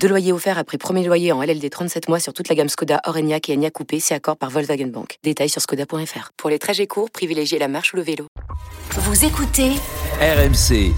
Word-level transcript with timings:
Deux 0.00 0.08
loyers 0.08 0.32
offerts 0.32 0.58
après 0.58 0.78
premier 0.78 1.04
loyer 1.04 1.32
en 1.32 1.42
LLD 1.42 1.68
37 1.70 2.08
mois 2.08 2.20
sur 2.20 2.32
toute 2.32 2.48
la 2.48 2.54
gamme 2.54 2.68
Skoda, 2.68 3.00
Orenia 3.06 3.38
et 3.48 3.54
Enya 3.54 3.70
Coupé, 3.70 4.00
c'est 4.00 4.14
accord 4.14 4.36
par 4.36 4.50
Volkswagen 4.50 4.86
Bank. 4.86 5.18
Détails 5.22 5.48
sur 5.48 5.60
skoda.fr. 5.60 6.30
Pour 6.36 6.50
les 6.50 6.58
trajets 6.58 6.86
courts, 6.86 7.10
privilégiez 7.10 7.58
la 7.58 7.68
marche 7.68 7.92
ou 7.92 7.96
le 7.96 8.02
vélo. 8.02 8.26
Vous 8.90 9.24
écoutez 9.24 9.72
RMC. 10.20 10.92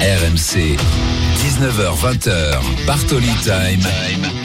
RMC. 0.00 0.76
19h20h. 1.36 2.86
Bartoli 2.86 3.32
Time. 3.42 3.86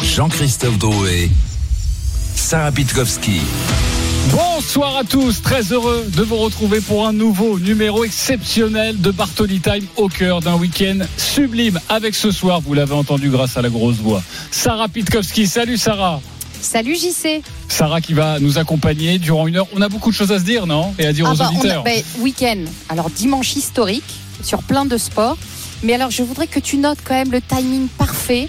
Jean-Christophe 0.03 0.77
Drouet. 0.77 1.29
Sarah 2.35 2.71
Pitkowski. 2.71 3.41
Bonsoir 4.29 4.97
à 4.97 5.03
tous, 5.03 5.41
très 5.41 5.63
heureux 5.73 6.05
de 6.15 6.21
vous 6.21 6.37
retrouver 6.37 6.79
pour 6.79 7.05
un 7.07 7.11
nouveau 7.11 7.59
numéro 7.59 8.03
exceptionnel 8.05 9.01
de 9.01 9.09
Bartoli 9.11 9.59
Time 9.59 9.85
au 9.97 10.07
cœur 10.07 10.41
d'un 10.41 10.55
week-end 10.55 10.99
sublime 11.17 11.79
avec 11.89 12.13
ce 12.15 12.31
soir, 12.31 12.61
vous 12.61 12.73
l'avez 12.73 12.93
entendu 12.93 13.29
grâce 13.29 13.57
à 13.57 13.61
la 13.61 13.69
grosse 13.69 13.97
voix, 13.97 14.21
Sarah 14.51 14.87
Pitkowski. 14.87 15.47
Salut 15.47 15.77
Sarah. 15.77 16.21
Salut 16.61 16.95
JC. 16.95 17.41
Sarah 17.67 17.99
qui 17.99 18.13
va 18.13 18.39
nous 18.39 18.59
accompagner 18.59 19.17
durant 19.17 19.47
une 19.47 19.57
heure. 19.57 19.67
On 19.75 19.81
a 19.81 19.89
beaucoup 19.89 20.11
de 20.11 20.15
choses 20.15 20.31
à 20.31 20.37
se 20.37 20.43
dire, 20.43 20.67
non? 20.67 20.93
Et 20.99 21.07
à 21.07 21.13
dire 21.13 21.25
Ah 21.27 21.33
aux 21.33 21.37
bah, 21.37 21.49
auditeurs. 21.51 21.83
bah, 21.83 21.91
week-end, 22.19 22.63
alors 22.89 23.09
dimanche 23.09 23.55
historique 23.55 24.03
sur 24.43 24.61
plein 24.61 24.85
de 24.85 24.97
sports. 24.97 25.37
Mais 25.83 25.93
alors 25.95 26.11
je 26.11 26.21
voudrais 26.21 26.45
que 26.47 26.59
tu 26.59 26.77
notes 26.77 26.99
quand 27.03 27.15
même 27.15 27.31
le 27.31 27.41
timing 27.41 27.87
parfait 27.97 28.47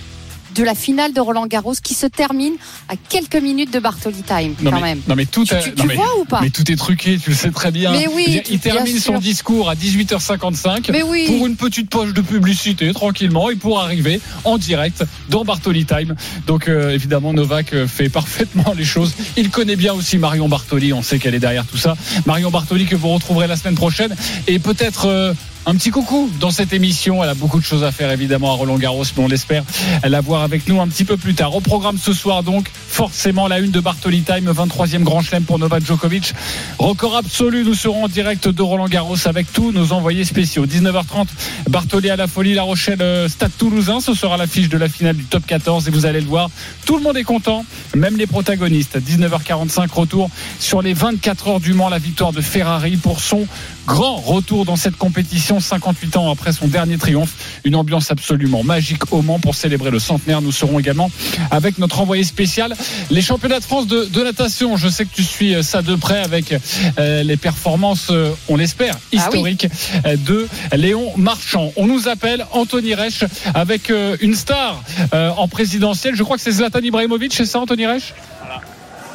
de 0.55 0.63
la 0.65 0.75
finale 0.75 1.13
de 1.13 1.21
Roland 1.21 1.47
Garros 1.47 1.75
qui 1.83 1.95
se 1.95 2.07
termine 2.07 2.55
à 2.89 2.95
quelques 2.97 3.37
minutes 3.37 3.73
de 3.73 3.79
Bartoli 3.79 4.23
Time 4.23 4.55
non, 4.61 4.71
quand 4.71 4.77
mais, 4.77 4.83
même. 4.83 5.01
non 5.09 5.15
mais 5.15 5.27
tout 5.27 5.45
Tu, 5.45 5.55
est- 5.55 5.63
tu- 5.63 5.69
non, 5.71 5.75
tu 5.83 5.87
mais- 5.87 5.95
vois 5.95 6.19
ou 6.21 6.25
pas 6.25 6.41
mais 6.41 6.51
tout 6.51 6.71
est 6.71 6.77
truqué, 6.77 7.19
tu 7.19 7.31
le 7.31 7.37
sais 7.37 7.51
très 7.51 7.71
bien. 7.71 7.93
Mais 7.93 8.07
oui, 8.09 8.27
dire, 8.29 8.43
il 8.51 8.59
termine 8.61 8.99
son 8.99 9.19
discours 9.19 9.69
à 9.71 9.75
18h55 9.75 10.91
Mais 10.93 11.03
oui. 11.03 11.25
pour 11.27 11.47
une 11.47 11.57
petite 11.57 11.91
poche 11.91 12.13
de 12.13 12.21
publicité 12.21 12.93
tranquillement 12.93 13.51
et 13.51 13.57
pour 13.57 13.81
arriver 13.81 14.21
en 14.45 14.59
direct 14.59 15.05
dans 15.31 15.45
Bartoli 15.45 15.85
Time. 15.85 16.15
Donc 16.47 16.69
euh, 16.69 16.91
évidemment 16.91 17.33
Novak 17.33 17.73
euh, 17.73 17.87
fait 17.87 18.09
parfaitement 18.11 18.75
les 18.77 18.85
choses. 18.85 19.15
Il 19.37 19.51
connaît 19.51 19.77
bien 19.77 19.93
aussi 19.95 20.19
Marion 20.19 20.49
Bartoli, 20.49 20.93
on 20.93 21.03
sait 21.03 21.19
qu'elle 21.19 21.35
est 21.35 21.41
derrière 21.41 21.67
tout 21.67 21.79
ça. 21.79 21.97
Marion 22.27 22.51
Bartoli 22.51 22.87
que 22.87 22.97
vous 22.97 23.09
retrouverez 23.09 23.47
la 23.47 23.57
semaine 23.57 23.75
prochaine 23.75 24.15
et 24.47 24.59
peut-être 24.59 25.07
euh, 25.07 25.35
un 25.65 25.75
petit 25.77 25.91
coucou 25.91 26.31
dans 26.41 26.51
cette 26.51 26.73
émission. 26.73 27.23
Elle 27.23 27.31
a 27.31 27.35
beaucoup 27.35 27.61
de 27.61 27.65
choses 27.65 27.85
à 27.85 27.93
faire 27.93 28.11
évidemment 28.11 28.53
à 28.53 28.57
Roland 28.57 28.79
Garros, 28.79 29.05
mais 29.17 29.25
on 29.25 29.29
l'espère 29.29 29.65
la 30.03 30.21
voir 30.21 30.43
avec 30.43 30.69
nous 30.69 30.81
un 30.81 30.89
petit 30.89 31.05
peu 31.05 31.17
plus 31.17 31.35
tard. 31.35 31.55
Au 31.55 31.61
programme 31.61 31.99
ce 31.99 32.13
soir 32.13 32.43
donc, 32.43 32.69
forcément 32.89 33.49
la 33.49 33.61
une 33.61 33.71
de 33.71 33.81
Bartoli 33.81 34.23
Time, 34.23 34.51
23e 34.51 35.03
Grand 35.03 35.23
Chelem 35.23 35.45
pour 35.45 35.59
Novak 35.59 35.85
Djokovic. 35.85 36.35
Record 36.79 37.17
absolu, 37.17 37.65
nous 37.65 37.75
serons 37.75 38.05
en 38.05 38.09
direct 38.09 38.49
de 38.49 38.63
Roland 38.63 38.89
Garros 38.89 39.17
avec 39.27 39.53
tous 39.53 39.73
nos 39.73 39.93
envoyés 39.93 40.25
spéciaux. 40.25 40.67
19h30, 40.67 41.27
Bartoli 41.69 42.11
à 42.11 42.17
la 42.17 42.27
folie, 42.27 42.55
La 42.55 42.63
Rochelle, 42.63 43.01
euh, 43.01 43.29
Stade 43.29 43.53
Toulousain. 43.57 44.01
Ce 44.01 44.15
sera 44.15 44.37
l'affiche 44.37 44.69
de 44.69 44.79
la 44.79 44.89
finale 44.89 45.17
du 45.17 45.25
top 45.25 45.47
14 45.47 45.87
et 45.87 45.91
vous 45.91 46.07
allez 46.07 46.21
le 46.21 46.27
voir. 46.27 46.51
Tout 46.87 46.97
le 46.97 47.03
monde 47.03 47.17
est 47.17 47.25
content, 47.25 47.65
même 47.95 48.17
les 48.17 48.27
protagonistes. 48.27 48.99
19h45, 48.99 49.89
retour 49.93 50.31
sur 50.59 50.83
les 50.83 50.93
24 50.95 51.49
heures 51.49 51.61
du 51.61 51.73
Mans, 51.73 51.89
la 51.89 51.99
victoire 51.99 52.33
de 52.33 52.41
Ferrari 52.41 52.97
pour 52.97 53.21
son 53.21 53.47
grand 53.87 54.17
retour 54.17 54.65
dans 54.65 54.77
cette 54.77 54.97
compétition 54.97 55.61
58 55.61 56.17
ans 56.17 56.31
après 56.31 56.53
son 56.53 56.69
dernier 56.69 56.99
triomphe. 56.99 57.61
Une 57.65 57.75
ambiance 57.75 58.11
absolument 58.11 58.63
magique 58.63 59.13
au 59.13 59.23
Mans 59.23 59.39
pour 59.39 59.55
célébrer 59.55 59.91
le 59.91 59.99
centenaire. 59.99 60.43
Nous 60.43 60.53
serons 60.53 60.79
également 60.79 61.11
avec 61.51 61.79
notre 61.79 62.01
envoyé 62.01 62.25
spécial 62.25 62.75
les 63.11 63.23
championnats 63.23 63.61
de 63.61 63.65
France 63.65 63.87
de, 63.87 64.05
de 64.05 64.23
natation. 64.23 64.77
Je 64.77 64.89
sais 64.89 65.05
que 65.05 65.15
tu 65.15 65.23
suis 65.23 65.55
euh, 65.55 65.63
ça 65.63 65.83
de 65.83 65.95
près 65.95 66.19
avec 66.19 66.55
euh, 66.99 67.23
les 67.23 67.37
performances, 67.37 68.09
euh, 68.11 68.31
on 68.49 68.57
l'espère, 68.57 68.95
oui. 69.13 69.19
historiques 69.19 69.69
de 70.05 70.49
Léon 70.73 71.13
Marchand. 71.17 71.73
On 71.77 71.87
nous 71.87 72.09
appelle 72.09 72.47
Anthony 72.53 72.95
Reich 72.95 73.25
avec 73.55 73.91
euh, 73.91 74.17
une 74.21 74.35
star 74.35 74.83
euh, 75.15 75.31
en 75.31 75.49
présidentielle. 75.49 76.15
Je 76.15 76.23
crois 76.23 76.37
que 76.37 76.43
c'est 76.43 76.53
Zlatan 76.53 76.81
Ibrahimovic, 76.81 77.33
c'est 77.33 77.47
ça 77.47 77.61
Anthony 77.61 77.87
Reich? 77.87 78.15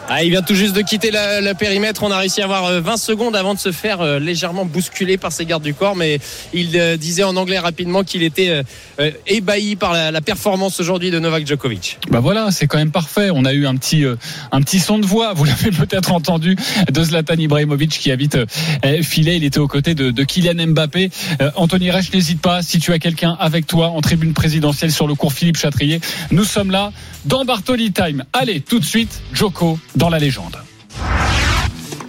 Ah, 0.10 0.24
il 0.24 0.30
vient 0.30 0.42
tout 0.42 0.56
juste 0.56 0.74
de 0.74 0.82
quitter 0.82 1.12
le, 1.12 1.54
périmètre. 1.54 2.02
On 2.04 2.12
a 2.12 2.18
réussi 2.18 2.42
à 2.42 2.46
avoir 2.46 2.66
euh, 2.66 2.80
20 2.80 2.96
secondes 2.96 3.36
avant 3.36 3.54
de 3.54 3.60
se 3.60 3.74
faire 3.74 4.00
euh, 4.00 4.20
légèrement 4.20 4.64
bousculer 4.64 5.18
par 5.18 5.34
ses 5.34 5.46
gardes 5.46 5.64
du 5.64 5.74
corps. 5.74 5.98
Mais 5.98 6.20
il 6.54 6.78
euh, 6.78 6.96
disait 6.96 7.24
en 7.24 7.36
anglais 7.36 7.60
rapidement 7.60 8.06
qu'il 8.06 8.24
était 8.24 8.50
euh, 8.50 8.64
euh, 9.00 9.12
ébahi 9.28 9.76
par 9.76 9.94
la, 9.94 10.22
performance 10.22 10.80
aujourd'hui 10.80 11.12
de 11.12 11.20
Novak 11.20 11.46
Djokovic. 11.46 12.00
Bah 12.10 12.20
voilà, 12.20 12.52
c'est 12.52 12.68
quand 12.68 12.78
même 12.78 12.92
parfait. 12.92 13.30
On 13.34 13.46
a 13.46 13.54
eu 13.54 13.68
un 13.68 13.76
petit 13.76 14.04
euh, 14.04 14.16
un 14.52 14.62
petit 14.62 14.80
son 14.80 14.98
de 14.98 15.06
voix. 15.06 15.34
Vous 15.34 15.46
l'avez 15.46 15.72
peut-être 15.72 16.12
entendu 16.12 16.56
de 16.92 17.04
Zlatan 17.04 17.36
Ibrahimovic 17.36 17.92
qui 17.92 18.12
a 18.12 18.16
vite 18.16 18.36
euh, 18.36 19.04
filé. 19.04 19.36
Il 19.36 19.44
était 19.44 19.60
aux 19.60 19.68
côtés 19.68 19.94
de, 19.94 20.24
Kylian 20.24 20.68
Mbappé. 20.68 21.12
Euh, 21.42 21.52
Anthony 21.56 21.92
Reich, 21.92 22.12
n'hésite 22.14 22.42
pas. 22.42 22.62
Si 22.62 22.80
tu 22.80 22.92
as 22.92 23.00
quelqu'un 23.00 23.38
avec 23.40 23.68
toi 23.68 23.90
en 23.90 24.02
tribune 24.02 24.34
présidentielle 24.34 24.92
sur 24.92 25.08
le 25.08 25.16
cours 25.16 25.34
Philippe 25.34 25.58
Chatrier, 25.58 26.02
nous 26.32 26.44
sommes 26.44 26.72
là 26.72 26.92
dans 27.26 27.46
Bartoli 27.46 27.92
Time. 27.92 28.24
Allez, 28.34 28.62
tout 28.62 28.80
de 28.80 28.86
suite, 28.86 29.22
Joko 29.34 29.80
dans 29.98 30.10
la 30.10 30.20
légende. 30.20 30.56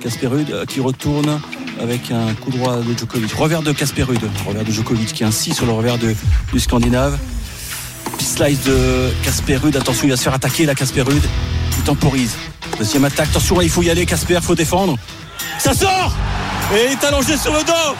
Casper 0.00 0.28
euh, 0.32 0.66
qui 0.66 0.80
retourne 0.80 1.40
avec 1.80 2.10
un 2.10 2.34
coup 2.34 2.50
droit 2.50 2.76
de 2.76 2.96
Djokovic. 2.96 3.32
Revers 3.32 3.62
de 3.62 3.72
Casper 3.72 4.02
revers 4.02 4.64
de 4.64 4.70
Djokovic 4.70 5.12
qui 5.12 5.24
insiste 5.24 5.56
sur 5.56 5.66
le 5.66 5.72
revers 5.72 5.98
de, 5.98 6.14
du 6.52 6.60
Scandinave. 6.60 7.18
Slice 8.20 8.62
de 8.64 9.10
Casper 9.24 9.58
attention 9.74 10.04
il 10.04 10.10
va 10.10 10.16
se 10.16 10.22
faire 10.22 10.34
attaquer 10.34 10.66
là 10.66 10.74
Casper. 10.74 11.04
Il 11.08 11.84
temporise. 11.84 12.36
Deuxième 12.76 13.04
attaque, 13.04 13.30
attention 13.30 13.60
il 13.62 13.70
faut 13.70 13.82
y 13.82 13.90
aller 13.90 14.04
Casper, 14.04 14.34
il 14.34 14.42
faut 14.42 14.54
défendre. 14.54 14.96
Ça 15.58 15.72
sort 15.72 16.14
Et 16.74 16.86
il 16.86 16.92
est 16.92 17.04
allongé 17.04 17.36
sur 17.36 17.52
le 17.52 17.64
dos 17.64 17.96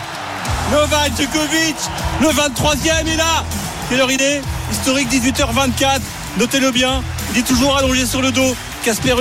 Novak 0.70 1.12
Djokovic, 1.16 1.76
le 2.20 2.28
23e 2.28 3.06
est 3.06 3.16
là 3.16 3.44
Quelle 3.88 4.00
heure 4.00 4.10
il 4.10 4.20
est 4.20 4.43
Historique 4.70 5.09
18h24, 5.10 6.00
notez-le 6.38 6.70
bien, 6.72 7.03
il 7.32 7.38
est 7.38 7.47
toujours 7.47 7.76
allongé 7.76 8.05
sur 8.05 8.20
le 8.20 8.31
dos. 8.31 8.55
Casper 8.84 9.15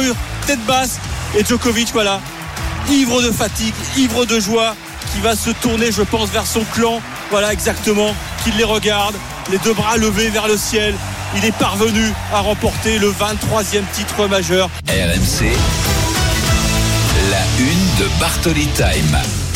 tête 0.47 0.65
basse, 0.65 0.99
et 1.37 1.43
Djokovic 1.43 1.89
voilà, 1.91 2.21
ivre 2.89 3.21
de 3.21 3.31
fatigue, 3.31 3.73
ivre 3.97 4.25
de 4.25 4.39
joie, 4.39 4.75
qui 5.13 5.19
va 5.19 5.35
se 5.35 5.49
tourner, 5.49 5.91
je 5.91 6.01
pense, 6.01 6.29
vers 6.29 6.47
son 6.47 6.63
clan. 6.73 7.01
Voilà 7.31 7.51
exactement, 7.51 8.15
qu'il 8.43 8.55
les 8.55 8.63
regarde, 8.63 9.15
les 9.51 9.57
deux 9.57 9.73
bras 9.73 9.97
levés 9.97 10.29
vers 10.29 10.47
le 10.47 10.55
ciel. 10.55 10.95
Il 11.35 11.43
est 11.43 11.55
parvenu 11.57 12.13
à 12.33 12.39
remporter 12.39 12.97
le 12.97 13.11
23e 13.11 13.83
titre 13.93 14.27
majeur. 14.27 14.69
RMC. 14.87 15.51
La 17.29 17.43
une 17.59 18.05
de 18.05 18.19
Bartoli 18.19 18.67
Time. 18.67 19.46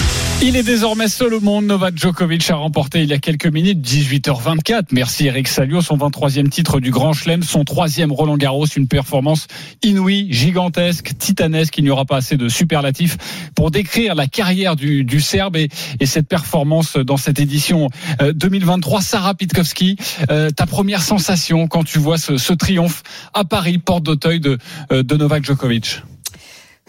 Il 0.44 0.56
est 0.56 0.64
désormais 0.64 1.08
seul 1.08 1.36
au 1.36 1.40
monde. 1.40 1.66
Novak 1.66 1.96
Djokovic 1.96 2.50
a 2.50 2.56
remporté 2.56 3.04
il 3.04 3.10
y 3.10 3.14
a 3.14 3.20
quelques 3.20 3.46
minutes 3.46 3.80
18h24. 3.88 4.86
Merci 4.92 5.28
Eric 5.28 5.48
Salio, 5.48 5.82
son 5.82 5.98
23e 5.98 6.50
titre 6.50 6.80
du 6.80 6.90
Grand 6.90 7.14
Chelem, 7.14 7.44
son 7.44 7.64
troisième 7.64 8.12
Roland 8.12 8.38
Garros, 8.38 8.66
une 8.66 8.88
performance 8.88 9.46
inouïe, 9.84 10.34
gigantesque, 10.34 11.16
titanesque. 11.20 11.78
Il 11.78 11.84
n'y 11.84 11.92
aura 11.92 12.06
pas 12.06 12.18
assez 12.18 12.38
de 12.38 12.50
superlatifs 12.50 13.18
pour 13.56 13.70
décrire 13.70 14.16
la 14.16 14.26
carrière 14.26 14.76
du, 14.76 15.04
du 15.04 15.22
Serbe 15.22 15.58
et, 15.58 15.70
et 16.00 16.08
cette 16.08 16.28
performance 16.28 16.98
dans 16.98 17.18
cette 17.18 17.40
édition 17.40 17.90
euh, 18.20 18.34
2023. 18.34 19.02
Sarah 19.02 19.36
Pitkowski, 19.36 19.96
euh, 20.32 20.50
ta 20.50 20.66
première 20.66 21.04
sensation 21.04 21.68
quand 21.68 21.84
tu 21.84 22.00
vois 22.00 22.18
ce, 22.18 22.54
triomphe 22.54 23.04
à 23.36 23.46
Paris, 23.46 23.78
porte 23.78 24.04
d'Auteuil 24.04 24.40
de, 24.40 24.58
euh, 24.92 25.04
de 25.04 25.16
Novak 25.18 25.46
Djokovic? 25.46 26.02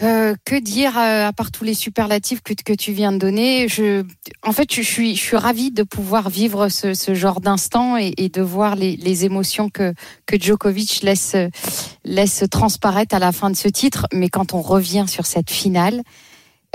Euh, 0.03 0.35
que 0.45 0.59
dire 0.59 0.97
euh, 0.97 1.29
à 1.29 1.33
part 1.33 1.53
tous 1.53 1.65
les 1.65 1.75
superlatifs 1.75 2.41
que, 2.43 2.73
tu 2.73 2.93
viens 2.93 3.13
de 3.13 3.19
donner? 3.19 3.69
Je, 3.69 4.05
En 4.43 4.53
fait, 4.53 4.73
je 4.73 4.81
suis, 4.81 5.15
je 5.15 5.21
suis 5.21 5.37
ravie 5.37 5.71
de 5.71 5.83
pouvoir 5.83 6.31
vivre 6.31 6.69
ce, 6.71 6.95
ce 6.95 7.15
genre 7.15 7.41
d'instant 7.41 7.99
et, 7.99 8.15
et 8.17 8.29
de 8.29 8.41
voir 8.41 8.75
les, 8.75 8.97
les 8.97 9.25
émotions 9.25 9.69
que, 9.69 9.93
que 10.27 10.41
Djokovic 10.41 11.03
laisse, 11.03 11.37
laisse 12.05 12.45
transparaître 12.51 13.15
à 13.15 13.19
la 13.19 13.33
fin 13.33 13.51
de 13.51 13.57
ce 13.57 13.69
titre. 13.69 14.07
Mais 14.13 14.29
quand 14.29 14.55
on 14.55 14.63
revient 14.63 15.05
sur 15.07 15.27
cette 15.27 15.51
finale, 15.51 16.03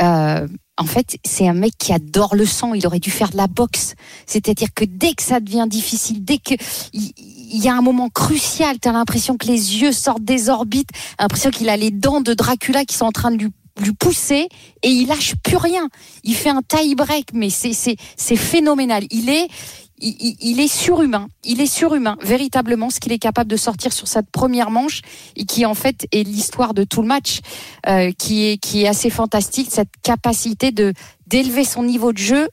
euh, 0.02 0.48
en 0.78 0.86
fait, 0.86 1.18
c'est 1.26 1.48
un 1.48 1.54
mec 1.54 1.74
qui 1.78 1.92
adore 1.92 2.36
le 2.36 2.46
sang. 2.46 2.74
Il 2.74 2.86
aurait 2.86 3.00
dû 3.00 3.10
faire 3.10 3.30
de 3.30 3.38
la 3.38 3.48
boxe. 3.48 3.96
C'est-à-dire 4.26 4.70
que 4.74 4.86
dès 4.86 5.14
que 5.14 5.24
ça 5.24 5.40
devient 5.40 5.66
difficile, 5.68 6.24
dès 6.24 6.38
que 6.38 6.54
il, 6.94 7.14
y 7.64 7.68
a 7.68 7.76
un 7.76 7.82
moment 7.82 8.10
crucial, 8.10 8.78
tu 8.80 8.88
as 8.88 8.92
l'impression 8.92 9.38
que 9.38 9.48
les 9.48 9.82
yeux 9.82 9.92
sortent 9.92 10.24
des 10.24 10.50
orbites, 10.50 10.90
l'impression 11.20 11.50
qu'il 11.50 11.70
a 11.70 11.78
les 11.78 11.92
dents 11.92 12.22
de 12.22 12.34
Dracula 12.34 12.86
qui 12.86 12.96
sont 12.96 13.06
en 13.06 13.12
train 13.12 13.32
de 13.32 13.38
lui 13.38 13.52
lui 13.80 13.94
pousser 13.94 14.50
et 14.82 14.90
il 14.90 15.08
lâche 15.08 15.36
plus 15.44 15.58
rien. 15.58 15.88
Il 16.24 16.34
fait 16.34 16.50
un 16.50 16.62
tie 16.68 16.96
break, 16.96 17.28
mais 17.34 17.52
c'est 17.52 17.74
c'est 17.74 17.96
c'est 18.16 18.36
phénoménal. 18.36 19.06
Il 19.12 19.30
est 19.30 19.48
il, 20.00 20.60
est 20.60 20.68
surhumain. 20.68 21.28
Il 21.44 21.62
est 21.62 21.66
surhumain, 21.68 22.18
véritablement, 22.22 22.90
ce 22.90 23.00
qu'il 23.00 23.12
est 23.12 23.20
capable 23.20 23.50
de 23.50 23.58
sortir 23.58 23.94
sur 23.94 24.08
cette 24.08 24.30
première 24.30 24.70
manche 24.70 25.02
et 25.36 25.46
qui 25.46 25.66
en 25.66 25.74
fait 25.74 26.08
est 26.12 26.24
l'histoire 26.24 26.74
de 26.74 26.84
tout 26.84 27.02
le 27.02 27.08
match, 27.08 27.40
euh, 27.88 28.12
qui 28.12 28.46
est 28.46 28.58
qui 28.58 28.84
est 28.84 28.88
assez 28.88 29.10
fantastique. 29.10 29.70
Cette 29.72 29.92
capacité 30.04 30.72
de 30.72 30.94
d'élever 31.28 31.64
son 31.64 31.84
niveau 31.84 32.14
de 32.14 32.18
jeu 32.18 32.48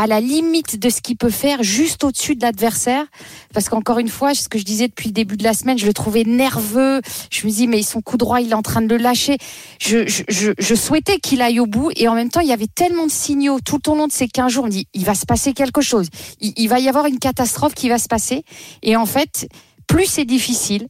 à 0.00 0.06
la 0.06 0.20
limite 0.20 0.78
de 0.78 0.88
ce 0.88 1.02
qu'il 1.02 1.18
peut 1.18 1.30
faire, 1.30 1.62
juste 1.62 2.04
au-dessus 2.04 2.34
de 2.34 2.40
l'adversaire. 2.40 3.04
Parce 3.52 3.68
qu'encore 3.68 3.98
une 3.98 4.08
fois, 4.08 4.34
ce 4.34 4.48
que 4.48 4.58
je 4.58 4.64
disais 4.64 4.88
depuis 4.88 5.08
le 5.08 5.12
début 5.12 5.36
de 5.36 5.44
la 5.44 5.52
semaine, 5.52 5.78
je 5.78 5.86
le 5.86 5.92
trouvais 5.92 6.24
nerveux. 6.24 7.02
Je 7.30 7.46
me 7.46 7.52
dis, 7.52 7.66
mais 7.66 7.82
son 7.82 8.00
coup 8.00 8.16
droit, 8.16 8.40
il 8.40 8.50
est 8.50 8.54
en 8.54 8.62
train 8.62 8.80
de 8.80 8.88
le 8.88 8.96
lâcher. 8.96 9.36
Je, 9.78 10.74
souhaitais 10.74 11.18
qu'il 11.18 11.42
aille 11.42 11.60
au 11.60 11.66
bout. 11.66 11.90
Et 11.96 12.08
en 12.08 12.14
même 12.14 12.30
temps, 12.30 12.40
il 12.40 12.48
y 12.48 12.52
avait 12.52 12.66
tellement 12.66 13.04
de 13.04 13.10
signaux 13.10 13.58
tout 13.62 13.90
au 13.90 13.94
long 13.94 14.06
de 14.06 14.12
ces 14.12 14.26
15 14.26 14.50
jours. 14.50 14.64
On 14.64 14.68
dit, 14.68 14.86
il 14.94 15.04
va 15.04 15.14
se 15.14 15.26
passer 15.26 15.52
quelque 15.52 15.82
chose. 15.82 16.08
Il 16.40 16.68
va 16.68 16.80
y 16.80 16.88
avoir 16.88 17.04
une 17.04 17.18
catastrophe 17.18 17.74
qui 17.74 17.90
va 17.90 17.98
se 17.98 18.08
passer. 18.08 18.42
Et 18.82 18.96
en 18.96 19.06
fait, 19.06 19.48
plus 19.86 20.06
c'est 20.06 20.24
difficile, 20.24 20.88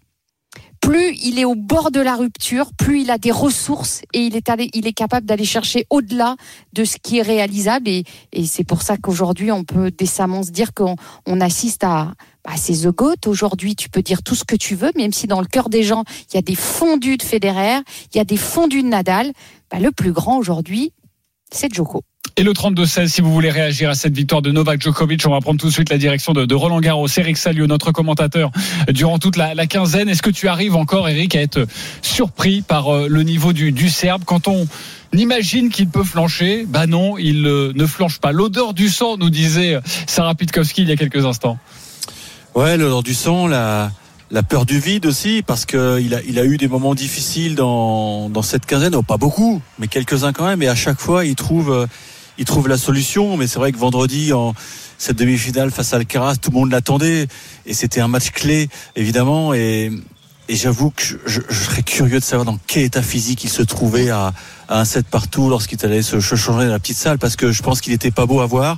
plus 0.80 1.14
il 1.22 1.38
est 1.38 1.44
au 1.44 1.54
bord 1.54 1.90
de 1.90 2.00
la 2.00 2.16
rupture, 2.16 2.72
plus 2.76 3.02
il 3.02 3.10
a 3.10 3.18
des 3.18 3.30
ressources 3.30 4.02
et 4.12 4.20
il 4.20 4.36
est, 4.36 4.92
capable 4.92 5.26
d'aller 5.26 5.44
chercher 5.44 5.86
au-delà 5.90 6.36
de 6.72 6.84
ce 6.84 6.96
qui 6.96 7.18
est 7.18 7.22
réalisable. 7.22 7.88
Et, 7.88 8.04
c'est 8.46 8.64
pour 8.64 8.82
ça 8.82 8.96
qu'aujourd'hui, 8.96 9.52
on 9.52 9.64
peut 9.64 9.90
décemment 9.90 10.42
se 10.42 10.50
dire 10.50 10.72
qu'on 10.74 10.96
on 11.26 11.40
assiste 11.40 11.84
à, 11.84 12.14
bah, 12.44 12.52
c'est 12.56 12.72
The. 12.72 13.26
Aujourd'hui, 13.26 13.76
tu 13.76 13.88
peux 13.88 14.02
dire 14.02 14.22
tout 14.22 14.34
ce 14.34 14.44
que 14.44 14.56
tu 14.56 14.74
veux, 14.74 14.90
même 14.96 15.12
si 15.12 15.26
dans 15.26 15.40
le 15.40 15.46
cœur 15.46 15.68
des 15.68 15.82
gens, 15.82 16.04
il 16.32 16.36
y 16.36 16.38
a 16.38 16.42
des 16.42 16.54
fondus 16.54 17.18
de 17.18 17.22
Federer, 17.22 17.80
il 18.12 18.18
y 18.18 18.20
a 18.20 18.24
des 18.24 18.36
fondus 18.36 18.82
de 18.82 18.88
Nadal. 18.88 19.32
Bah, 19.70 19.78
le 19.78 19.92
plus 19.92 20.12
grand 20.12 20.38
aujourd'hui, 20.38 20.92
c'est 21.52 21.72
Djoko. 21.72 22.02
Et 22.40 22.42
le 22.42 22.52
32-16, 22.52 23.08
si 23.08 23.20
vous 23.20 23.32
voulez 23.32 23.50
réagir 23.50 23.90
à 23.90 23.94
cette 23.94 24.16
victoire 24.16 24.40
de 24.40 24.50
Novak 24.50 24.80
Djokovic, 24.80 25.26
on 25.26 25.30
va 25.30 25.40
prendre 25.40 25.60
tout 25.60 25.66
de 25.66 25.72
suite 25.72 25.90
la 25.90 25.98
direction 25.98 26.32
de, 26.32 26.54
Roland 26.54 26.80
Garros. 26.80 27.06
Eric 27.18 27.36
Salio, 27.36 27.66
notre 27.66 27.92
commentateur, 27.92 28.50
euh, 28.88 28.92
durant 28.92 29.18
toute 29.18 29.36
la, 29.36 29.54
quinzaine. 29.66 30.08
Est-ce 30.08 30.22
que 30.22 30.30
tu 30.30 30.48
arrives 30.48 30.74
encore, 30.74 31.08
Eric, 31.08 31.34
à 31.34 31.42
être 31.42 31.66
surpris 32.00 32.62
par 32.62 32.88
euh, 32.88 33.08
le 33.08 33.22
niveau 33.24 33.52
du, 33.52 33.90
Serbe 33.90 34.22
quand 34.24 34.48
on 34.48 34.66
imagine 35.12 35.68
qu'il 35.68 35.88
peut 35.88 36.02
flancher? 36.02 36.64
Bah 36.66 36.86
non, 36.86 37.18
il 37.18 37.46
euh, 37.46 37.72
ne 37.74 37.84
flanche 37.84 38.20
pas. 38.20 38.32
L'odeur 38.32 38.72
du 38.72 38.88
sang, 38.88 39.18
nous 39.18 39.28
disait 39.28 39.78
Sarah 40.06 40.34
Pitkowski 40.34 40.80
il 40.80 40.88
y 40.88 40.92
a 40.92 40.96
quelques 40.96 41.26
instants. 41.26 41.58
Ouais, 42.54 42.78
l'odeur 42.78 43.02
du 43.02 43.12
sang, 43.12 43.48
la, 43.48 43.90
la 44.30 44.42
peur 44.42 44.64
du 44.64 44.78
vide 44.78 45.06
aussi, 45.06 45.42
parce 45.44 45.66
que 45.66 46.00
il 46.00 46.38
a, 46.38 46.44
eu 46.44 46.56
des 46.56 46.68
moments 46.68 46.94
difficiles 46.94 47.56
dans, 47.56 48.42
cette 48.42 48.64
quinzaine, 48.64 48.92
pas 49.02 49.16
beaucoup, 49.16 49.60
mais 49.78 49.88
quelques-uns 49.88 50.32
quand 50.32 50.46
même, 50.46 50.62
et 50.62 50.68
à 50.68 50.74
chaque 50.74 51.00
fois, 51.00 51.24
il 51.24 51.34
trouve, 51.34 51.72
euh, 51.72 51.86
il 52.38 52.44
trouve 52.44 52.68
la 52.68 52.78
solution. 52.78 53.36
Mais 53.36 53.46
c'est 53.46 53.58
vrai 53.58 53.72
que 53.72 53.78
vendredi, 53.78 54.32
en 54.32 54.54
cette 54.98 55.16
demi-finale 55.16 55.70
face 55.70 55.92
à 55.92 55.96
Alcaraz, 55.96 56.36
tout 56.36 56.50
le 56.50 56.58
monde 56.58 56.70
l'attendait, 56.70 57.26
et 57.66 57.74
c'était 57.74 58.00
un 58.00 58.08
match 58.08 58.30
clé, 58.30 58.68
évidemment, 58.94 59.52
et, 59.54 59.90
j'avoue 60.48 60.90
que 60.90 61.02
je, 61.26 61.40
serais 61.48 61.84
curieux 61.84 62.18
de 62.18 62.24
savoir 62.24 62.44
dans 62.44 62.58
quel 62.66 62.82
état 62.82 63.02
physique 63.02 63.44
il 63.44 63.50
se 63.50 63.62
trouvait 63.62 64.10
à, 64.10 64.32
à 64.68 64.80
un 64.80 64.84
set 64.84 65.06
partout 65.06 65.48
lorsqu'il 65.48 65.78
allait 65.84 66.02
se 66.02 66.18
changer 66.18 66.66
dans 66.66 66.72
la 66.72 66.80
petite 66.80 66.96
salle, 66.96 67.18
parce 67.18 67.36
que 67.36 67.52
je 67.52 67.62
pense 67.62 67.80
qu'il 67.80 67.92
était 67.92 68.10
pas 68.10 68.26
beau 68.26 68.40
à 68.40 68.46
voir. 68.46 68.76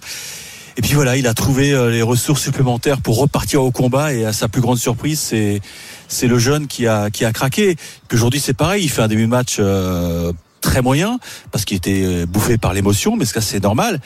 Et 0.76 0.82
puis 0.82 0.94
voilà, 0.94 1.16
il 1.16 1.26
a 1.26 1.34
trouvé 1.34 1.72
euh, 1.72 1.90
les 1.90 2.02
ressources 2.02 2.42
supplémentaires 2.42 3.00
pour 3.00 3.18
repartir 3.18 3.62
au 3.62 3.70
combat 3.70 4.14
et 4.14 4.24
à 4.24 4.32
sa 4.32 4.48
plus 4.48 4.62
grande 4.62 4.78
surprise, 4.78 5.20
c'est 5.20 5.60
c'est 6.08 6.26
le 6.26 6.38
jeune 6.38 6.66
qui 6.66 6.86
a 6.86 7.10
qui 7.10 7.24
a 7.24 7.32
craqué. 7.32 7.76
Puis 8.08 8.16
aujourd'hui, 8.16 8.40
c'est 8.40 8.54
pareil, 8.54 8.84
il 8.84 8.88
fait 8.88 9.02
un 9.02 9.08
début 9.08 9.22
de 9.22 9.28
match 9.28 9.56
euh, 9.58 10.32
très 10.60 10.80
moyen 10.80 11.18
parce 11.50 11.64
qu'il 11.64 11.76
était 11.76 12.02
euh, 12.04 12.26
bouffé 12.26 12.56
par 12.56 12.72
l'émotion, 12.72 13.16
mais 13.16 13.26
c'est 13.26 13.62
normal. 13.62 14.00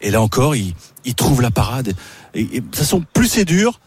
Et 0.00 0.10
là 0.10 0.20
encore, 0.20 0.56
il 0.56 0.74
il 1.04 1.14
trouve 1.14 1.40
la 1.40 1.52
parade. 1.52 1.94
Et, 2.34 2.40
et 2.40 2.60
de 2.60 2.66
toute 2.66 2.76
façon, 2.76 3.04
plus 3.12 3.28
c'est 3.28 3.44
dur 3.44 3.80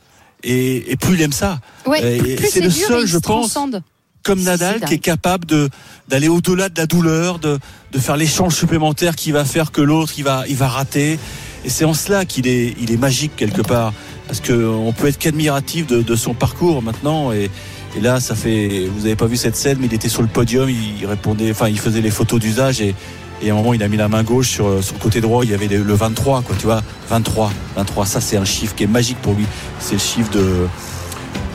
et, 0.44 0.92
et 0.92 0.95
plus 0.95 1.16
il 1.16 1.22
aime 1.22 1.33
ça. 1.33 1.60
Ouais, 1.86 2.18
plus, 2.18 2.31
et 2.31 2.36
plus 2.38 2.50
c'est 2.50 2.62
le 2.62 2.69
dur 2.69 2.88
seul, 2.88 3.06
je 3.06 3.18
se 3.18 3.22
pense, 3.22 3.54
transcende. 3.54 3.83
Comme 4.24 4.42
Nadal 4.42 4.81
qui 4.81 4.94
est 4.94 5.00
capable 5.00 5.45
de 5.45 5.69
d'aller 6.07 6.28
au-delà 6.30 6.69
de 6.69 6.80
la 6.80 6.86
douleur, 6.86 7.39
de 7.39 7.60
de 7.92 8.00
faire 8.00 8.16
l'échange 8.16 8.56
supplémentaire 8.56 9.16
qui 9.16 9.31
va 9.31 9.44
faire 9.44 9.72
que 9.72 9.81
l'autre 9.81 10.13
il 10.18 10.24
va 10.24 10.45
il 10.48 10.56
va 10.56 10.69
rater. 10.69 11.19
Et 11.65 11.69
c'est 11.69 11.85
en 11.85 11.93
cela 11.93 12.25
qu'il 12.25 12.47
est 12.47 12.75
il 12.81 12.91
est 12.91 12.97
magique 12.97 13.35
quelque 13.35 13.61
part 13.61 13.93
parce 14.27 14.39
que 14.39 14.53
on 14.67 14.93
peut 14.93 15.07
être 15.07 15.17
qu'admiratif 15.19 15.87
de, 15.87 16.01
de 16.01 16.15
son 16.15 16.33
parcours 16.33 16.81
maintenant 16.81 17.31
et 17.31 17.49
et 17.97 17.99
là, 17.99 18.21
ça 18.21 18.35
fait. 18.35 18.87
Vous 18.95 19.05
avez 19.05 19.17
pas 19.17 19.25
vu 19.25 19.35
cette 19.35 19.57
scène, 19.57 19.77
mais 19.81 19.87
il 19.87 19.93
était 19.93 20.07
sur 20.07 20.21
le 20.21 20.29
podium, 20.29 20.69
il 20.69 21.05
répondait, 21.05 21.51
enfin, 21.51 21.67
il 21.67 21.77
faisait 21.77 21.99
les 21.99 22.09
photos 22.09 22.39
d'usage 22.39 22.79
et, 22.79 22.95
et 23.43 23.49
à 23.49 23.53
un 23.53 23.57
moment, 23.57 23.73
il 23.73 23.83
a 23.83 23.89
mis 23.89 23.97
la 23.97 24.07
main 24.07 24.23
gauche 24.23 24.47
sur, 24.49 24.81
sur 24.81 24.93
le 24.95 24.99
côté 25.01 25.19
droit. 25.19 25.43
Il 25.43 25.51
y 25.51 25.53
avait 25.53 25.67
le 25.67 25.83
le 25.83 25.93
23, 25.93 26.41
quoi, 26.43 26.55
tu 26.57 26.67
vois. 26.67 26.81
23, 27.09 27.51
23. 27.75 28.05
Ça, 28.05 28.21
c'est 28.21 28.37
un 28.37 28.45
chiffre 28.45 28.75
qui 28.75 28.83
est 28.85 28.87
magique 28.87 29.17
pour 29.21 29.33
lui. 29.33 29.45
C'est 29.81 29.95
le 29.95 29.99
chiffre 29.99 30.31
de. 30.31 30.67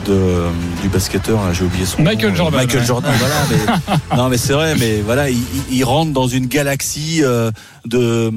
De, 0.05 0.43
du 0.81 0.87
basketteur, 0.87 1.43
là, 1.43 1.51
j'ai 1.51 1.65
oublié 1.65 1.85
son 1.85 2.01
Michael 2.01 2.29
nom. 2.29 2.35
Jordan, 2.35 2.59
Michael 2.61 2.79
ouais. 2.79 2.85
Jordan, 2.85 3.13
voilà. 3.19 3.35
Mais, 3.49 4.15
non, 4.15 4.29
mais 4.29 4.37
c'est 4.37 4.53
vrai, 4.53 4.75
mais 4.79 5.01
voilà, 5.01 5.29
il, 5.29 5.35
il- 5.69 5.77
il 5.79 5.83
rentre 5.83 6.13
dans 6.13 6.27
une 6.29 6.45
galaxie 6.45 7.21
euh, 7.23 7.51
de, 7.85 8.31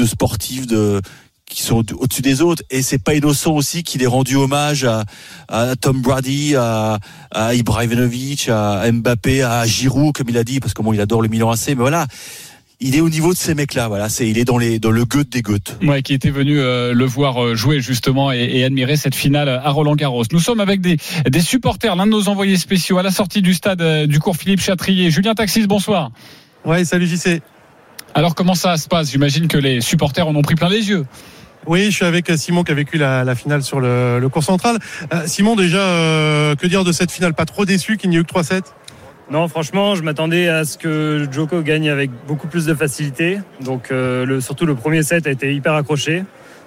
de 0.00 0.06
sportifs, 0.06 0.66
de 0.66 1.00
qui 1.46 1.62
sont 1.62 1.78
au- 1.92 2.02
au-dessus 2.04 2.22
des 2.22 2.42
autres 2.42 2.62
et 2.70 2.80
c'est 2.80 3.02
pas 3.02 3.12
innocent 3.14 3.52
aussi 3.52 3.82
qu'il 3.82 4.02
ait 4.04 4.06
rendu 4.06 4.36
hommage 4.36 4.84
à, 4.84 5.04
à 5.48 5.74
Tom 5.74 6.00
Brady, 6.00 6.54
à, 6.56 6.98
à 7.32 7.54
Ibrahimovic, 7.54 8.48
à 8.48 8.90
Mbappé, 8.90 9.42
à 9.42 9.66
Giroud 9.66 10.12
comme 10.14 10.28
il 10.28 10.38
a 10.38 10.44
dit 10.44 10.60
parce 10.60 10.74
que 10.74 10.82
bon 10.82 10.92
il 10.92 11.00
adore 11.00 11.22
le 11.22 11.28
Milan 11.28 11.50
AC 11.50 11.68
mais 11.68 11.74
voilà 11.74 12.06
il 12.82 12.94
est 12.96 13.00
au 13.00 13.08
niveau 13.10 13.32
de 13.32 13.38
ces 13.38 13.54
mecs 13.54 13.74
là 13.74 13.88
voilà 13.88 14.08
c'est 14.08 14.28
il 14.28 14.38
est 14.38 14.44
dans 14.44 14.58
les 14.58 14.78
dans 14.78 14.92
le 14.92 15.04
goût 15.04 15.24
des 15.24 15.42
gouttes 15.42 15.76
Ouais, 15.82 16.02
qui 16.02 16.14
était 16.14 16.30
venu 16.30 16.60
euh, 16.60 16.94
le 16.94 17.04
voir 17.04 17.42
euh, 17.44 17.54
jouer 17.56 17.80
justement 17.80 18.30
et, 18.32 18.38
et 18.44 18.64
admirer 18.64 18.96
cette 18.96 19.16
finale 19.16 19.48
à 19.48 19.70
Roland 19.70 19.96
Garros. 19.96 20.22
Nous 20.32 20.38
sommes 20.40 20.60
avec 20.60 20.80
des, 20.80 20.98
des 21.28 21.40
supporters, 21.40 21.96
l'un 21.96 22.06
de 22.06 22.12
nos 22.12 22.28
envoyés 22.28 22.56
spéciaux 22.58 22.96
à 22.98 23.02
la 23.02 23.10
sortie 23.10 23.42
du 23.42 23.54
stade 23.54 23.82
euh, 23.82 24.06
du 24.06 24.20
cours 24.20 24.36
Philippe 24.36 24.60
Chatrier. 24.60 25.10
Julien 25.10 25.34
Taxis, 25.34 25.66
bonsoir. 25.66 26.10
Ouais, 26.64 26.84
salut 26.84 27.06
JC. 27.08 27.42
Alors 28.14 28.34
comment 28.34 28.54
ça 28.54 28.76
se 28.76 28.88
passe? 28.88 29.10
J'imagine 29.10 29.48
que 29.48 29.58
les 29.58 29.80
supporters 29.80 30.26
en 30.26 30.34
ont 30.34 30.42
pris 30.42 30.54
plein 30.54 30.68
les 30.68 30.88
yeux. 30.88 31.06
Oui, 31.66 31.86
je 31.86 31.90
suis 31.90 32.04
avec 32.04 32.30
Simon 32.36 32.64
qui 32.64 32.72
a 32.72 32.74
vécu 32.74 32.96
la, 32.96 33.22
la 33.22 33.34
finale 33.34 33.62
sur 33.62 33.80
le, 33.80 34.18
le 34.18 34.28
cours 34.28 34.42
central. 34.42 34.78
Euh, 35.12 35.26
Simon, 35.26 35.56
déjà, 35.56 35.78
euh, 35.78 36.54
que 36.54 36.66
dire 36.66 36.84
de 36.84 36.92
cette 36.92 37.10
finale? 37.10 37.34
Pas 37.34 37.44
trop 37.44 37.64
déçu 37.64 37.98
qu'il 37.98 38.10
n'y 38.10 38.16
ait 38.16 38.20
eu 38.20 38.24
que 38.24 38.32
3-7 38.32 38.62
Non, 39.30 39.46
franchement, 39.46 39.94
je 39.94 40.02
m'attendais 40.02 40.48
à 40.48 40.64
ce 40.64 40.78
que 40.78 41.28
Joko 41.30 41.60
gagne 41.60 41.90
avec 41.90 42.10
beaucoup 42.26 42.48
plus 42.48 42.64
de 42.64 42.74
facilité. 42.74 43.38
Donc, 43.60 43.90
euh, 43.90 44.24
le, 44.24 44.40
surtout 44.40 44.64
le 44.64 44.74
premier 44.74 45.02
set 45.02 45.26
a 45.26 45.30
été 45.30 45.54
hyper 45.54 45.74
accroché. 45.74 46.24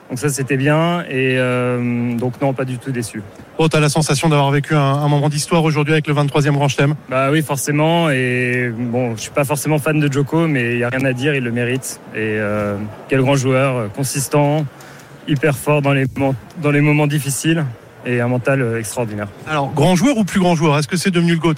Donc 0.10 0.20
ça, 0.20 0.30
c'était 0.30 0.58
bien. 0.58 1.02
Et 1.10 1.38
euh, 1.38 2.16
donc 2.16 2.40
non, 2.42 2.54
pas 2.54 2.66
du 2.66 2.78
tout 2.78 2.92
déçu. 2.92 3.22
Bon, 3.58 3.68
t'as 3.68 3.80
la 3.80 3.90
sensation 3.90 4.30
d'avoir 4.30 4.52
vécu 4.52 4.76
un, 4.76 4.80
un 4.80 5.08
moment 5.08 5.30
d'histoire 5.30 5.64
aujourd'hui 5.64 5.94
avec 5.94 6.08
le 6.08 6.14
23e 6.14 6.52
Grand 6.52 6.68
Chelem. 6.68 6.96
Bah 7.10 7.30
oui, 7.32 7.42
forcément. 7.42 8.10
Et 8.10 8.72
bon, 8.76 9.16
je 9.16 9.22
suis 9.22 9.32
pas 9.32 9.46
forcément 9.46 9.80
fan 9.80 10.00
de 10.00 10.12
Joko, 10.12 10.48
mais 10.48 10.74
il 10.74 10.80
y 10.80 10.84
a 10.84 10.90
rien 10.90 11.06
à 11.06 11.14
dire, 11.14 11.36
il 11.36 11.44
le 11.44 11.52
mérite. 11.52 12.00
Et 12.14 12.20
euh, 12.20 12.78
quel 13.10 13.22
grand 13.22 13.36
joueur, 13.36 13.76
euh, 13.76 13.88
consistant, 13.88 14.66
hyper 15.28 15.58
fort 15.58 15.82
dans 15.82 15.94
les 15.94 16.06
moments, 16.16 16.36
dans 16.62 16.72
les 16.72 16.82
moments 16.82 17.08
difficiles 17.08 17.66
et 18.06 18.20
un 18.20 18.28
mental 18.28 18.78
extraordinaire. 18.78 19.28
Alors, 19.48 19.72
grand 19.74 19.96
joueur 19.96 20.18
ou 20.18 20.26
plus 20.26 20.40
grand 20.40 20.56
joueur? 20.56 20.78
Est-ce 20.78 20.88
que 20.88 20.98
c'est 20.98 21.12
devenu 21.12 21.34
le 21.34 21.40
GOAT? 21.40 21.56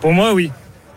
Pour 0.00 0.12
moi, 0.12 0.32
oui. 0.32 0.50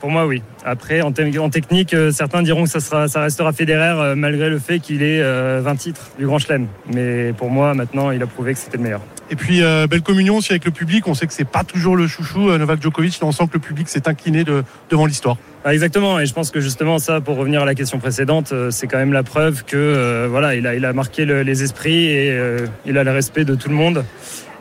Pour 0.06 0.12
moi, 0.12 0.28
oui. 0.28 0.44
Après, 0.64 1.02
en, 1.02 1.12
te- 1.12 1.40
en 1.40 1.50
technique, 1.50 1.96
euh, 1.96 2.12
certains 2.12 2.44
diront 2.44 2.66
que 2.66 2.70
ça, 2.70 2.80
sera, 2.80 3.08
ça 3.08 3.22
restera 3.22 3.52
Federer 3.54 3.96
euh, 4.00 4.14
malgré 4.16 4.52
le 4.52 4.60
fait 4.60 4.78
qu'il 4.78 5.02
ait 5.02 5.20
euh, 5.20 5.62
20 5.64 5.76
titres 5.78 6.12
du 6.20 6.28
Grand 6.28 6.38
Chelem. 6.38 6.68
Mais 6.94 7.34
pour 7.34 7.50
moi, 7.50 7.74
maintenant, 7.74 8.12
il 8.12 8.22
a 8.22 8.28
prouvé 8.28 8.54
que 8.54 8.60
c'était 8.60 8.78
le 8.78 8.84
meilleur. 8.84 9.02
Et 9.32 9.36
puis, 9.36 9.64
euh, 9.64 9.88
belle 9.88 10.04
communion 10.04 10.38
aussi 10.38 10.52
avec 10.52 10.64
le 10.66 10.70
public. 10.70 11.08
On 11.08 11.16
sait 11.16 11.26
que 11.26 11.34
c'est 11.34 11.44
pas 11.50 11.64
toujours 11.64 11.96
le 11.96 12.06
chouchou 12.06 12.52
euh, 12.52 12.60
Novak 12.60 12.84
Djokovic. 12.84 13.20
Là, 13.20 13.26
on 13.26 13.32
sent 13.32 13.48
que 13.48 13.54
le 13.56 13.60
public 13.62 13.90
s'est 13.90 14.08
incliné 14.08 14.44
de, 14.44 14.64
devant 14.92 15.08
l'histoire. 15.08 15.38
Ah, 15.64 15.74
exactement. 15.74 16.20
Et 16.20 16.28
je 16.28 16.34
pense 16.36 16.52
que 16.52 16.60
justement, 16.60 17.00
ça, 17.00 17.20
pour 17.20 17.36
revenir 17.38 17.64
à 17.64 17.66
la 17.66 17.74
question 17.74 17.98
précédente, 17.98 18.52
euh, 18.52 18.70
c'est 18.70 18.86
quand 18.86 19.00
même 19.00 19.12
la 19.12 19.24
preuve 19.24 19.64
que 19.66 19.76
euh, 19.76 20.28
voilà, 20.30 20.54
il 20.54 20.68
a, 20.68 20.76
il 20.76 20.86
a 20.86 20.94
marqué 20.94 21.26
le- 21.26 21.42
les 21.42 21.64
esprits 21.64 22.06
et 22.12 22.30
euh, 22.30 22.68
il 22.86 23.00
a 23.00 23.04
le 23.04 23.10
respect 23.12 23.44
de 23.44 23.56
tout 23.56 23.70
le 23.70 23.76
monde. 23.76 24.06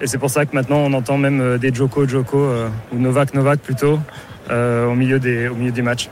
Et 0.00 0.06
c'est 0.06 0.16
pour 0.18 0.30
ça 0.30 0.46
que 0.46 0.54
maintenant, 0.54 0.78
on 0.78 0.94
entend 0.94 1.18
même 1.18 1.42
euh, 1.42 1.58
des 1.58 1.72
Joko, 1.74 2.08
Joko 2.08 2.38
euh, 2.38 2.68
ou 2.94 2.98
Novak, 2.98 3.34
Novak 3.34 3.60
plutôt 3.60 3.94
euh, 3.94 3.98
au 4.50 4.94
milieu 4.94 5.18
des, 5.18 5.48
au 5.48 5.54
milieu 5.54 5.72
des 5.72 5.82
matchs. 5.82 6.08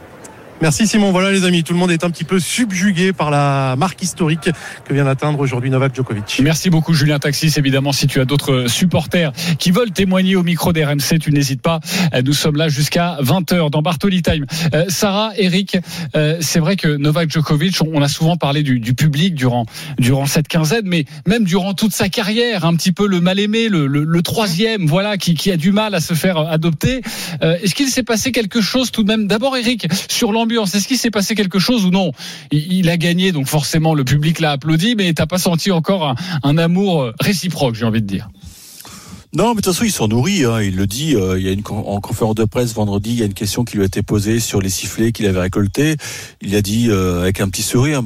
Merci 0.61 0.87
Simon. 0.87 1.11
Voilà 1.11 1.33
les 1.33 1.45
amis, 1.45 1.65
tout 1.65 1.73
le 1.73 1.79
monde 1.81 1.91
est 1.91 2.05
un 2.05 2.11
petit 2.11 2.23
peu 2.23 2.39
subjugué 2.39 3.13
par 3.13 3.33
la 3.33 3.75
marque 3.77 4.01
historique 4.01 4.49
que 4.85 4.95
vient 4.95 5.07
d'atteindre 5.07 5.41
aujourd'hui 5.41 5.71
Novak 5.71 5.93
Djokovic. 5.97 6.41
Merci 6.41 6.71
beaucoup 6.71 6.95
Julien 6.95 7.19
Taxis. 7.19 7.55
Évidemment, 7.57 7.91
si 7.91 8.07
tu 8.07 8.21
as 8.21 8.25
d'autres 8.25 8.69
supporters 8.69 9.33
qui 9.59 9.73
veulent 9.73 9.91
témoigner 9.91 10.37
au 10.37 10.45
micro 10.45 10.73
d'RMC, 10.73 11.19
tu 11.21 11.33
n'hésites 11.33 11.63
pas. 11.63 11.81
Euh, 12.15 12.23
Nous 12.25 12.33
sommes 12.33 12.55
là 12.55 12.69
jusqu'à 12.69 13.17
20h 13.21 13.71
dans 13.71 13.83
Bartoli 13.83 14.23
Time. 14.23 14.47
Euh, 14.73 14.85
Sarah, 14.87 15.33
Eric, 15.37 15.79
euh, 16.15 16.37
c'est 16.41 16.61
vrai 16.61 16.77
que 16.77 16.97
Novak 16.97 17.29
Djokovic, 17.31 17.79
on 17.83 18.01
a 18.01 18.09
souvent 18.09 18.37
parlé 18.37 18.63
du, 18.63 18.95
public 18.95 19.35
durant, 19.35 19.67
durant 19.99 20.27
cette 20.27 20.47
quinzaine, 20.47 20.85
mais 20.85 21.07
même 21.27 21.43
durant 21.43 21.75
toute 21.75 21.93
sa 21.93 22.09
carrière, 22.09 22.65
un 22.65 22.77
petit 22.77 22.93
peu 22.93 23.09
le 23.09 23.21
mal-aimé, 23.21 23.69
le, 23.69 24.23
troisième, 24.23 24.87
voilà, 24.87 25.17
qui, 25.17 25.51
a 25.51 25.57
du 25.57 25.73
mal 25.73 25.93
à 25.97 26.01
se 26.01 26.15
faire 26.15 26.39
adopter. 26.39 27.01
Est-ce 27.41 27.75
qu'il 27.75 27.89
s'est 27.89 28.05
passé 28.05 28.31
quelque 28.31 28.61
chose 28.61 28.93
tout 28.93 29.03
de 29.03 29.09
même? 29.09 29.27
D'abord, 29.27 29.57
Eric, 29.57 29.89
sur 30.09 30.31
l'ambiance 30.31 30.52
l'ambiance 30.53 30.75
Est-ce 30.75 30.89
qu'il 30.89 30.99
s'est 30.99 31.11
passé 31.11 31.35
quelque 31.35 31.59
chose 31.59 31.85
ou 31.85 31.91
non? 31.91 32.13
Il, 32.51 32.73
il 32.73 32.91
a 32.91 32.97
gagné, 32.97 33.33
donc 33.33 33.47
forcément 33.47 33.95
le 33.95 34.05
public 34.05 34.41
l'a 34.41 34.53
applaudi, 34.53 34.95
mais 34.95 35.13
t'as 35.13 35.27
pas 35.27 35.39
senti 35.39 35.71
encore 35.71 36.15
un, 36.43 36.59
amour 36.59 37.13
réciproque, 37.21 37.75
j'ai 37.75 37.85
envie 37.85 38.03
de 38.03 38.07
dire? 38.07 38.29
Non, 39.35 39.49
mais 39.49 39.57
de 39.57 39.61
toute 39.63 39.73
façon, 39.73 39.85
ils 39.85 39.91
sont 39.91 40.09
nourris. 40.09 40.45
Hein. 40.45 40.61
Il 40.61 40.77
le 40.77 40.87
dit. 40.87 41.17
euh, 41.17 41.39
il 41.39 41.47
y 41.47 41.49
a 41.49 41.53
une 41.53 41.63
en 41.67 42.01
conférence 42.01 42.35
de 42.35 42.45
presse 42.45 42.75
vendredi, 42.75 43.11
il 43.13 43.19
y 43.19 43.23
a 43.23 43.27
une 43.27 43.33
question 43.33 43.65
qui 43.65 43.77
lui 43.77 43.83
a 43.83 43.87
été 43.87 44.03
posée 44.03 44.41
sur 44.41 44.61
les 44.61 44.69
sifflets 44.69 45.11
qu'il 45.13 45.27
avait 45.27 45.41
récoltés. 45.41 45.97
Il 46.43 46.55
a 46.55 46.61
dit 46.61 46.89
euh, 46.91 47.23
avec 47.23 47.41
un 47.41 47.49
petit 47.49 47.63
sourire. 47.63 48.03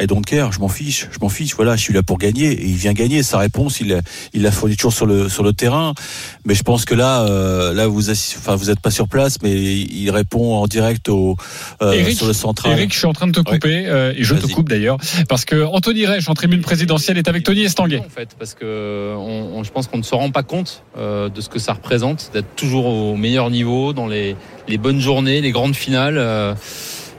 I 0.00 0.06
don't 0.06 0.22
care, 0.24 0.52
je 0.52 0.58
m'en 0.58 0.68
fiche, 0.68 1.06
je 1.12 1.18
m'en 1.20 1.28
fiche. 1.28 1.54
Voilà, 1.54 1.76
je 1.76 1.82
suis 1.82 1.92
là 1.92 2.02
pour 2.02 2.16
gagner 2.16 2.50
et 2.50 2.64
il 2.64 2.76
vient 2.76 2.94
gagner. 2.94 3.22
Sa 3.22 3.36
réponse, 3.36 3.78
il 3.80 3.88
l'a- 3.88 4.00
il 4.32 4.40
l'a 4.40 4.50
fourni 4.50 4.74
toujours 4.74 4.94
sur 4.94 5.04
le 5.04 5.28
sur 5.28 5.42
le 5.42 5.52
terrain. 5.52 5.92
Mais 6.46 6.54
je 6.54 6.62
pense 6.62 6.86
que 6.86 6.94
là, 6.94 7.26
euh, 7.28 7.74
là 7.74 7.86
vous 7.88 8.08
enfin 8.08 8.56
vous 8.56 8.70
êtes 8.70 8.80
pas 8.80 8.90
sur 8.90 9.06
place, 9.06 9.36
mais 9.42 9.52
il 9.52 10.10
répond 10.10 10.54
en 10.54 10.66
direct 10.66 11.10
au 11.10 11.36
euh, 11.82 11.92
Eric, 11.92 12.16
sur 12.16 12.26
le 12.26 12.32
central. 12.32 12.72
Eric, 12.72 12.90
je 12.92 12.98
suis 12.98 13.06
en 13.06 13.12
train 13.12 13.26
de 13.26 13.32
te 13.32 13.40
couper 13.40 13.84
euh, 13.86 14.14
et 14.16 14.24
je 14.24 14.34
te 14.34 14.46
coupe 14.46 14.70
d'ailleurs 14.70 14.96
parce 15.28 15.44
que 15.44 15.62
Anthony 15.62 16.06
Reich 16.06 16.26
en 16.26 16.34
tribune 16.34 16.62
présidentielle 16.62 17.18
est 17.18 17.28
avec 17.28 17.42
Tony 17.44 17.60
Estanguet. 17.64 17.98
En 17.98 18.08
fait, 18.08 18.30
parce 18.38 18.54
que 18.54 19.14
on, 19.14 19.58
on- 19.58 19.62
je 19.62 19.70
pense 19.72 19.88
qu'on 19.88 19.98
ne 19.98 20.02
se 20.02 20.14
rend 20.14 20.30
pas 20.30 20.42
compte 20.42 20.84
euh, 20.96 21.28
de 21.28 21.40
ce 21.42 21.50
que 21.50 21.58
ça 21.58 21.74
représente 21.74 22.30
d'être 22.32 22.56
toujours 22.56 22.86
au 22.86 23.14
meilleur 23.16 23.50
niveau 23.50 23.92
dans 23.92 24.06
les, 24.06 24.36
les 24.68 24.78
bonnes 24.78 25.00
journées, 25.00 25.42
les 25.42 25.50
grandes 25.52 25.76
finales. 25.76 26.16
euh, 26.16 26.54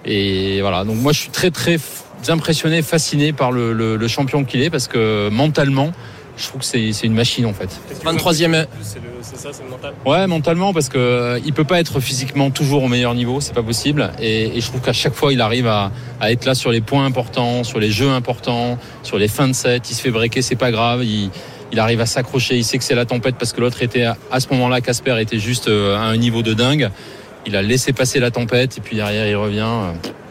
et 0.05 0.59
voilà. 0.61 0.83
Donc 0.85 0.97
moi, 0.97 1.13
je 1.13 1.19
suis 1.19 1.29
très 1.29 1.51
très 1.51 1.79
impressionné, 2.29 2.81
fasciné 2.81 3.33
par 3.33 3.51
le, 3.51 3.73
le- 3.73 3.95
le 3.97 4.07
champion 4.07 4.43
qu'il 4.43 4.61
est, 4.61 4.69
parce 4.69 4.87
que 4.87 5.29
mentalement, 5.29 5.91
je 6.37 6.47
trouve 6.47 6.61
que 6.61 6.65
c'est 6.67 6.89
une 7.03 7.13
machine 7.13 7.45
en 7.45 7.53
fait. 7.53 7.69
23e. 8.05 8.65
C'est 9.21 9.37
ça, 9.37 9.49
c'est 9.53 9.63
le 9.63 9.69
mental? 9.69 9.93
Ouais, 10.05 10.27
mentalement, 10.27 10.73
parce 10.73 10.89
que 10.89 10.97
euh, 10.97 11.39
il 11.45 11.53
peut 11.53 11.63
pas 11.63 11.79
être 11.79 11.99
physiquement 11.99 12.49
toujours 12.51 12.83
au 12.83 12.87
meilleur 12.87 13.15
niveau, 13.15 13.39
c'est 13.39 13.53
pas 13.53 13.63
possible. 13.63 14.11
Et, 14.19 14.57
et 14.57 14.61
je 14.61 14.67
trouve 14.67 14.81
qu'à 14.81 14.91
chaque 14.93 15.13
fois, 15.13 15.31
il 15.31 15.39
arrive 15.41 15.67
à, 15.67 15.91
à 16.19 16.31
être 16.31 16.45
là 16.45 16.55
sur 16.55 16.71
les 16.71 16.81
points 16.81 17.05
importants, 17.05 17.63
sur 17.63 17.79
les 17.79 17.89
jeux 17.91 18.09
importants, 18.09 18.77
sur 19.03 19.17
les 19.17 19.27
fins 19.29 19.47
de 19.47 19.53
set. 19.53 19.89
Il 19.89 19.93
se 19.95 20.01
fait 20.01 20.11
breaker, 20.11 20.41
c'est 20.41 20.55
pas 20.57 20.71
grave. 20.71 21.03
Il, 21.05 21.29
il 21.71 21.79
arrive 21.79 22.01
à 22.01 22.05
s'accrocher. 22.05 22.57
Il 22.57 22.63
sait 22.65 22.77
que 22.77 22.83
c'est 22.83 22.95
la 22.95 23.05
tempête 23.05 23.35
parce 23.39 23.53
que 23.53 23.61
l'autre 23.61 23.81
était 23.81 24.03
à, 24.03 24.17
à 24.31 24.39
ce 24.39 24.47
moment-là, 24.49 24.81
Casper 24.81 25.15
était 25.21 25.39
juste 25.39 25.67
euh, 25.69 25.95
à 25.95 26.01
un 26.01 26.17
niveau 26.17 26.41
de 26.41 26.53
dingue. 26.53 26.89
Il 27.45 27.55
a 27.55 27.61
laissé 27.61 27.93
passer 27.93 28.19
la 28.19 28.29
tempête 28.31 28.77
et 28.77 28.81
puis 28.81 28.95
derrière, 28.97 29.27
il 29.27 29.35
revient. 29.35 29.67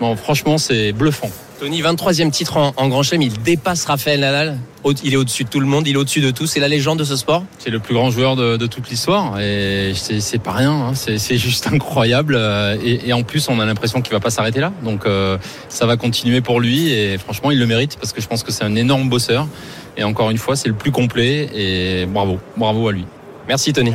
Bon, 0.01 0.17
franchement, 0.17 0.59
c'est 0.59 0.93
bluffant. 0.93 1.31
Tony, 1.63 1.81
23e 1.81 2.33
titre 2.33 2.57
en, 2.57 2.89
Grand 2.89 3.05
Chelem, 3.05 3.23
il 3.23 3.41
dépasse 3.41 3.85
Raphaël 3.85 4.19
Nadal. 4.19 4.59
Il 5.05 5.13
est 5.13 5.17
au-dessus 5.17 5.45
de 5.45 5.49
tout 5.49 5.61
le 5.61 5.67
monde, 5.67 5.87
il 5.87 5.95
est 5.95 5.97
au-dessus 5.97 6.21
de 6.21 6.33
tout. 6.33 6.49
C'est 6.49 6.59
la 6.59 6.67
légende 6.67 6.99
de 6.99 7.05
ce 7.05 7.15
sport. 7.15 7.45
C'est 7.61 7.71
le 7.71 7.79
plus 7.79 7.95
grand 7.95 8.11
joueur 8.11 8.35
de, 8.35 8.67
toute 8.67 8.91
l'histoire 8.91 9.39
et 9.39 9.93
c'est 9.95 10.43
pas 10.43 10.51
rien. 10.51 10.73
hein. 10.73 10.95
C'est 10.97 11.37
juste 11.37 11.69
incroyable. 11.73 12.35
euh, 12.37 12.77
Et, 12.83 13.13
en 13.13 13.23
plus, 13.23 13.49
on 13.49 13.61
a 13.61 13.65
l'impression 13.65 14.03
qu'il 14.03 14.13
va 14.13 14.19
pas 14.19 14.31
s'arrêter 14.31 14.59
là. 14.59 14.73
Donc 14.83 15.07
euh, 15.07 15.39
ça 15.69 15.87
va 15.87 15.97
continuer 15.97 16.41
pour 16.41 16.59
lui 16.59 16.91
et 16.91 17.17
franchement, 17.17 17.53
il 17.53 17.61
le 17.61 17.67
mérite 17.67 17.97
parce 17.97 18.13
que 18.13 18.21
je 18.21 18.27
pense 18.27 18.43
que 18.43 18.51
c'est 18.51 18.65
un 18.65 18.75
énorme 18.75 19.09
bosseur. 19.09 19.47
Et 19.97 20.03
encore 20.03 20.31
une 20.31 20.39
fois, 20.39 20.57
c'est 20.57 20.67
le 20.69 20.75
plus 20.75 20.91
complet 20.91 21.49
et 21.55 22.07
bravo, 22.07 22.41
bravo 22.57 22.89
à 22.89 22.93
lui. 22.93 23.05
Merci 23.49 23.73
Tony. 23.73 23.93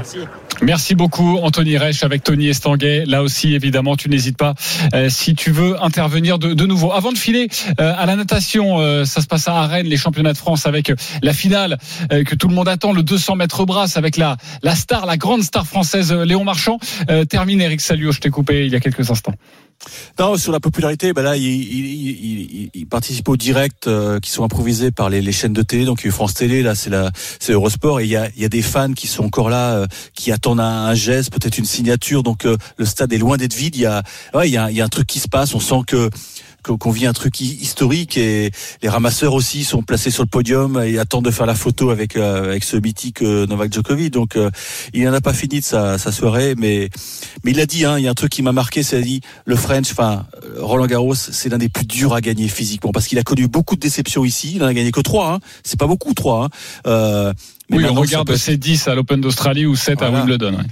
Merci 0.62 0.96
beaucoup 0.96 1.38
Anthony 1.38 1.78
Reich 1.78 2.04
avec 2.04 2.24
Tony 2.24 2.48
Estanguet. 2.48 3.06
Là 3.06 3.24
aussi 3.24 3.54
évidemment 3.54 3.96
tu 3.96 4.10
n'hésites 4.10 4.38
pas 4.38 4.56
euh, 4.94 5.10
si 5.10 5.36
tu 5.36 5.52
veux 5.52 5.82
intervenir 5.84 6.40
de, 6.40 6.54
de 6.54 6.66
nouveau. 6.66 6.92
Avant 6.92 7.12
de 7.12 7.18
filer 7.18 7.48
euh, 7.80 7.94
à 7.96 8.06
la 8.06 8.16
natation, 8.16 8.80
euh, 8.80 9.06
ça 9.06 9.22
se 9.22 9.28
passe 9.28 9.48
à 9.48 9.66
Rennes 9.68 9.88
les 9.88 9.98
championnats 9.98 10.34
de 10.34 10.38
France 10.38 10.66
avec 10.66 10.92
la 11.22 11.34
finale 11.34 11.78
euh, 12.12 12.24
que 12.24 12.36
tout 12.36 12.48
le 12.48 12.56
monde 12.56 12.68
attend, 12.68 12.92
le 12.92 13.04
200 13.04 13.36
mètres 13.36 13.66
brasse 13.66 13.98
avec 13.98 14.18
la 14.18 14.38
la 14.64 14.76
star, 14.76 15.06
la 15.06 15.18
grande 15.18 15.44
star 15.44 15.66
française 15.66 16.12
Léon 16.12 16.44
Marchand. 16.44 16.80
Euh, 17.10 17.24
termine 17.26 17.62
Eric 17.62 17.82
Salio, 17.82 18.12
je 18.12 18.20
t'ai 18.20 18.30
coupé 18.30 18.66
il 18.66 18.72
y 18.72 18.76
a 18.76 18.80
quelques 18.80 19.10
instants. 19.12 19.34
Non, 20.20 20.38
sur 20.38 20.52
la 20.52 20.60
popularité, 20.60 21.14
bah 21.14 21.22
là, 21.22 21.38
il, 21.38 21.44
il, 21.44 21.86
il, 21.86 22.70
il- 22.74 22.88
participe 22.88 23.28
aux 23.30 23.38
directs 23.38 23.88
euh, 23.88 24.20
qui 24.20 24.32
sont 24.32 24.44
improvisés 24.44 24.92
par 24.92 25.10
les, 25.10 25.22
les 25.22 25.32
chaînes 25.32 25.54
de 25.54 25.62
télé. 25.62 25.86
Donc, 25.86 26.02
il 26.04 26.08
y 26.08 26.10
a 26.10 26.14
France 26.14 26.34
Télé, 26.34 26.64
là, 26.64 26.74
c'est 26.74 26.90
la, 26.90 27.12
c'est 27.40 27.52
Eurosport, 27.54 28.00
et 28.00 28.06
il 28.06 28.10
y 28.10 28.16
a, 28.16 28.30
il 28.36 28.42
y 28.42 28.46
a 28.46 28.50
des 28.50 28.62
fans 28.62 28.94
qui 28.94 29.08
sont 29.08 29.26
encore 29.26 29.50
là, 29.50 29.76
euh, 29.76 29.88
qui 30.14 30.32
attendent 30.32 30.60
un, 30.62 30.86
un 30.86 30.96
geste, 30.96 31.32
peut-être 31.32 31.58
une 31.58 31.66
signature. 31.66 32.24
Donc, 32.24 32.46
euh, 32.46 32.58
le 32.78 32.86
stade 32.86 33.12
est 33.14 33.18
loin 33.18 33.38
d'être 33.38 33.54
vide. 33.54 33.76
Il 33.76 33.82
y 33.82 33.86
a, 33.86 34.04
ouais, 34.34 34.48
il 34.50 34.54
y 34.54 34.58
a, 34.58 34.72
il 34.72 34.78
y 34.78 34.82
a 34.82 34.86
un 34.86 34.90
truc 34.90 35.06
qui 35.08 35.20
se 35.20 35.28
passe. 35.28 35.54
On 35.54 35.60
sent 35.60 35.82
que 35.86 36.10
qu'on 36.76 36.92
vit 36.92 37.06
un 37.06 37.14
truc 37.14 37.40
hi- 37.40 37.58
historique 37.62 38.18
et 38.18 38.52
les 38.82 38.90
ramasseurs 38.90 39.34
aussi 39.34 39.64
sont 39.64 39.82
placés 39.84 40.12
sur 40.12 40.24
le 40.24 40.28
podium 40.28 40.82
et 40.84 40.98
attendent 41.00 41.26
de 41.26 41.32
faire 41.32 41.46
la 41.46 41.56
photo 41.56 41.90
avec 41.92 42.18
euh, 42.18 42.44
avec 42.50 42.64
ce 42.64 42.76
mythique 42.78 43.22
euh, 43.22 43.46
Novak 43.48 43.72
Djokovic. 43.74 44.12
Donc 44.12 44.36
euh, 44.36 44.50
il 44.94 45.04
n'en 45.06 45.14
a 45.14 45.22
pas 45.22 45.34
fini 45.34 45.60
de 45.60 45.66
sa, 45.66 45.98
sa 45.98 46.12
soirée, 46.12 46.56
mais 46.58 46.90
mais 47.46 47.52
il 47.52 47.60
a 47.62 47.66
dit, 47.66 47.86
hein, 47.86 47.98
il 47.98 48.04
y 48.04 48.08
a 48.08 48.12
un 48.12 48.16
truc 48.16 48.32
qui 48.32 48.42
m'a 48.42 48.52
marqué, 48.52 48.84
c'est 48.84 49.02
dit 49.02 49.22
le 49.46 49.56
French, 49.56 49.92
enfin 49.92 50.26
Roland 50.58 50.88
Garros, 50.88 51.16
c'est 51.16 51.50
l'un 51.50 51.58
des 51.58 51.70
plus 51.70 51.86
durs 51.86 52.14
à 52.14 52.20
gagner 52.22 52.48
physiquement 52.48 52.92
parce 52.92 53.08
qu'il 53.08 53.20
a 53.20 53.24
connu 53.24 53.48
beaucoup 53.48 53.76
de 53.76 53.80
déceptions 53.82 54.26
ici. 54.26 54.54
Il 54.56 54.64
en 54.64 54.68
a 54.68 54.74
gagné 54.74 54.92
que 54.92 55.02
trois, 55.02 55.34
hein. 55.34 55.40
c'est 55.64 55.80
pas 55.80 55.88
beaucoup 55.88 56.14
trois. 56.14 56.46
Hein. 56.46 56.50
Euh, 56.88 57.34
mais 57.70 57.78
oui, 57.78 57.86
on 57.90 57.94
regarde 57.94 58.28
peut- 58.28 58.38
ces 58.38 58.58
10 58.58 58.88
à 58.88 58.96
l'Open 58.96 59.20
d'Australie 59.22 59.66
ou 59.66 59.76
7 59.76 60.02
à. 60.02 60.10
Wimbledon. 60.10 60.54
ouais. 60.54 60.64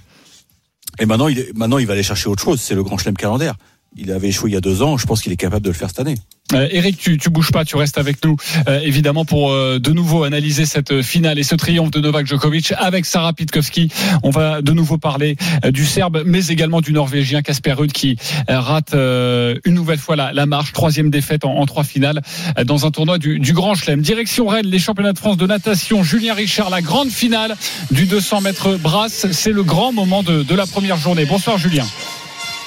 Et 0.99 1.05
maintenant, 1.05 1.27
il 1.27 1.45
maintenant, 1.55 1.77
il 1.77 1.85
va 1.87 1.93
aller 1.93 2.03
chercher 2.03 2.29
autre 2.29 2.41
chose. 2.41 2.61
C'est 2.61 2.73
le 2.75 2.83
Grand 2.83 2.97
Chelem 2.97 3.17
calendaire. 3.17 3.55
Il 3.97 4.11
avait 4.11 4.29
échoué 4.29 4.51
il 4.51 4.53
y 4.53 4.57
a 4.57 4.61
deux 4.61 4.81
ans. 4.81 4.97
Je 4.97 5.05
pense 5.05 5.21
qu'il 5.21 5.31
est 5.31 5.37
capable 5.37 5.63
de 5.63 5.69
le 5.69 5.75
faire 5.75 5.89
cette 5.89 5.99
année. 5.99 6.15
Euh, 6.53 6.67
Eric, 6.69 6.97
tu, 6.97 7.17
tu 7.17 7.31
bouges 7.31 7.51
pas, 7.51 7.65
tu 7.65 7.75
restes 7.75 7.97
avec 7.97 8.23
nous, 8.23 8.35
euh, 8.67 8.79
évidemment, 8.83 9.25
pour 9.25 9.51
euh, 9.51 9.79
de 9.79 9.91
nouveau 9.91 10.25
analyser 10.25 10.67
cette 10.67 11.01
finale 11.01 11.39
et 11.39 11.43
ce 11.43 11.55
triomphe 11.55 11.89
de 11.89 11.99
Novak 11.99 12.27
Djokovic 12.27 12.71
avec 12.77 13.05
Sarah 13.05 13.33
Pitkowski. 13.33 13.89
On 14.21 14.29
va 14.29 14.61
de 14.61 14.71
nouveau 14.71 14.99
parler 14.99 15.37
du 15.71 15.85
Serbe, 15.85 16.21
mais 16.23 16.45
également 16.47 16.81
du 16.81 16.93
Norvégien 16.93 17.41
Casper 17.41 17.73
Ruud 17.73 17.91
qui 17.91 18.17
rate 18.47 18.93
une 18.93 19.73
nouvelle 19.73 19.97
fois 19.97 20.15
la, 20.15 20.33
la 20.33 20.45
marche, 20.45 20.71
troisième 20.71 21.09
défaite 21.09 21.45
en, 21.45 21.65
trois 21.65 21.83
finales 21.83 22.21
dans 22.63 22.85
un 22.85 22.91
tournoi 22.91 23.17
du, 23.17 23.39
du 23.39 23.53
Grand 23.53 23.73
Chelem. 23.73 24.01
Direction 24.01 24.47
Rennes, 24.47 24.67
les 24.67 24.79
championnats 24.79 25.13
de 25.13 25.17
France 25.17 25.37
de 25.37 25.47
natation. 25.47 26.03
Julien 26.03 26.35
Richard, 26.35 26.69
la 26.69 26.81
grande 26.81 27.09
finale 27.09 27.55
du 27.89 28.05
200 28.05 28.41
mètres 28.41 28.77
brasse. 28.77 29.31
C'est 29.31 29.51
le 29.51 29.63
grand 29.63 29.91
moment 29.91 30.21
de, 30.21 30.43
de 30.43 30.55
la 30.55 30.67
première 30.67 30.97
journée. 30.97 31.25
Bonsoir 31.25 31.57
Julien. 31.57 31.85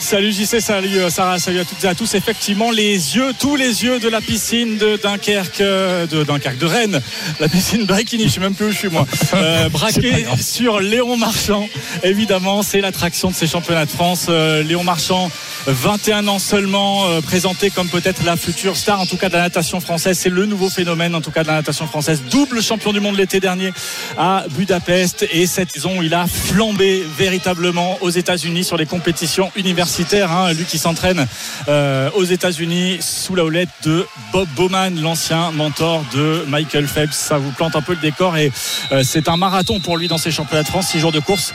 Salut 0.00 0.32
JC, 0.32 0.60
salut 0.60 0.96
euh, 0.96 1.10
Sarah, 1.10 1.40
salut 1.40 1.58
à 1.58 1.64
toutes 1.64 1.82
et 1.82 1.88
à 1.88 1.94
tous. 1.94 2.14
Effectivement, 2.14 2.70
les 2.70 3.16
yeux, 3.16 3.32
tous 3.38 3.56
les 3.56 3.82
yeux 3.84 3.98
de 3.98 4.08
la 4.08 4.20
piscine 4.20 4.78
de 4.78 4.96
Dunkerque, 4.96 5.60
euh, 5.60 6.06
de 6.06 6.22
Dunkerque, 6.22 6.58
de 6.58 6.66
Rennes, 6.66 7.02
la 7.40 7.48
piscine 7.48 7.84
Bikini, 7.84 8.28
je 8.28 8.34
sais 8.34 8.40
même 8.40 8.54
plus 8.54 8.66
où 8.66 8.70
je 8.70 8.78
suis 8.78 8.88
moi, 8.88 9.06
euh, 9.34 9.68
sur 10.40 10.78
Léon 10.78 11.16
Marchand. 11.16 11.68
Évidemment, 12.04 12.62
c'est 12.62 12.80
l'attraction 12.80 13.30
de 13.30 13.34
ces 13.34 13.48
championnats 13.48 13.86
de 13.86 13.90
France. 13.90 14.26
Euh, 14.28 14.62
Léon 14.62 14.84
Marchand, 14.84 15.30
21 15.66 16.28
ans 16.28 16.38
seulement, 16.38 17.06
euh, 17.08 17.20
présenté 17.20 17.70
comme 17.70 17.88
peut-être 17.88 18.24
la 18.24 18.36
future 18.36 18.76
star, 18.76 19.00
en 19.00 19.06
tout 19.06 19.16
cas 19.16 19.28
de 19.28 19.34
la 19.34 19.42
natation 19.42 19.80
française. 19.80 20.18
C'est 20.18 20.28
le 20.30 20.46
nouveau 20.46 20.70
phénomène, 20.70 21.14
en 21.14 21.20
tout 21.20 21.30
cas 21.30 21.42
de 21.42 21.48
la 21.48 21.54
natation 21.54 21.86
française. 21.86 22.22
Double 22.30 22.62
champion 22.62 22.92
du 22.92 23.00
monde 23.00 23.16
l'été 23.16 23.40
dernier 23.40 23.72
à 24.16 24.44
Budapest. 24.50 25.26
Et 25.32 25.46
cette 25.46 25.72
saison, 25.72 26.02
il 26.02 26.14
a 26.14 26.26
flambé 26.26 27.04
véritablement 27.16 27.98
aux 28.00 28.10
États-Unis 28.10 28.64
sur 28.64 28.76
les 28.76 28.86
compétitions 28.86 29.50
universitaires. 29.56 30.32
hein. 30.32 30.52
Lui 30.52 30.64
qui 30.64 30.78
s'entraîne 30.78 31.26
euh, 31.68 32.10
aux 32.14 32.24
États-Unis 32.24 32.98
sous 33.00 33.34
la 33.34 33.44
houlette 33.44 33.68
de 33.84 34.06
Bob 34.32 34.48
Bowman, 34.56 35.00
l'ancien 35.00 35.50
mentor 35.50 36.04
de 36.14 36.44
Michael 36.48 36.86
Phelps. 36.86 37.14
Ça 37.14 37.38
vous 37.38 37.50
plante 37.50 37.76
un 37.76 37.82
peu 37.82 37.92
le 37.94 38.00
décor 38.00 38.36
et 38.36 38.52
euh, 38.92 39.02
c'est 39.04 39.28
un 39.28 39.36
marathon 39.36 39.80
pour 39.80 39.96
lui 39.96 40.08
dans 40.08 40.18
ces 40.18 40.30
championnats 40.30 40.62
de 40.62 40.68
France. 40.68 40.88
Six 40.88 41.00
jours 41.00 41.12
de 41.12 41.20
course. 41.20 41.52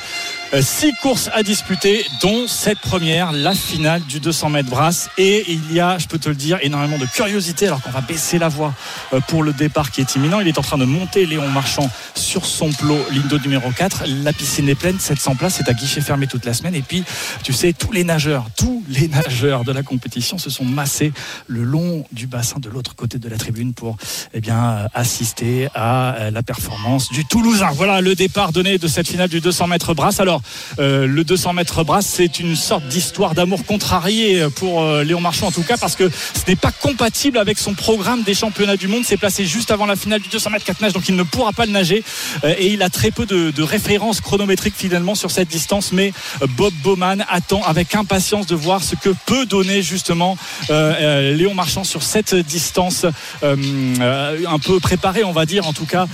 Euh, 0.53 0.61
Six 0.61 0.93
courses 1.01 1.29
à 1.33 1.41
disputer, 1.41 2.05
dont 2.21 2.47
cette 2.47 2.79
première, 2.79 3.31
la 3.31 3.55
finale 3.55 4.01
du 4.03 4.19
200 4.19 4.49
mètres 4.49 4.69
brasse. 4.69 5.09
Et 5.17 5.45
il 5.47 5.73
y 5.73 5.79
a, 5.79 5.97
je 5.97 6.07
peux 6.07 6.19
te 6.19 6.29
le 6.29 6.35
dire, 6.35 6.59
énormément 6.61 6.97
de 6.97 7.05
curiosité 7.05 7.67
alors 7.67 7.81
qu'on 7.81 7.89
va 7.89 8.01
baisser 8.01 8.37
la 8.37 8.49
voix 8.49 8.73
euh, 9.13 9.19
pour 9.21 9.41
le 9.41 9.51
départ 9.51 9.89
qui 9.89 10.01
est 10.01 10.15
imminent. 10.15 10.39
Il 10.41 10.47
est 10.47 10.59
en 10.59 10.61
train 10.61 10.77
de 10.77 10.85
monter 10.85 11.25
Léon 11.25 11.47
Marchand 11.47 11.89
sur 12.13 12.45
son 12.45 12.71
plot, 12.71 12.99
d'eau 13.29 13.39
numéro 13.39 13.71
4. 13.71 14.03
La 14.23 14.31
piscine 14.31 14.69
est 14.69 14.75
pleine, 14.75 14.99
700 14.99 15.35
places, 15.35 15.55
c'est 15.55 15.69
à 15.69 15.73
guichet 15.73 16.01
fermé 16.01 16.27
toute 16.27 16.45
la 16.45 16.53
semaine. 16.53 16.75
Et 16.75 16.83
puis, 16.83 17.03
tu 17.43 17.51
sais, 17.51 17.73
tous 17.73 17.91
les 17.91 18.03
nageurs, 18.03 18.45
tous 18.55 18.83
les 18.89 19.07
nageurs 19.07 19.63
de 19.63 19.71
la 19.71 19.81
compétition 19.81 20.37
se 20.37 20.51
sont 20.51 20.65
massés 20.65 21.13
le 21.47 21.63
long 21.63 22.05
du 22.11 22.27
bassin 22.27 22.59
de 22.59 22.69
l'autre 22.69 22.95
côté 22.95 23.17
de 23.17 23.27
la 23.27 23.37
tribune 23.37 23.73
pour 23.73 23.97
eh 24.33 24.39
bien, 24.39 24.63
euh, 24.63 24.87
assister 24.93 25.67
à 25.73 26.29
la 26.31 26.43
performance 26.43 27.09
du 27.09 27.25
Toulousain. 27.25 27.71
Voilà 27.71 28.01
le 28.01 28.13
départ 28.13 28.51
donné 28.51 28.77
de 28.77 28.87
cette 28.87 29.07
finale 29.07 29.29
du 29.29 29.39
200 29.41 29.67
mètres 29.67 29.95
brasse. 29.95 30.19
Alors, 30.19 30.42
euh, 30.79 31.05
le 31.07 31.23
200 31.23 31.53
mètres 31.53 31.83
brasse, 31.83 32.05
c'est 32.05 32.39
une 32.39 32.55
sorte 32.55 32.87
d'histoire 32.87 33.33
d'amour 33.33 33.65
contrariée 33.65 34.45
pour 34.55 34.81
euh, 34.81 35.03
Léon 35.03 35.21
Marchand 35.21 35.47
en 35.47 35.51
tout 35.51 35.63
cas, 35.63 35.77
parce 35.77 35.95
que 35.95 36.09
ce 36.09 36.49
n'est 36.49 36.55
pas 36.55 36.71
compatible 36.71 37.37
avec 37.37 37.57
son 37.57 37.73
programme 37.73 38.23
des 38.23 38.33
championnats 38.33 38.77
du 38.77 38.87
monde. 38.87 39.03
C'est 39.05 39.17
placé 39.17 39.45
juste 39.45 39.71
avant 39.71 39.85
la 39.85 39.95
finale 39.95 40.21
du 40.21 40.29
200 40.29 40.49
mètres 40.49 40.65
4 40.65 40.81
nage, 40.81 40.93
donc 40.93 41.07
il 41.09 41.15
ne 41.15 41.23
pourra 41.23 41.53
pas 41.53 41.65
le 41.65 41.71
nager. 41.71 42.03
Euh, 42.43 42.53
et 42.57 42.67
il 42.67 42.81
a 42.81 42.89
très 42.89 43.11
peu 43.11 43.25
de, 43.25 43.51
de 43.51 43.63
références 43.63 44.21
chronométriques 44.21 44.75
finalement 44.75 45.15
sur 45.15 45.31
cette 45.31 45.49
distance. 45.49 45.91
Mais 45.91 46.13
Bob 46.57 46.73
Bowman 46.83 47.25
attend 47.29 47.63
avec 47.63 47.95
impatience 47.95 48.45
de 48.45 48.55
voir 48.55 48.83
ce 48.83 48.95
que 48.95 49.09
peut 49.25 49.45
donner 49.45 49.81
justement 49.81 50.37
Léon 50.69 51.53
Marchand 51.53 51.83
sur 51.83 52.03
cette 52.03 52.35
distance 52.35 53.05
un 53.41 54.59
peu 54.59 54.79
préparée, 54.79 55.23
on 55.23 55.31
va 55.31 55.45
dire 55.45 55.67
en 55.67 55.73
tout 55.73 55.85
cas 55.85 56.07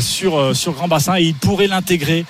sur, 0.00 0.56
sur 0.56 0.72
Grand 0.72 0.88
Bassin. 0.88 1.16
Et 1.16 1.22
il 1.22 1.34
pourrait 1.34 1.66
l'intégrer 1.66 2.24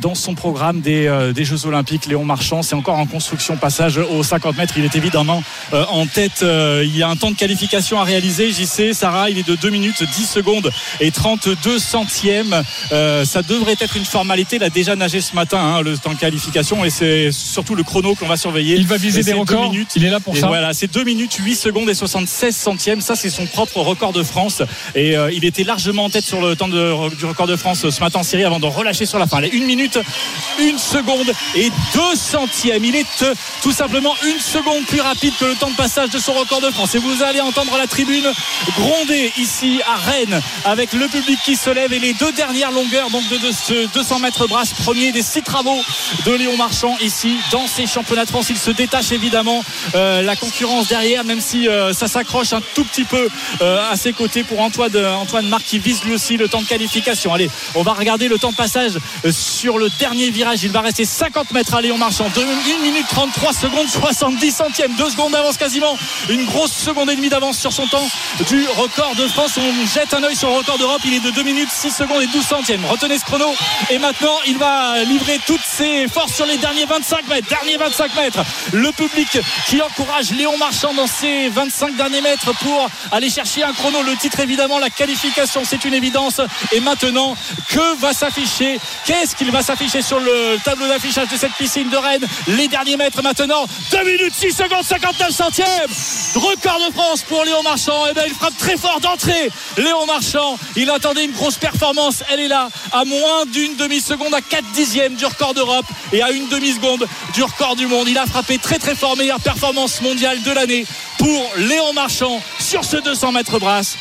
dans 0.00 0.14
son 0.14 0.34
programme 0.34 0.81
des, 0.82 1.06
euh, 1.06 1.32
des 1.32 1.44
Jeux 1.44 1.64
Olympiques, 1.66 2.06
Léon 2.06 2.24
Marchand. 2.24 2.62
C'est 2.62 2.74
encore 2.74 2.98
en 2.98 3.06
construction, 3.06 3.56
passage 3.56 3.96
aux 3.98 4.22
50 4.22 4.56
mètres. 4.58 4.74
Il 4.76 4.84
est 4.84 4.94
évidemment 4.96 5.42
euh, 5.72 5.84
en 5.88 6.06
tête. 6.06 6.42
Euh, 6.42 6.82
il 6.84 6.96
y 6.96 7.02
a 7.02 7.08
un 7.08 7.16
temps 7.16 7.30
de 7.30 7.36
qualification 7.36 7.98
à 8.00 8.04
réaliser. 8.04 8.52
J'y 8.52 8.66
sais, 8.66 8.92
Sarah, 8.92 9.30
il 9.30 9.38
est 9.38 9.46
de 9.48 9.54
2 9.54 9.70
minutes 9.70 10.02
10 10.02 10.26
secondes 10.26 10.70
et 11.00 11.10
32 11.10 11.78
centièmes. 11.78 12.62
Ça 12.90 13.42
devrait 13.42 13.76
être 13.80 13.96
une 13.96 14.04
formalité. 14.04 14.56
Il 14.56 14.64
a 14.64 14.70
déjà 14.70 14.96
nagé 14.96 15.20
ce 15.20 15.34
matin, 15.34 15.58
hein, 15.58 15.80
le 15.82 15.96
temps 15.96 16.12
de 16.12 16.18
qualification, 16.18 16.84
et 16.84 16.90
c'est 16.90 17.30
surtout 17.32 17.74
le 17.74 17.82
chrono 17.82 18.14
qu'on 18.14 18.26
va 18.26 18.36
surveiller. 18.36 18.76
Il 18.76 18.86
va 18.86 18.96
viser 18.96 19.20
Et 19.20 19.24
des 19.24 19.32
records. 19.32 19.70
minutes. 19.70 19.90
Il 19.96 20.04
est 20.04 20.10
là 20.10 20.20
pour 20.20 20.36
Et 20.36 20.40
ça. 20.40 20.48
Voilà, 20.48 20.72
c'est 20.74 20.92
2 20.92 21.04
minutes 21.04 21.34
8 21.34 21.54
secondes 21.54 21.88
et 21.88 21.94
76 21.94 22.54
centièmes. 22.56 23.00
Ça, 23.00 23.14
c'est 23.16 23.30
son 23.30 23.46
propre 23.46 23.78
record 23.78 24.12
de 24.12 24.22
France. 24.22 24.62
Et 24.94 25.14
il 25.32 25.44
était 25.44 25.64
largement 25.64 26.04
en 26.04 26.10
tête 26.10 26.24
sur 26.24 26.40
le 26.40 26.56
temps 26.56 26.68
de- 26.68 27.14
du 27.16 27.24
record 27.24 27.46
de 27.46 27.56
France 27.56 27.88
ce 27.88 28.00
matin 28.00 28.20
en 28.20 28.22
Syrie 28.22 28.44
avant 28.44 28.58
de 28.60 28.66
relâcher 28.66 29.06
sur 29.06 29.18
la 29.18 29.26
fin. 29.26 29.38
Allez, 29.38 29.50
1 29.54 29.64
minute, 29.66 29.98
1 30.72 30.78
seconde 30.78 31.32
et 31.54 31.70
2 31.94 32.00
centièmes. 32.14 32.84
Il 32.84 32.96
est 32.96 33.22
euh, 33.22 33.34
tout 33.62 33.72
simplement 33.72 34.14
une 34.24 34.40
seconde 34.40 34.84
plus 34.86 35.00
rapide 35.00 35.34
que 35.38 35.44
le 35.44 35.54
temps 35.54 35.70
de 35.70 35.76
passage 35.76 36.10
de 36.10 36.18
son 36.18 36.32
record 36.32 36.60
de 36.60 36.70
France. 36.70 36.94
Et 36.94 36.98
vous 36.98 37.22
allez 37.22 37.40
entendre 37.40 37.76
la 37.76 37.86
tribune 37.86 38.26
gronder 38.76 39.32
ici 39.38 39.80
à 39.86 39.96
Rennes 39.96 40.40
avec 40.64 40.92
le 40.92 41.08
public 41.08 41.38
qui 41.44 41.56
se 41.56 41.70
lève 41.70 41.92
et 41.92 41.98
les 41.98 42.14
deux 42.14 42.32
dernières 42.32 42.70
longueurs 42.70 43.10
donc 43.10 43.28
de, 43.28 43.50
ce 43.52 43.86
200 43.92 44.20
mètres 44.20 44.46
brasse 44.46 44.72
premier 44.72 45.12
des 45.12 45.22
six 45.22 45.42
travaux 45.42 45.80
de 46.24 46.32
Léon 46.32 46.56
Marchand 46.56 46.96
ici 47.00 47.38
dans 47.50 47.66
ces 47.66 47.86
championnats 47.86 48.24
de 48.24 48.30
France 48.30 48.50
il 48.50 48.58
se 48.58 48.70
détache 48.70 49.12
évidemment 49.12 49.64
euh, 49.94 50.22
la 50.22 50.36
concurrence 50.36 50.88
derrière 50.88 51.24
même 51.24 51.40
si 51.40 51.68
euh, 51.68 51.92
ça 51.92 52.08
s'accroche 52.08 52.52
un 52.52 52.60
tout 52.74 52.84
petit 52.84 53.04
peu 53.04 53.28
à 53.60 53.96
ses 53.96 54.12
côtés 54.12 54.44
pour 54.44 54.60
Antoine 54.60 54.96
Antoine 54.96 55.48
Marc 55.48 55.64
qui 55.64 55.78
vise 55.78 56.04
lui 56.04 56.14
aussi 56.14 56.36
le 56.36 56.48
temps 56.48 56.62
de 56.62 56.66
qualification 56.66 57.32
allez 57.34 57.50
on 57.74 57.82
va 57.82 57.92
regarder 57.92 58.28
le 58.28 58.38
temps 58.38 58.50
de 58.50 58.56
passage 58.56 58.98
sur 59.30 59.78
le 59.78 59.88
dernier 59.98 60.30
virage 60.30 60.51
il 60.60 60.70
va 60.70 60.80
rester 60.80 61.04
50 61.04 61.52
mètres 61.52 61.74
à 61.74 61.80
Léon 61.80 61.96
Marchand. 61.96 62.26
1 62.36 62.82
minute 62.82 63.06
33 63.08 63.52
secondes 63.52 63.88
70 63.88 64.50
centièmes. 64.50 64.92
2 64.96 65.10
secondes 65.10 65.32
d'avance 65.32 65.56
quasiment. 65.56 65.96
Une 66.28 66.44
grosse 66.44 66.72
seconde 66.72 67.10
et 67.10 67.16
demie 67.16 67.28
d'avance 67.28 67.58
sur 67.58 67.72
son 67.72 67.86
temps 67.86 68.06
du 68.48 68.66
record 68.76 69.14
de 69.16 69.26
France. 69.28 69.52
On 69.56 69.86
jette 69.86 70.12
un 70.14 70.22
œil 70.22 70.36
sur 70.36 70.48
le 70.48 70.56
record 70.56 70.78
d'Europe. 70.78 71.00
Il 71.04 71.14
est 71.14 71.20
de 71.20 71.30
2 71.30 71.42
minutes 71.42 71.70
6 71.70 71.90
secondes 71.90 72.22
et 72.22 72.26
12 72.26 72.44
centièmes. 72.44 72.84
Retenez 72.84 73.18
ce 73.18 73.24
chrono. 73.24 73.54
Et 73.90 73.98
maintenant 73.98 74.36
il 74.46 74.58
va 74.58 75.02
livrer 75.04 75.40
toutes 75.46 75.64
ses 75.64 76.08
forces 76.08 76.34
sur 76.34 76.46
les 76.46 76.58
derniers 76.58 76.86
25 76.86 77.28
mètres. 77.28 77.48
Derniers 77.48 77.76
25 77.76 78.16
mètres. 78.16 78.40
Le 78.72 78.90
public 78.92 79.38
qui 79.66 79.80
encourage 79.80 80.30
Léon 80.32 80.58
Marchand 80.58 80.92
dans 80.92 81.06
ses 81.06 81.48
25 81.48 81.96
derniers 81.96 82.20
mètres 82.20 82.52
pour 82.58 82.88
aller 83.10 83.30
chercher 83.30 83.62
un 83.62 83.72
chrono. 83.72 84.02
Le 84.02 84.16
titre 84.16 84.40
évidemment 84.40 84.78
la 84.78 84.90
qualification 84.90 85.62
c'est 85.64 85.84
une 85.84 85.94
évidence. 85.94 86.40
Et 86.72 86.80
maintenant 86.80 87.36
que 87.68 87.96
va 88.00 88.12
s'afficher? 88.12 88.78
Qu'est-ce 89.06 89.34
qu'il 89.36 89.50
va 89.50 89.62
s'afficher 89.62 90.02
sur 90.02 90.18
le 90.18 90.41
tableau 90.64 90.88
d'affichage 90.88 91.28
de 91.28 91.36
cette 91.36 91.52
piscine 91.52 91.88
de 91.90 91.96
Rennes. 91.96 92.26
Les 92.48 92.68
derniers 92.68 92.96
mètres 92.96 93.22
maintenant. 93.22 93.66
2 93.90 94.04
minutes 94.04 94.34
6 94.34 94.52
secondes 94.52 94.84
59 94.84 95.30
centièmes. 95.30 95.90
Record 96.34 96.78
de 96.88 96.92
France 96.92 97.22
pour 97.22 97.44
Léon 97.44 97.62
Marchand. 97.62 98.06
Et 98.08 98.14
bien 98.14 98.24
il 98.26 98.34
frappe 98.34 98.56
très 98.58 98.76
fort 98.76 99.00
d'entrée. 99.00 99.50
Léon 99.76 100.06
Marchand 100.06 100.58
il 100.76 100.90
attendait 100.90 101.24
une 101.24 101.32
grosse 101.32 101.56
performance. 101.56 102.22
Elle 102.30 102.40
est 102.40 102.48
là 102.48 102.68
à 102.92 103.04
moins 103.04 103.46
d'une 103.46 103.76
demi-seconde 103.76 104.34
à 104.34 104.40
4 104.40 104.64
dixièmes 104.72 105.14
du 105.14 105.26
record 105.26 105.54
d'Europe 105.54 105.86
et 106.12 106.22
à 106.22 106.30
une 106.30 106.48
demi-seconde 106.48 107.06
du 107.34 107.42
record 107.42 107.76
du 107.76 107.86
monde. 107.86 108.08
Il 108.08 108.18
a 108.18 108.26
frappé 108.26 108.58
très 108.58 108.78
très 108.78 108.94
fort 108.94 109.16
meilleure 109.16 109.40
performance 109.40 110.00
mondiale 110.00 110.42
de 110.42 110.52
l'année 110.52 110.86
pour 111.18 111.50
Léon 111.56 111.92
Marchand 111.92 112.42
sur 112.58 112.84
ce 112.84 112.96
200 112.96 113.32
mètres 113.32 113.58
brasse. 113.58 113.96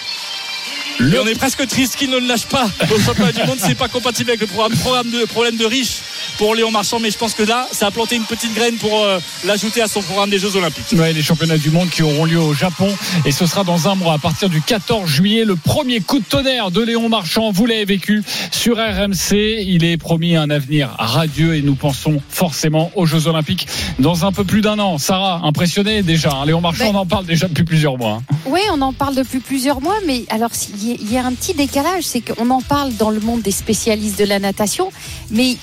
Et 0.99 1.17
on 1.17 1.25
est 1.25 1.35
presque 1.35 1.65
triste 1.67 1.95
qu'il 1.95 2.09
ne 2.09 2.19
le 2.19 2.27
lâche 2.27 2.45
pas 2.45 2.69
au 2.93 2.99
championnat 2.99 3.31
du 3.31 3.43
monde. 3.43 3.57
C'est 3.59 3.75
pas 3.75 3.87
compatible 3.87 4.31
avec 4.31 4.41
le 4.41 4.47
programme, 4.47 4.77
programme 4.77 5.09
de, 5.09 5.25
problème 5.25 5.57
de 5.57 5.65
riche 5.65 5.97
pour 6.41 6.55
Léon 6.55 6.71
Marchand. 6.71 6.97
Mais 6.99 7.11
je 7.11 7.19
pense 7.19 7.35
que 7.35 7.43
là, 7.43 7.67
ça 7.71 7.85
a 7.85 7.91
planté 7.91 8.15
une 8.15 8.23
petite 8.23 8.55
graine 8.55 8.73
pour 8.77 9.03
euh, 9.03 9.19
l'ajouter 9.45 9.79
à 9.83 9.87
son 9.87 10.01
programme 10.01 10.31
des 10.31 10.39
Jeux 10.39 10.55
Olympiques. 10.55 10.87
Ouais, 10.93 11.13
les 11.13 11.21
championnats 11.21 11.59
du 11.59 11.69
monde 11.69 11.87
qui 11.91 12.01
auront 12.01 12.25
lieu 12.25 12.39
au 12.39 12.55
Japon 12.55 12.89
et 13.25 13.31
ce 13.31 13.45
sera 13.45 13.63
dans 13.63 13.87
un 13.87 13.93
mois 13.93 14.15
à 14.15 14.17
partir 14.17 14.49
du 14.49 14.59
14 14.59 15.07
juillet 15.07 15.45
le 15.45 15.55
premier 15.55 15.99
coup 15.99 16.17
de 16.17 16.23
tonnerre 16.25 16.71
de 16.71 16.81
Léon 16.81 17.09
Marchand 17.09 17.51
vous 17.51 17.67
l'avez 17.67 17.85
vécu 17.85 18.23
sur 18.49 18.77
RMC 18.77 19.33
il 19.67 19.83
est 19.83 19.97
promis 19.97 20.35
un 20.35 20.49
avenir 20.49 20.95
radieux 20.97 21.53
et 21.55 21.61
nous 21.61 21.75
pensons 21.75 22.19
forcément 22.29 22.91
aux 22.95 23.05
Jeux 23.05 23.27
Olympiques 23.27 23.67
dans 23.99 24.25
un 24.25 24.31
peu 24.31 24.43
plus 24.43 24.61
d'un 24.61 24.79
an 24.79 24.97
Sarah 24.97 25.41
impressionné 25.43 26.01
déjà 26.01 26.31
hein. 26.31 26.45
Léon 26.47 26.61
Marchand 26.61 26.85
Ben- 26.85 26.95
on 26.95 26.99
en 27.01 27.05
parle 27.05 27.25
déjà 27.27 27.47
depuis 27.47 27.65
plusieurs 27.65 27.97
mois 27.99 28.19
hein. 28.31 28.35
Oui, 28.47 28.61
on 28.73 28.81
en 28.81 28.93
parle 28.93 29.13
depuis 29.15 29.39
plusieurs 29.39 29.79
mois, 29.79 29.97
mais 30.07 30.25
alors 30.29 30.49
il 30.73 30.87
y 30.87 30.91
a- 30.93 30.97
il 30.99 31.11
y 31.13 31.17
a 31.17 31.25
un 31.25 31.33
petit 31.33 31.53
décalage, 31.53 32.03
c'est 32.03 32.21
qu'on 32.21 32.49
en 32.49 32.61
parle 32.61 32.93
dans 32.95 33.11
le 33.11 33.19
monde 33.19 33.41
des 33.43 33.51
spécialistes 33.51 34.17
de 34.17 34.25
la 34.25 34.39
natation, 34.39 34.91
mais 35.29 35.55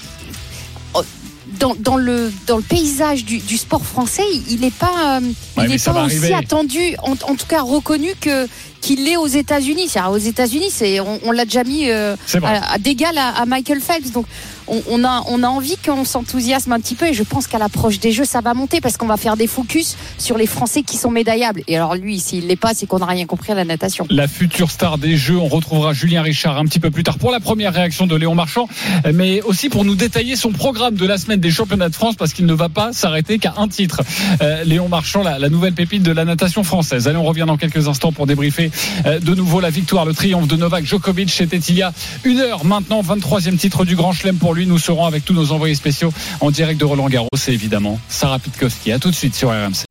dans, 1.59 1.75
dans 1.79 1.97
le, 1.97 2.33
dans 2.47 2.57
le 2.57 2.62
paysage 2.62 3.25
du, 3.25 3.38
du 3.38 3.57
sport 3.57 3.85
français, 3.85 4.23
il 4.51 4.61
n'est 4.61 4.71
pas, 4.71 5.18
euh, 5.18 5.21
Ouais, 5.57 5.66
il 5.68 5.81
pas 5.81 6.05
aussi 6.05 6.16
arriver. 6.18 6.35
attendu, 6.35 6.81
en, 7.03 7.12
en 7.12 7.35
tout 7.35 7.47
cas 7.49 7.62
reconnu 7.62 8.11
que 8.21 8.47
qu'il 8.81 9.05
l'est 9.05 9.17
aux 9.17 9.27
États-Unis. 9.27 9.88
C'est-à-dire, 9.88 10.12
Aux 10.12 10.19
États-Unis, 10.19 10.71
c'est 10.71 11.01
on, 11.01 11.19
on 11.25 11.33
l'a 11.33 11.45
déjà 11.45 11.64
mis 11.64 11.91
euh, 11.91 12.17
à, 12.43 12.75
à 12.75 12.79
d'égal 12.79 13.17
à, 13.19 13.29
à 13.29 13.47
Michael 13.47 13.81
Phelps. 13.81 14.12
Donc 14.12 14.27
on, 14.67 14.83
on 14.91 15.05
a 15.05 15.23
on 15.29 15.43
a 15.43 15.49
envie 15.49 15.77
qu'on 15.85 16.05
s'enthousiasme 16.05 16.73
un 16.73 16.81
petit 16.81 16.95
peu 16.95 17.07
et 17.07 17.14
je 17.14 17.23
pense 17.23 17.47
qu'à 17.47 17.59
l'approche 17.59 17.99
des 18.01 18.12
Jeux, 18.12 18.25
ça 18.25 18.41
va 18.41 18.55
monter 18.55 18.81
parce 18.81 18.97
qu'on 18.97 19.07
va 19.07 19.17
faire 19.17 19.37
des 19.37 19.47
focus 19.47 19.97
sur 20.19 20.37
les 20.38 20.47
Français 20.47 20.83
qui 20.83 20.97
sont 20.97 21.11
médaillables. 21.11 21.62
Et 21.69 21.77
alors 21.77 21.95
lui, 21.95 22.21
s'il 22.21 22.47
l'est 22.47 22.57
pas, 22.57 22.73
c'est 22.75 22.87
qu'on 22.87 22.99
n'a 22.99 23.07
rien 23.07 23.27
compris 23.27 23.53
à 23.53 23.55
la 23.55 23.64
natation. 23.64 24.07
la 24.11 24.29
future 24.29 24.71
star 24.71 24.99
des 24.99 25.17
Jeux. 25.17 25.37
On 25.38 25.49
retrouvera 25.49 25.93
Julien 25.93 26.23
Richard 26.23 26.59
un 26.59 26.64
petit 26.64 26.81
peu 26.81 26.91
plus 26.91 27.03
tard 27.03 27.19
pour 27.19 27.31
la 27.31 27.41
première 27.41 27.73
réaction 27.73 28.07
de 28.07 28.14
Léon 28.17 28.35
Marchand, 28.35 28.69
mais 29.14 29.41
aussi 29.43 29.69
pour 29.69 29.85
nous 29.85 29.95
détailler 29.95 30.37
son 30.37 30.53
programme 30.53 30.95
de 30.95 31.07
la 31.07 31.19
semaine 31.19 31.41
des 31.41 31.51
championnats 31.51 31.88
de 31.88 31.95
France 31.95 32.17
parce 32.17 32.33
qu'il 32.33 32.47
ne 32.47 32.55
va 32.55 32.69
pas 32.69 32.93
s'arrêter 32.93 33.38
qu'à 33.38 33.55
un 33.57 33.69
titre. 33.69 34.03
Euh, 34.43 34.64
Léon 34.64 34.88
Marchand, 34.88 35.23
la, 35.23 35.38
la 35.38 35.49
nouvelle 35.49 35.75
pépite 35.75 36.03
de 36.03 36.12
la 36.12 36.25
natation 36.25 36.62
française. 36.64 37.09
Allez, 37.09 37.17
on 37.17 37.25
revient 37.25 37.45
dans 37.47 37.57
quelques 37.57 37.88
instants 37.88 38.12
pour 38.12 38.27
débriefer 38.27 38.68
euh, 39.07 39.21
de 39.21 39.35
nouveau 39.35 39.61
la 39.61 39.71
victoire, 39.71 40.05
le 40.05 40.15
triomphe 40.15 40.49
de 40.49 40.57
Novak 40.57 40.85
Djokovic. 40.85 41.31
C'était 41.31 41.59
il 41.59 41.77
y 41.77 41.83
a 41.83 41.93
une 42.25 42.39
heure 42.39 42.65
maintenant, 42.65 43.03
23e 43.03 43.57
titre 43.57 43.85
du 43.85 43.97
Grand 43.97 44.13
Chelem 44.13 44.37
pour 44.37 44.55
lui. 44.55 44.67
Nous 44.67 44.79
serons 44.79 45.07
avec 45.07 45.25
tous 45.25 45.35
nos 45.35 45.53
envoyés 45.53 45.75
spéciaux 45.75 46.13
en 46.41 46.51
direct 46.51 46.81
de 46.81 46.85
Roland 46.85 47.09
Garros 47.09 47.29
et 47.47 47.53
évidemment 47.53 47.99
Sarah 48.09 48.39
Pitkowski. 48.39 48.93
À 48.93 48.99
tout 48.99 49.11
de 49.11 49.15
suite 49.15 49.35
sur 49.35 49.51
RMC. 49.51 49.85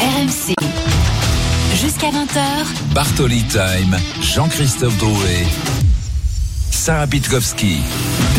RMC. 0.00 0.54
Jusqu'à 1.80 2.10
20h, 2.10 2.94
Bartoli 2.94 3.42
Time, 3.44 3.96
Jean-Christophe 4.20 4.98
Drouet, 4.98 5.46
Sarah 6.70 7.06
Pitkowski. 7.06 7.78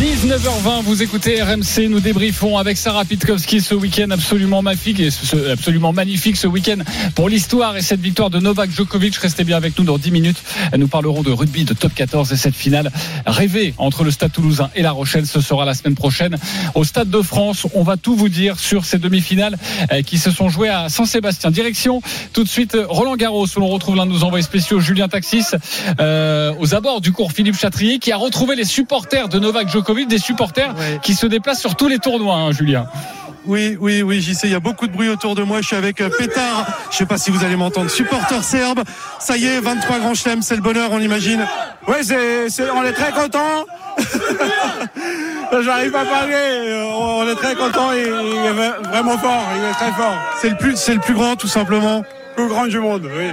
19h20, 0.06 0.82
vous 0.82 1.00
écoutez 1.04 1.40
RMC, 1.40 1.88
nous 1.88 2.00
débriefons 2.00 2.58
avec 2.58 2.76
Sarah 2.76 3.04
Pitkowski 3.04 3.60
ce 3.60 3.72
week-end 3.76 4.10
absolument 4.10 4.60
magnifique, 4.60 4.98
et 4.98 5.12
ce- 5.12 5.52
absolument 5.52 5.92
magnifique 5.92 6.36
ce 6.36 6.48
week-end 6.48 6.78
pour 7.14 7.28
l'histoire 7.28 7.76
et 7.76 7.82
cette 7.82 8.00
victoire 8.00 8.28
de 8.28 8.40
Novak 8.40 8.72
Djokovic. 8.72 9.14
Restez 9.14 9.44
bien 9.44 9.56
avec 9.56 9.78
nous 9.78 9.84
dans 9.84 9.98
10 9.98 10.10
minutes. 10.10 10.42
Nous 10.76 10.88
parlerons 10.88 11.22
de 11.22 11.30
rugby, 11.30 11.64
de 11.64 11.72
top 11.72 11.94
14 11.94 12.32
et 12.32 12.36
cette 12.36 12.56
finale 12.56 12.90
rêvée 13.26 13.74
entre 13.78 14.02
le 14.02 14.10
Stade 14.10 14.32
Toulousain 14.32 14.70
et 14.74 14.82
La 14.82 14.90
Rochelle. 14.90 15.24
Ce 15.24 15.40
sera 15.40 15.64
la 15.64 15.72
semaine 15.74 15.94
prochaine 15.94 16.36
au 16.74 16.82
Stade 16.82 17.08
de 17.08 17.22
France. 17.22 17.68
On 17.72 17.84
va 17.84 17.96
tout 17.96 18.16
vous 18.16 18.28
dire 18.28 18.58
sur 18.58 18.84
ces 18.84 18.98
demi-finales 18.98 19.56
euh, 19.92 20.02
qui 20.02 20.18
se 20.18 20.32
sont 20.32 20.48
jouées 20.48 20.68
à 20.68 20.88
Saint-Sébastien. 20.88 21.52
Direction 21.52 22.02
tout 22.32 22.42
de 22.42 22.48
suite 22.48 22.76
Roland 22.88 23.14
Garros 23.14 23.46
où 23.56 23.60
l'on 23.60 23.68
retrouve 23.68 23.94
l'un 23.94 24.06
de 24.06 24.10
nos 24.10 24.24
envoyés 24.24 24.42
spéciaux, 24.42 24.80
Julien 24.80 25.06
Taxis, 25.06 25.44
euh, 26.00 26.52
aux 26.58 26.74
abords 26.74 27.00
du 27.00 27.12
cours 27.12 27.30
Philippe 27.30 27.56
Chatrier 27.56 28.00
qui 28.00 28.10
a 28.10 28.16
retrouvé 28.16 28.56
les 28.56 28.64
supporters 28.64 29.28
de 29.28 29.38
Novak 29.38 29.68
Djokovic, 29.70 29.91
des 30.06 30.18
supporters 30.18 30.74
Ouais. 30.76 30.98
qui 31.02 31.14
se 31.14 31.26
déplacent 31.26 31.60
sur 31.60 31.76
tous 31.76 31.88
les 31.88 31.98
tournois, 31.98 32.36
hein, 32.36 32.52
Julien. 32.52 32.86
Oui, 33.44 33.76
oui, 33.80 34.02
oui, 34.02 34.20
j'y 34.20 34.36
sais, 34.36 34.46
il 34.46 34.52
y 34.52 34.56
a 34.56 34.60
beaucoup 34.60 34.86
de 34.86 34.92
bruit 34.92 35.08
autour 35.08 35.34
de 35.34 35.42
moi. 35.42 35.60
Je 35.62 35.66
suis 35.66 35.76
avec 35.76 36.00
euh, 36.00 36.08
Pétard, 36.16 36.64
je 36.92 36.96
sais 36.98 37.06
pas 37.06 37.18
si 37.18 37.30
vous 37.32 37.44
allez 37.44 37.56
m'entendre, 37.56 37.90
supporter 37.90 38.40
serbe. 38.44 38.82
Ça 39.18 39.36
y 39.36 39.46
est, 39.46 39.58
23 39.58 39.98
grands 39.98 40.14
chelems, 40.14 40.42
c'est 40.42 40.54
le 40.54 40.62
bonheur, 40.62 40.90
on 40.92 41.00
imagine. 41.00 41.44
Oui, 41.88 41.96
c'est, 42.02 42.46
on 42.70 42.84
est 42.84 42.92
très 42.92 43.10
content. 43.10 43.64
J'arrive 45.64 45.94
à 45.96 46.04
parler. 46.04 46.84
On 46.96 47.28
est 47.28 47.34
très 47.34 47.54
content. 47.54 47.92
Il, 47.92 48.00
il 48.00 48.06
est 48.06 48.52
vra- 48.52 48.80
vraiment 48.88 49.18
fort. 49.18 49.44
Il 49.56 49.64
est 49.64 49.72
très 49.72 49.92
fort. 49.92 50.14
C'est 50.40 50.50
le 50.50 50.56
plus, 50.56 50.76
c'est 50.76 50.94
le 50.94 51.00
plus 51.00 51.14
grand, 51.14 51.36
tout 51.36 51.48
simplement. 51.48 52.02
Plus 52.36 52.48
grand 52.48 52.66
du 52.66 52.78
monde. 52.78 53.08
Oui. 53.14 53.32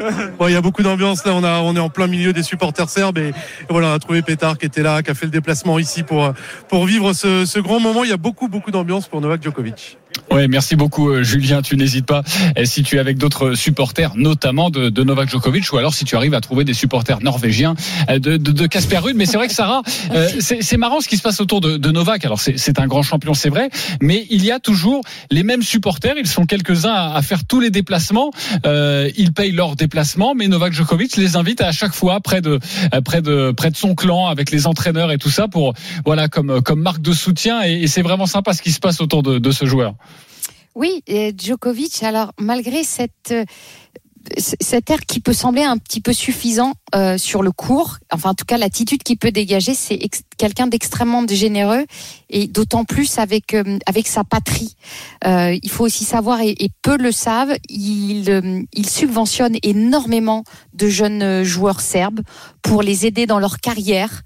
Bon, 0.38 0.48
il 0.48 0.52
y 0.52 0.56
a 0.56 0.60
beaucoup 0.60 0.82
d'ambiance 0.82 1.24
là. 1.24 1.32
On 1.34 1.44
a, 1.44 1.60
on 1.60 1.76
est 1.76 1.80
en 1.80 1.88
plein 1.88 2.08
milieu 2.08 2.32
des 2.32 2.42
supporters 2.42 2.88
serbes 2.88 3.18
et, 3.18 3.28
et 3.28 3.32
voilà, 3.68 3.88
on 3.88 3.94
a 3.94 3.98
trouvé 4.00 4.22
Pétard 4.22 4.58
qui 4.58 4.66
était 4.66 4.82
là, 4.82 5.00
qui 5.02 5.10
a 5.10 5.14
fait 5.14 5.26
le 5.26 5.30
déplacement 5.30 5.78
ici 5.78 6.02
pour 6.02 6.32
pour 6.68 6.86
vivre 6.86 7.12
ce, 7.12 7.44
ce 7.44 7.60
grand 7.60 7.78
moment. 7.78 8.02
Il 8.02 8.10
y 8.10 8.12
a 8.12 8.16
beaucoup, 8.16 8.48
beaucoup 8.48 8.72
d'ambiance 8.72 9.06
pour 9.06 9.20
Novak 9.20 9.42
Djokovic. 9.42 9.98
Ouais, 10.32 10.48
merci 10.48 10.76
beaucoup 10.76 11.10
euh, 11.10 11.22
Julien. 11.22 11.60
Tu 11.60 11.76
n'hésites 11.76 12.06
pas 12.06 12.22
euh, 12.56 12.64
si 12.64 12.82
tu 12.82 12.96
es 12.96 12.98
avec 12.98 13.18
d'autres 13.18 13.54
supporters, 13.54 14.12
notamment 14.16 14.70
de, 14.70 14.88
de, 14.88 15.02
Novak 15.02 15.28
Djokovic, 15.28 15.70
ou 15.72 15.76
alors 15.76 15.92
si 15.92 16.06
tu 16.06 16.16
arrives 16.16 16.32
à 16.32 16.40
trouver 16.40 16.64
des 16.64 16.72
supporters 16.72 17.20
norvégiens 17.22 17.74
euh, 18.08 18.18
de, 18.18 18.66
Casper 18.66 18.98
Ruud. 18.98 19.14
Mais 19.14 19.26
c'est 19.26 19.36
vrai 19.36 19.48
que 19.48 19.52
Sarah, 19.52 19.82
c'est 20.40 20.76
marrant 20.78 21.00
ce 21.00 21.08
qui 21.08 21.18
se 21.18 21.22
passe 21.22 21.40
autour 21.40 21.60
de, 21.60 21.76
de 21.76 21.90
Novak. 21.90 22.24
Alors 22.24 22.40
c'est 22.40 22.78
un 22.78 22.86
grand 22.86 23.02
champion, 23.02 23.34
c'est 23.34 23.50
vrai, 23.50 23.68
mais 24.00 24.26
il 24.30 24.44
y 24.44 24.50
a 24.50 24.58
toujours 24.58 25.02
les 25.30 25.42
mêmes 25.42 25.62
supporters. 25.62 26.14
Ils 26.16 26.26
sont 26.26 26.46
quelques-uns 26.46 26.92
à, 26.92 27.14
à, 27.14 27.22
faire 27.22 27.44
tous 27.44 27.60
les 27.60 27.70
déplacements. 27.70 28.30
Euh, 28.64 29.10
ils 29.18 29.34
payent 29.34 29.52
leurs 29.52 29.76
déplacements, 29.76 30.34
mais 30.34 30.48
Novak 30.48 30.72
Djokovic 30.72 31.16
les 31.16 31.36
invite 31.36 31.60
à 31.60 31.72
chaque 31.72 31.92
fois 31.92 32.20
près 32.20 32.40
de 32.40 32.58
près 33.04 33.20
de 33.20 33.50
près 33.50 33.70
de 33.70 33.76
son 33.76 33.94
clan 33.94 34.28
avec 34.28 34.50
les 34.50 34.66
entraîneurs 34.66 35.12
et 35.12 35.18
tout 35.18 35.30
ça 35.30 35.48
pour 35.48 35.74
voilà 36.06 36.28
comme 36.28 36.62
comme 36.62 36.80
marque 36.80 37.02
de 37.02 37.12
soutien. 37.12 37.62
Et, 37.64 37.82
et 37.82 37.86
c'est 37.86 38.02
vraiment 38.02 38.26
sympa 38.26 38.54
ce 38.54 38.62
qui 38.62 38.72
se 38.72 38.80
passe 38.80 39.00
autour 39.02 39.22
de, 39.22 39.38
de 39.38 39.50
ce 39.50 39.66
joueur. 39.66 39.94
Oui, 40.74 41.02
Djokovic, 41.36 42.02
alors 42.02 42.32
malgré 42.38 42.82
cette 42.82 43.32
euh, 43.32 43.44
cet 44.36 44.90
air 44.90 45.00
qui 45.00 45.20
peut 45.20 45.32
sembler 45.32 45.62
un 45.62 45.78
petit 45.78 46.00
peu 46.00 46.12
suffisant 46.12 46.74
euh, 46.94 47.18
sur 47.18 47.42
le 47.42 47.52
cours, 47.52 47.98
enfin 48.12 48.30
en 48.30 48.34
tout 48.34 48.44
cas 48.44 48.58
l'attitude 48.58 49.02
qu'il 49.02 49.18
peut 49.18 49.32
dégager, 49.32 49.74
c'est 49.74 49.98
quelqu'un 50.36 50.66
d'extrêmement 50.66 51.24
généreux 51.28 51.86
et 52.30 52.46
d'autant 52.46 52.84
plus 52.84 53.18
avec 53.18 53.54
euh, 53.54 53.78
avec 53.86 54.08
sa 54.08 54.24
patrie. 54.24 54.76
Euh, 55.24 55.56
il 55.62 55.70
faut 55.70 55.84
aussi 55.84 56.04
savoir 56.04 56.40
et, 56.40 56.56
peu 56.82 56.96
le 56.96 57.12
savent, 57.12 57.54
il 57.68 58.28
euh, 58.28 58.60
il 58.72 58.88
subventionne 58.88 59.56
énormément 59.62 60.44
de 60.74 60.88
jeunes 60.88 61.42
joueurs 61.44 61.80
serbes 61.80 62.20
pour 62.62 62.82
les 62.82 63.06
aider 63.06 63.26
dans 63.26 63.38
leur 63.38 63.58
carrière 63.58 64.22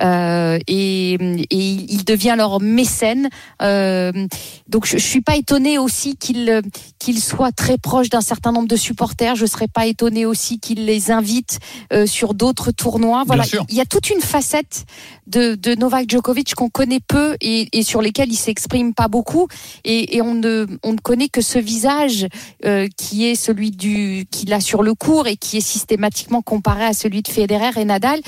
euh, 0.00 0.58
et, 0.66 1.14
et, 1.14 1.46
il 1.50 2.04
devient 2.04 2.34
leur 2.36 2.60
mécène. 2.60 3.28
donc 3.60 4.86
je, 4.86 4.96
je 4.96 5.06
suis 5.06 5.20
pas 5.20 5.36
étonnée 5.36 5.78
aussi 5.78 6.16
qu'il 6.16 6.62
qu'il 6.98 7.20
soit 7.20 7.52
très 7.52 7.78
proche 7.78 8.08
d'un 8.08 8.20
certain 8.20 8.52
nombre 8.52 8.68
de 8.68 8.76
supporters. 8.76 9.36
Je 9.40 9.46
serais 9.46 9.68
pas 9.68 9.86
étonnée 9.86 10.26
aussi 10.26 10.60
qu'il 10.60 10.84
les 10.84 11.10
invite 11.10 11.58
sur 12.06 12.34
d'autres 12.34 12.70
tournois. 12.70 13.24
Voilà, 13.26 13.44
il 13.68 13.74
y 13.74 13.80
a 13.80 13.86
toute 13.86 14.10
une 14.10 14.20
facette 14.20 14.84
de, 15.26 15.54
de 15.54 15.74
Novak 15.74 16.10
Djokovic 16.10 16.54
qu'on 16.54 16.68
connaît 16.68 17.00
peu 17.00 17.36
et, 17.40 17.68
et 17.72 17.82
sur 17.82 18.02
lesquels 18.02 18.30
il 18.30 18.36
s'exprime 18.36 18.94
pas 18.94 19.08
beaucoup. 19.08 19.48
Et, 19.84 20.16
et, 20.16 20.22
on 20.22 20.34
ne 20.34 20.66
on 20.82 20.92
ne 20.92 20.98
connaît 20.98 21.28
que 21.28 21.40
ce 21.40 21.58
visage 21.58 22.26
euh, 22.64 22.88
qui 22.96 23.26
est 23.26 23.34
celui 23.34 23.70
du 23.70 24.26
qu'il 24.30 24.52
a 24.52 24.60
sur 24.60 24.82
le 24.82 24.94
court 24.94 25.26
et 25.26 25.36
qui 25.36 25.56
est 25.56 25.62
systématiquement 25.62 26.42
comparé 26.42 26.84
à 26.84 26.92
celui 26.92 27.22
de 27.22 27.28
Federer 27.28 27.80
et 27.80 27.84
Nadal. 27.84 28.20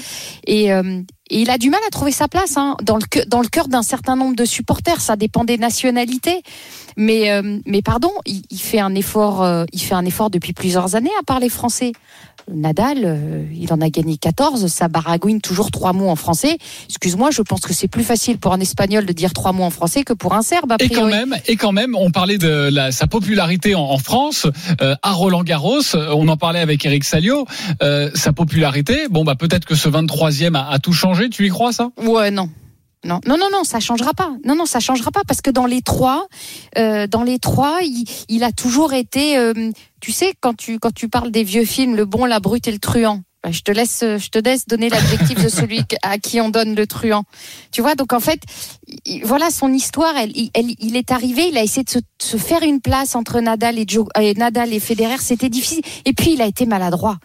Et 0.46 0.72
euh, 0.72 1.02
et 1.32 1.40
il 1.40 1.50
a 1.50 1.56
du 1.56 1.70
mal 1.70 1.80
à 1.86 1.90
trouver 1.90 2.12
sa 2.12 2.28
place 2.28 2.58
hein, 2.58 2.76
dans 2.82 2.96
le 2.96 3.02
dans 3.26 3.42
cœur 3.42 3.66
d'un 3.66 3.82
certain 3.82 4.16
nombre 4.16 4.36
de 4.36 4.44
supporters. 4.44 5.00
Ça 5.00 5.16
dépend 5.16 5.44
des 5.44 5.56
nationalités, 5.56 6.42
mais 6.96 7.30
euh, 7.30 7.58
pardon, 7.82 8.12
il, 8.26 8.42
il, 8.50 8.60
fait 8.60 8.80
un 8.80 8.94
effort, 8.94 9.42
euh, 9.42 9.64
il 9.72 9.80
fait 9.80 9.94
un 9.94 10.04
effort 10.04 10.28
depuis 10.28 10.52
plusieurs 10.52 10.94
années 10.94 11.10
à 11.18 11.22
parler 11.22 11.48
français. 11.48 11.92
Nadal, 12.52 12.98
euh, 13.04 13.44
il 13.54 13.72
en 13.72 13.80
a 13.80 13.88
gagné 13.88 14.16
14, 14.16 14.66
ça 14.66 14.88
baragouine 14.88 15.40
toujours 15.40 15.70
trois 15.70 15.92
mots 15.92 16.08
en 16.08 16.16
français. 16.16 16.58
Excuse-moi, 16.88 17.30
je 17.30 17.42
pense 17.42 17.60
que 17.60 17.72
c'est 17.72 17.88
plus 17.88 18.04
facile 18.04 18.38
pour 18.38 18.52
un 18.52 18.60
espagnol 18.60 19.06
de 19.06 19.12
dire 19.12 19.32
trois 19.32 19.52
mots 19.52 19.64
en 19.64 19.70
français 19.70 20.04
que 20.04 20.12
pour 20.12 20.34
un 20.34 20.42
serbe. 20.42 20.74
et 20.80 20.88
quand 20.88 21.06
même, 21.06 21.36
et 21.46 21.56
quand 21.56 21.72
même, 21.72 21.94
on 21.94 22.10
parlait 22.10 22.38
de 22.38 22.68
la, 22.72 22.92
sa 22.92 23.06
popularité 23.06 23.74
en, 23.74 23.82
en 23.82 23.98
France 23.98 24.46
euh, 24.80 24.94
à 25.02 25.12
Roland 25.12 25.42
Garros. 25.42 25.80
On 25.94 26.28
en 26.28 26.36
parlait 26.36 26.60
avec 26.60 26.84
Eric 26.84 27.04
Salio. 27.04 27.46
Euh, 27.82 28.10
sa 28.14 28.32
popularité, 28.32 29.06
bon 29.10 29.24
bah 29.24 29.34
peut-être 29.34 29.64
que 29.64 29.74
ce 29.74 29.88
23e 29.88 30.56
a, 30.56 30.68
a 30.70 30.78
tout 30.78 30.92
changé. 30.92 31.28
Tu 31.30 31.46
y 31.46 31.48
crois 31.48 31.72
ça? 31.72 31.90
Ouais, 31.96 32.30
non. 32.30 32.48
Non, 33.04 33.20
non, 33.26 33.36
non, 33.36 33.48
non, 33.50 33.64
ça 33.64 33.80
changera 33.80 34.14
pas. 34.14 34.30
Non, 34.44 34.54
non, 34.54 34.66
ça 34.66 34.78
changera 34.78 35.10
pas 35.10 35.22
parce 35.26 35.40
que 35.40 35.50
dans 35.50 35.66
les 35.66 35.82
trois, 35.82 36.28
euh, 36.78 37.06
dans 37.06 37.24
les 37.24 37.38
trois, 37.38 37.80
il, 37.82 38.04
il 38.28 38.44
a 38.44 38.52
toujours 38.52 38.92
été. 38.92 39.36
Euh, 39.36 39.70
tu 40.00 40.12
sais, 40.12 40.34
quand 40.40 40.54
tu 40.56 40.78
quand 40.78 40.94
tu 40.94 41.08
parles 41.08 41.30
des 41.30 41.42
vieux 41.42 41.64
films, 41.64 41.96
le 41.96 42.04
bon, 42.04 42.24
la 42.24 42.40
brute 42.40 42.68
et 42.68 42.72
le 42.72 42.78
truand. 42.78 43.22
Bah, 43.42 43.50
je 43.50 43.62
te 43.62 43.72
laisse, 43.72 44.02
je 44.02 44.28
te 44.28 44.38
laisse 44.38 44.66
donner 44.68 44.88
l'adjectif 44.88 45.42
de 45.42 45.48
celui 45.48 45.80
à 46.02 46.18
qui 46.18 46.40
on 46.40 46.48
donne 46.48 46.76
le 46.76 46.86
truand. 46.86 47.24
Tu 47.72 47.82
vois, 47.82 47.96
donc 47.96 48.12
en 48.12 48.20
fait, 48.20 48.40
voilà 49.24 49.50
son 49.50 49.72
histoire. 49.72 50.16
Elle, 50.16 50.32
elle, 50.54 50.76
il 50.78 50.96
est 50.96 51.10
arrivé, 51.10 51.48
il 51.48 51.58
a 51.58 51.62
essayé 51.64 51.82
de 51.82 51.90
se, 51.90 51.98
se 52.20 52.36
faire 52.36 52.62
une 52.62 52.80
place 52.80 53.16
entre 53.16 53.40
Nadal 53.40 53.80
et, 53.80 53.84
Joe, 53.84 54.06
et 54.20 54.34
Nadal 54.34 54.72
et 54.72 54.78
Federer. 54.78 55.18
C'était 55.18 55.48
difficile. 55.48 55.82
Et 56.04 56.12
puis 56.12 56.34
il 56.34 56.40
a 56.40 56.46
été 56.46 56.66
maladroit. 56.66 57.18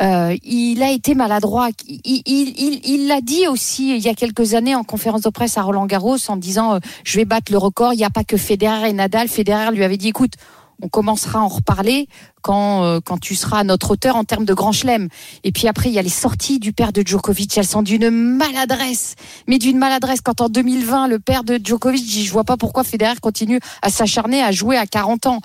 Euh, 0.00 0.36
il 0.42 0.82
a 0.82 0.90
été 0.90 1.14
maladroit. 1.14 1.68
Il 2.04 3.06
l'a 3.08 3.20
dit 3.20 3.46
aussi 3.48 3.96
il 3.96 4.02
y 4.02 4.08
a 4.08 4.14
quelques 4.14 4.54
années 4.54 4.74
en 4.74 4.84
conférence 4.84 5.22
de 5.22 5.30
presse 5.30 5.58
à 5.58 5.62
Roland 5.62 5.86
Garros 5.86 6.16
en 6.28 6.36
disant 6.36 6.74
euh, 6.74 6.78
je 7.04 7.18
vais 7.18 7.24
battre 7.24 7.52
le 7.52 7.58
record. 7.58 7.92
Il 7.92 7.98
n'y 7.98 8.04
a 8.04 8.10
pas 8.10 8.24
que 8.24 8.36
Federer 8.36 8.88
et 8.88 8.92
Nadal. 8.92 9.28
Federer 9.28 9.70
lui 9.72 9.84
avait 9.84 9.96
dit 9.96 10.08
écoute, 10.08 10.34
on 10.82 10.88
commencera 10.88 11.38
à 11.38 11.42
en 11.42 11.48
reparler 11.48 12.08
quand 12.40 12.84
euh, 12.84 13.00
quand 13.04 13.18
tu 13.18 13.34
seras 13.34 13.64
notre 13.64 13.92
hauteur 13.92 14.16
en 14.16 14.24
termes 14.24 14.44
de 14.44 14.54
grand 14.54 14.72
chelem. 14.72 15.08
Et 15.44 15.52
puis 15.52 15.68
après, 15.68 15.90
il 15.90 15.92
y 15.92 15.98
a 15.98 16.02
les 16.02 16.08
sorties 16.08 16.58
du 16.58 16.72
père 16.72 16.92
de 16.92 17.02
Djokovic. 17.06 17.56
Elles 17.56 17.66
sont 17.66 17.82
d'une 17.82 18.10
maladresse, 18.10 19.14
mais 19.46 19.58
d'une 19.58 19.78
maladresse. 19.78 20.20
Quand 20.22 20.40
en 20.40 20.48
2020, 20.48 21.08
le 21.08 21.18
père 21.18 21.44
de 21.44 21.60
Djokovic 21.62 22.04
je 22.04 22.32
vois 22.32 22.44
pas 22.44 22.56
pourquoi 22.56 22.82
Federer 22.82 23.20
continue 23.20 23.60
à 23.82 23.90
s'acharner 23.90 24.42
à 24.42 24.52
jouer 24.52 24.76
à 24.76 24.86
40 24.86 25.26
ans. 25.26 25.40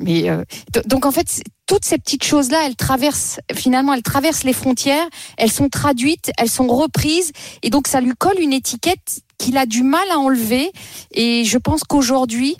Mais 0.00 0.28
euh, 0.28 0.42
donc 0.86 1.06
en 1.06 1.12
fait, 1.12 1.42
toutes 1.66 1.84
ces 1.84 1.98
petites 1.98 2.24
choses-là, 2.24 2.58
elles 2.66 2.76
traversent 2.76 3.38
finalement, 3.54 3.94
elles 3.94 4.02
traversent 4.02 4.44
les 4.44 4.52
frontières. 4.52 5.06
Elles 5.36 5.52
sont 5.52 5.68
traduites, 5.68 6.32
elles 6.38 6.50
sont 6.50 6.66
reprises, 6.66 7.32
et 7.62 7.70
donc 7.70 7.86
ça 7.86 8.00
lui 8.00 8.12
colle 8.18 8.40
une 8.40 8.52
étiquette 8.52 9.20
qu'il 9.38 9.56
a 9.56 9.66
du 9.66 9.82
mal 9.82 10.08
à 10.10 10.18
enlever. 10.18 10.72
Et 11.12 11.44
je 11.44 11.58
pense 11.58 11.84
qu'aujourd'hui, 11.84 12.56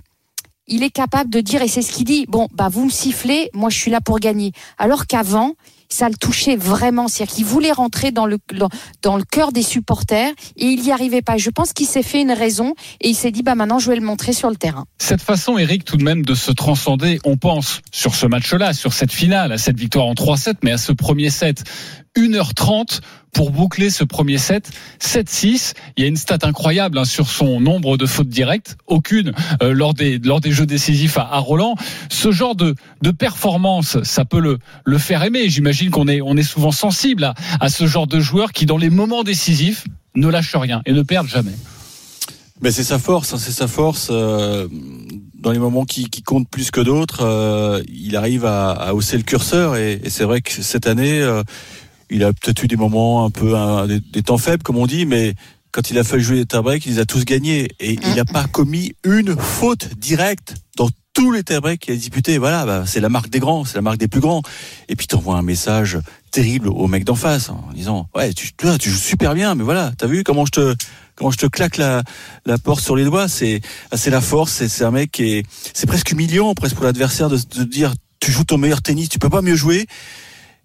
il 0.66 0.84
est 0.84 0.90
capable 0.90 1.30
de 1.30 1.40
dire, 1.40 1.62
et 1.62 1.68
c'est 1.68 1.82
ce 1.82 1.92
qu'il 1.92 2.04
dit, 2.04 2.26
bon, 2.28 2.48
bah 2.52 2.68
vous 2.68 2.84
me 2.84 2.90
sifflez, 2.90 3.50
moi 3.52 3.70
je 3.70 3.78
suis 3.78 3.90
là 3.90 4.00
pour 4.00 4.20
gagner. 4.20 4.52
Alors 4.78 5.06
qu'avant, 5.06 5.54
ça 5.90 6.08
le 6.08 6.14
touchait 6.14 6.56
vraiment, 6.56 7.08
c'est-à-dire 7.08 7.34
qu'il 7.34 7.44
voulait 7.44 7.72
rentrer 7.72 8.10
dans 8.12 8.26
le 8.26 8.38
dans 9.02 9.16
le 9.16 9.24
cœur 9.24 9.52
des 9.52 9.62
supporters 9.62 10.32
et 10.56 10.64
il 10.64 10.82
n'y 10.82 10.92
arrivait 10.92 11.22
pas. 11.22 11.36
Je 11.36 11.50
pense 11.50 11.72
qu'il 11.72 11.86
s'est 11.86 12.02
fait 12.02 12.22
une 12.22 12.32
raison 12.32 12.74
et 13.00 13.08
il 13.08 13.14
s'est 13.14 13.30
dit 13.30 13.42
bah 13.42 13.54
maintenant 13.54 13.78
je 13.78 13.90
vais 13.90 13.96
le 13.96 14.04
montrer 14.04 14.32
sur 14.32 14.50
le 14.50 14.56
terrain. 14.56 14.86
Cette 14.98 15.22
façon, 15.22 15.58
Eric, 15.58 15.84
tout 15.84 15.96
de 15.96 16.04
même 16.04 16.24
de 16.24 16.34
se 16.34 16.52
transcender, 16.52 17.18
on 17.24 17.36
pense 17.36 17.80
sur 17.90 18.14
ce 18.14 18.26
match-là, 18.26 18.72
sur 18.72 18.92
cette 18.92 19.12
finale, 19.12 19.52
à 19.52 19.58
cette 19.58 19.78
victoire 19.78 20.06
en 20.06 20.14
3-7, 20.14 20.54
mais 20.62 20.72
à 20.72 20.78
ce 20.78 20.92
premier 20.92 21.30
set, 21.30 21.64
1h30 22.16 23.00
pour 23.32 23.50
boucler 23.50 23.90
ce 23.90 24.04
premier 24.04 24.38
set. 24.38 24.70
7-6. 25.00 25.74
Il 25.96 26.02
y 26.02 26.04
a 26.04 26.08
une 26.08 26.16
stat 26.16 26.38
incroyable 26.42 26.98
hein, 26.98 27.04
sur 27.04 27.28
son 27.28 27.60
nombre 27.60 27.96
de 27.96 28.06
fautes 28.06 28.28
directes. 28.28 28.76
Aucune 28.86 29.32
euh, 29.62 29.72
lors, 29.72 29.94
des, 29.94 30.18
lors 30.18 30.40
des 30.40 30.52
jeux 30.52 30.66
décisifs 30.66 31.18
à, 31.18 31.38
Roland. 31.38 31.76
Ce 32.10 32.32
genre 32.32 32.54
de, 32.54 32.74
de 33.02 33.10
performance, 33.10 34.02
ça 34.02 34.24
peut 34.24 34.40
le, 34.40 34.58
le 34.84 34.98
faire 34.98 35.22
aimer. 35.22 35.48
J'imagine 35.48 35.90
qu'on 35.90 36.08
est, 36.08 36.20
on 36.20 36.36
est 36.36 36.42
souvent 36.42 36.72
sensible 36.72 37.24
à, 37.24 37.34
à 37.60 37.68
ce 37.68 37.86
genre 37.86 38.06
de 38.06 38.20
joueurs 38.20 38.52
qui, 38.52 38.66
dans 38.66 38.78
les 38.78 38.90
moments 38.90 39.22
décisifs, 39.22 39.84
ne 40.14 40.28
lâchent 40.28 40.56
rien 40.56 40.82
et 40.86 40.92
ne 40.92 41.02
perdent 41.02 41.28
jamais. 41.28 41.54
Mais 42.62 42.70
c'est 42.72 42.84
sa 42.84 42.98
force, 42.98 43.32
hein, 43.32 43.38
c'est 43.38 43.52
sa 43.52 43.68
force. 43.68 44.08
Euh, 44.10 44.68
dans 45.34 45.52
les 45.52 45.58
moments 45.58 45.86
qui, 45.86 46.10
qui 46.10 46.22
comptent 46.22 46.48
plus 46.50 46.70
que 46.70 46.82
d'autres, 46.82 47.24
euh, 47.24 47.82
il 47.88 48.16
arrive 48.16 48.44
à, 48.44 48.72
à, 48.72 48.92
hausser 48.92 49.16
le 49.16 49.22
curseur. 49.22 49.76
Et, 49.76 50.02
c'est 50.08 50.24
vrai 50.24 50.42
que 50.42 50.62
cette 50.62 50.86
année, 50.86 51.22
il 52.10 52.24
a 52.24 52.32
peut-être 52.32 52.62
eu 52.62 52.66
des 52.66 52.76
moments 52.76 53.24
un 53.24 53.30
peu 53.30 53.56
un, 53.56 53.86
des, 53.86 54.00
des, 54.00 54.22
temps 54.22 54.38
faibles, 54.38 54.62
comme 54.62 54.78
on 54.78 54.86
dit, 54.86 55.06
mais 55.06 55.34
quand 55.72 55.90
il 55.90 55.98
a 55.98 56.04
fallu 56.04 56.22
jouer 56.22 56.36
les 56.36 56.46
tie-breaks, 56.46 56.84
il 56.86 56.94
les 56.94 56.98
a 56.98 57.06
tous 57.06 57.24
gagnés. 57.24 57.68
Et 57.78 57.92
il 57.92 58.14
n'a 58.14 58.24
pas 58.24 58.44
commis 58.44 58.94
une 59.04 59.36
faute 59.36 59.88
directe 59.96 60.54
dans 60.76 60.88
tous 61.12 61.32
les 61.32 61.42
tie-breaks 61.42 61.80
qu'il 61.80 61.94
a 61.94 61.96
disputés. 61.96 62.38
Voilà, 62.38 62.64
bah, 62.66 62.84
c'est 62.86 63.00
la 63.00 63.08
marque 63.08 63.30
des 63.30 63.38
grands, 63.38 63.64
c'est 63.64 63.76
la 63.76 63.82
marque 63.82 63.98
des 63.98 64.08
plus 64.08 64.20
grands. 64.20 64.42
Et 64.88 64.96
puis 64.96 65.06
t'envoies 65.06 65.36
un 65.36 65.42
message 65.42 65.98
terrible 66.30 66.68
au 66.68 66.86
mec 66.86 67.04
d'en 67.04 67.14
face 67.14 67.50
en 67.50 67.64
disant 67.74 68.08
ouais 68.14 68.32
tu, 68.32 68.52
tu, 68.56 68.66
tu 68.78 68.90
joues 68.90 68.96
super 68.96 69.34
bien, 69.34 69.54
mais 69.54 69.64
voilà, 69.64 69.92
t'as 69.98 70.06
vu 70.06 70.22
comment 70.22 70.46
je 70.46 70.52
te 70.52 70.74
comment 71.16 71.32
je 71.32 71.38
te 71.38 71.46
claque 71.46 71.76
la, 71.76 72.04
la 72.46 72.58
porte 72.58 72.82
sur 72.82 72.96
les 72.96 73.04
doigts? 73.04 73.28
C'est 73.28 73.60
c'est 73.92 74.10
la 74.10 74.20
force. 74.20 74.66
C'est 74.66 74.84
un 74.84 74.90
mec 74.90 75.10
qui 75.12 75.34
est 75.34 75.46
c'est 75.74 75.86
presque 75.86 76.10
humiliant 76.12 76.54
presque 76.54 76.76
pour 76.76 76.84
l'adversaire 76.84 77.28
de, 77.28 77.38
de 77.56 77.64
dire 77.64 77.92
tu 78.20 78.32
joues 78.32 78.44
ton 78.44 78.58
meilleur 78.58 78.82
tennis, 78.82 79.08
tu 79.08 79.18
peux 79.18 79.30
pas 79.30 79.42
mieux 79.42 79.56
jouer 79.56 79.86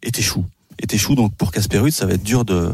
et 0.04 0.12
t'échoues 0.12 0.46
et 0.82 0.88
t'échoues 0.88 1.16
donc 1.16 1.36
pour 1.36 1.52
Casper 1.52 1.80
Ruud 1.80 1.92
ça 1.92 2.06
va 2.06 2.14
être 2.14 2.24
dur 2.24 2.46
de 2.46 2.70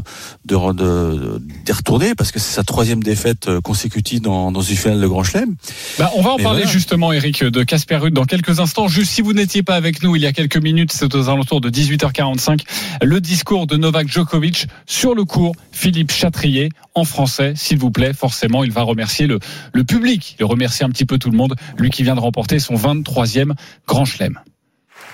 de, 0.46 0.56
de, 0.74 1.42
de 1.66 1.74
retourner 1.74 2.16
parce 2.16 2.32
que 2.32 2.40
c'est 2.40 2.54
sa 2.54 2.64
troisième 2.64 3.04
défaite 3.04 3.50
consécutive 3.62 4.22
dans, 4.22 4.52
dans 4.52 4.62
une 4.62 4.76
finale 4.76 5.02
de 5.02 5.08
Grand 5.08 5.24
Chelem. 5.24 5.56
Bah, 5.98 6.12
on 6.16 6.22
va 6.22 6.32
en 6.32 6.38
Mais 6.38 6.44
parler 6.44 6.62
voilà. 6.64 6.72
justement 6.72 7.12
Eric 7.14 7.44
de 7.44 7.64
Casper 7.64 7.98
Ruud 7.98 8.14
dans 8.14 8.26
quelques 8.26 8.60
instants. 8.60 8.88
Juste 8.88 9.12
si 9.12 9.22
vous 9.22 9.34
n'étiez 9.34 9.64
pas 9.64 9.76
avec 9.76 10.04
nous 10.04 10.16
il 10.16 10.22
y 10.22 10.26
a 10.26 10.34
quelques 10.34 10.58
minutes, 10.58 10.92
c'est 10.92 11.14
aux 11.14 11.30
alentours 11.30 11.62
de 11.62 11.70
18h45, 11.70 12.62
le 13.02 13.22
discours 13.22 13.68
de 13.68 13.78
Novak 13.78 14.08
Djokovic 14.08 14.68
sur 14.86 15.16
le 15.16 15.26
cours 15.26 15.56
Philippe 15.72 16.12
Chatrier 16.12 16.70
en 16.96 17.06
français, 17.06 17.54
s'il 17.56 17.78
vous 17.78 17.92
plaît. 17.92 18.14
Forcément, 18.14 18.64
il 18.64 18.72
va 18.72 18.82
remercier 18.84 19.28
le, 19.28 19.40
le 19.74 19.84
public, 19.84 20.36
il 20.40 20.46
remercie 20.46 20.84
un 20.84 20.90
petit 20.90 21.06
peu 21.06 21.18
tout 21.18 21.32
le 21.32 21.38
monde, 21.38 21.56
lui 21.78 21.90
qui 21.90 22.04
vient 22.04 22.16
de 22.16 22.20
remporter 22.20 22.60
son 22.60 22.76
23e 22.76 23.54
Grand 23.88 24.06
Chelem. 24.06 24.40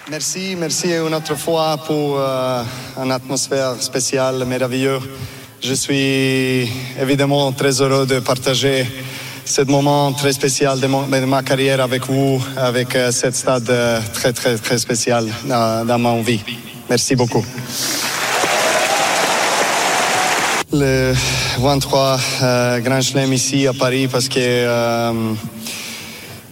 Merci, 0.09 0.55
merci 0.57 0.93
une 0.93 1.13
autre 1.13 1.35
fois 1.35 1.75
pour 1.85 2.17
euh, 2.17 2.63
une 3.03 3.11
atmosphère 3.11 3.75
spéciale, 3.81 4.45
merveilleuse. 4.45 5.01
Je 5.61 5.73
suis 5.73 6.71
évidemment 7.01 7.51
très 7.51 7.81
heureux 7.81 8.05
de 8.05 8.19
partager 8.19 8.85
ce 9.43 9.63
moment 9.63 10.13
très 10.13 10.31
spécial 10.31 10.79
de, 10.79 10.87
ma 10.87 11.43
carrière 11.43 11.81
avec 11.81 12.05
vous, 12.05 12.41
avec 12.55 12.95
euh, 12.95 13.11
cette 13.11 13.35
stade 13.35 13.69
euh, 13.69 13.99
très, 14.13 14.31
très, 14.31 14.57
très 14.57 14.77
spécial 14.77 15.27
dans, 15.43 15.85
dans 15.85 15.99
ma 15.99 16.21
vie. 16.21 16.41
Merci 16.89 17.15
beaucoup. 17.17 17.43
Le 20.71 21.13
23 21.59 22.19
euh, 22.43 22.79
Grand 22.79 23.01
Chelem 23.01 23.31
ici 23.31 23.67
à 23.67 23.73
Paris 23.73 24.07
parce 24.07 24.27
que 24.27 24.37
euh, 24.37 25.33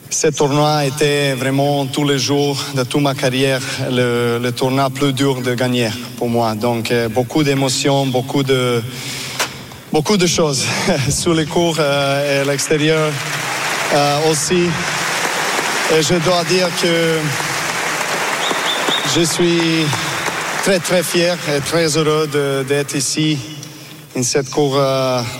ce 0.10 0.28
tournoi 0.28 0.86
était 0.86 1.34
vraiment 1.34 1.86
tous 1.88 2.08
les 2.08 2.20
jours 2.20 2.58
de 2.76 2.84
toute 2.84 3.02
ma 3.02 3.15
carrière 3.15 3.62
le, 3.91 4.39
le 4.41 4.52
tournoi 4.52 4.89
plus 4.89 5.13
dur 5.13 5.41
de 5.41 5.54
gagner 5.56 5.89
pour 6.18 6.30
moi. 6.30 6.54
Donc 6.54 6.91
euh, 6.91 7.10
beaucoup 7.10 7.44
d'émotions, 7.44 8.06
beaucoup 8.06 8.44
de, 8.44 8.84
beaucoup 9.91 10.18
de 10.18 10.28
choses 10.28 10.63
sur 11.10 11.34
les 11.34 11.46
cours 11.46 11.78
euh, 11.80 12.38
et 12.38 12.41
à 12.41 12.52
l'extérieur 12.52 13.12
euh, 13.94 14.32
aussi. 14.32 14.70
Et 15.98 16.02
je 16.02 16.15
dois 16.24 16.44
dire 16.44 16.70
que 16.82 17.20
je 19.15 19.22
suis 19.22 19.86
très 20.63 20.80
très 20.80 21.04
fier 21.04 21.38
et 21.56 21.62
très 21.62 21.98
heureux 21.98 22.28
d'être 22.68 22.96
ici 22.96 23.38
dans 24.15 24.24
cette 24.24 24.50
cour 24.50 24.82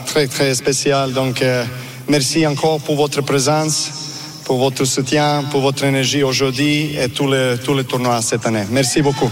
très 0.06 0.28
très 0.28 0.54
spéciale. 0.54 1.14
Donc 1.14 1.44
merci 2.08 2.46
encore 2.46 2.80
pour 2.80 2.96
votre 2.96 3.22
présence, 3.22 4.05
pour 4.46 4.58
votre 4.60 4.86
soutien, 4.86 5.44
pour 5.52 5.62
votre 5.62 5.84
énergie 5.84 6.24
aujourd'hui 6.24 6.96
et 6.98 7.10
tous 7.10 7.30
les, 7.30 7.56
tous 7.64 7.76
les 7.76 7.84
tournois 7.84 8.22
cette 8.22 8.46
année. 8.46 8.64
Merci 8.70 9.02
beaucoup. 9.02 9.30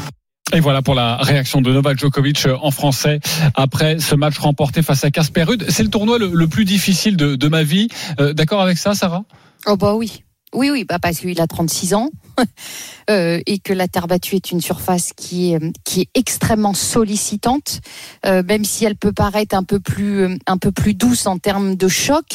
Et 0.52 0.60
voilà 0.60 0.82
pour 0.82 0.93
la 0.93 1.17
réaction 1.17 1.62
de 1.62 1.71
Novak 1.71 1.97
Djokovic 1.97 2.45
en 2.62 2.69
français 2.69 3.19
après 3.56 3.99
ce 3.99 4.13
match 4.15 4.38
remporté 4.38 4.82
face 4.82 5.04
à 5.04 5.10
Casper 5.10 5.43
Ruud. 5.43 5.65
C'est 5.69 5.84
le 5.84 5.89
tournoi 5.89 6.17
le, 6.19 6.30
le 6.34 6.47
plus 6.47 6.65
difficile 6.65 7.15
de, 7.15 7.36
de 7.36 7.47
ma 7.47 7.63
vie. 7.63 7.88
Euh, 8.19 8.34
D'accord 8.34 8.62
avec 8.62 8.78
ça, 8.78 8.93
Sarah? 8.93 9.23
Oh 9.65 9.78
bah 9.78 9.95
oui. 9.95 10.23
Oui, 10.54 10.70
oui, 10.70 10.84
bah 10.84 11.00
parce 11.00 11.20
qu'il 11.20 11.42
a 11.42 11.48
36 11.48 11.96
ans 11.96 12.10
euh, 13.10 13.39
et 13.48 13.58
que 13.58 13.74
la 13.74 13.88
terre 13.88 14.08
battue 14.08 14.36
est 14.36 14.52
une 14.52 14.62
surface 14.62 15.12
qui 15.16 15.54
est, 15.54 16.10
extrêmement 16.13 16.74
sollicitante, 16.74 17.82
euh, 18.26 18.44
même 18.44 18.63
si 18.63 18.86
elle 18.86 18.96
peut 18.96 19.12
paraître 19.12 19.56
un 19.56 19.63
peu 19.63 19.80
plus, 19.80 20.22
euh, 20.22 20.94
douce 20.94 21.26
en 21.26 21.38
termes 21.39 21.76
de 21.76 21.88
choc. 21.88 22.26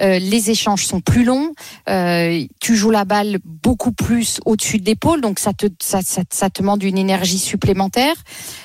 euh, 0.00 0.18
les 0.18 0.50
échanges 0.50 0.84
sont 0.84 1.00
plus 1.00 1.24
longs. 1.24 1.52
tu 2.60 2.76
joues 2.76 2.90
la 2.90 3.04
balle 3.04 3.38
beaucoup 3.44 3.92
plus 3.92 4.40
au-dessus 4.44 4.78
de 4.78 4.84
l'épaule, 4.84 5.20
donc 5.20 5.38
ça 5.38 5.52
te, 5.52 5.66
ça, 5.80 6.02
te 6.02 6.60
demande 6.60 6.82
une 6.82 6.98
énergie 6.98 7.38
supplémentaire. 7.38 8.16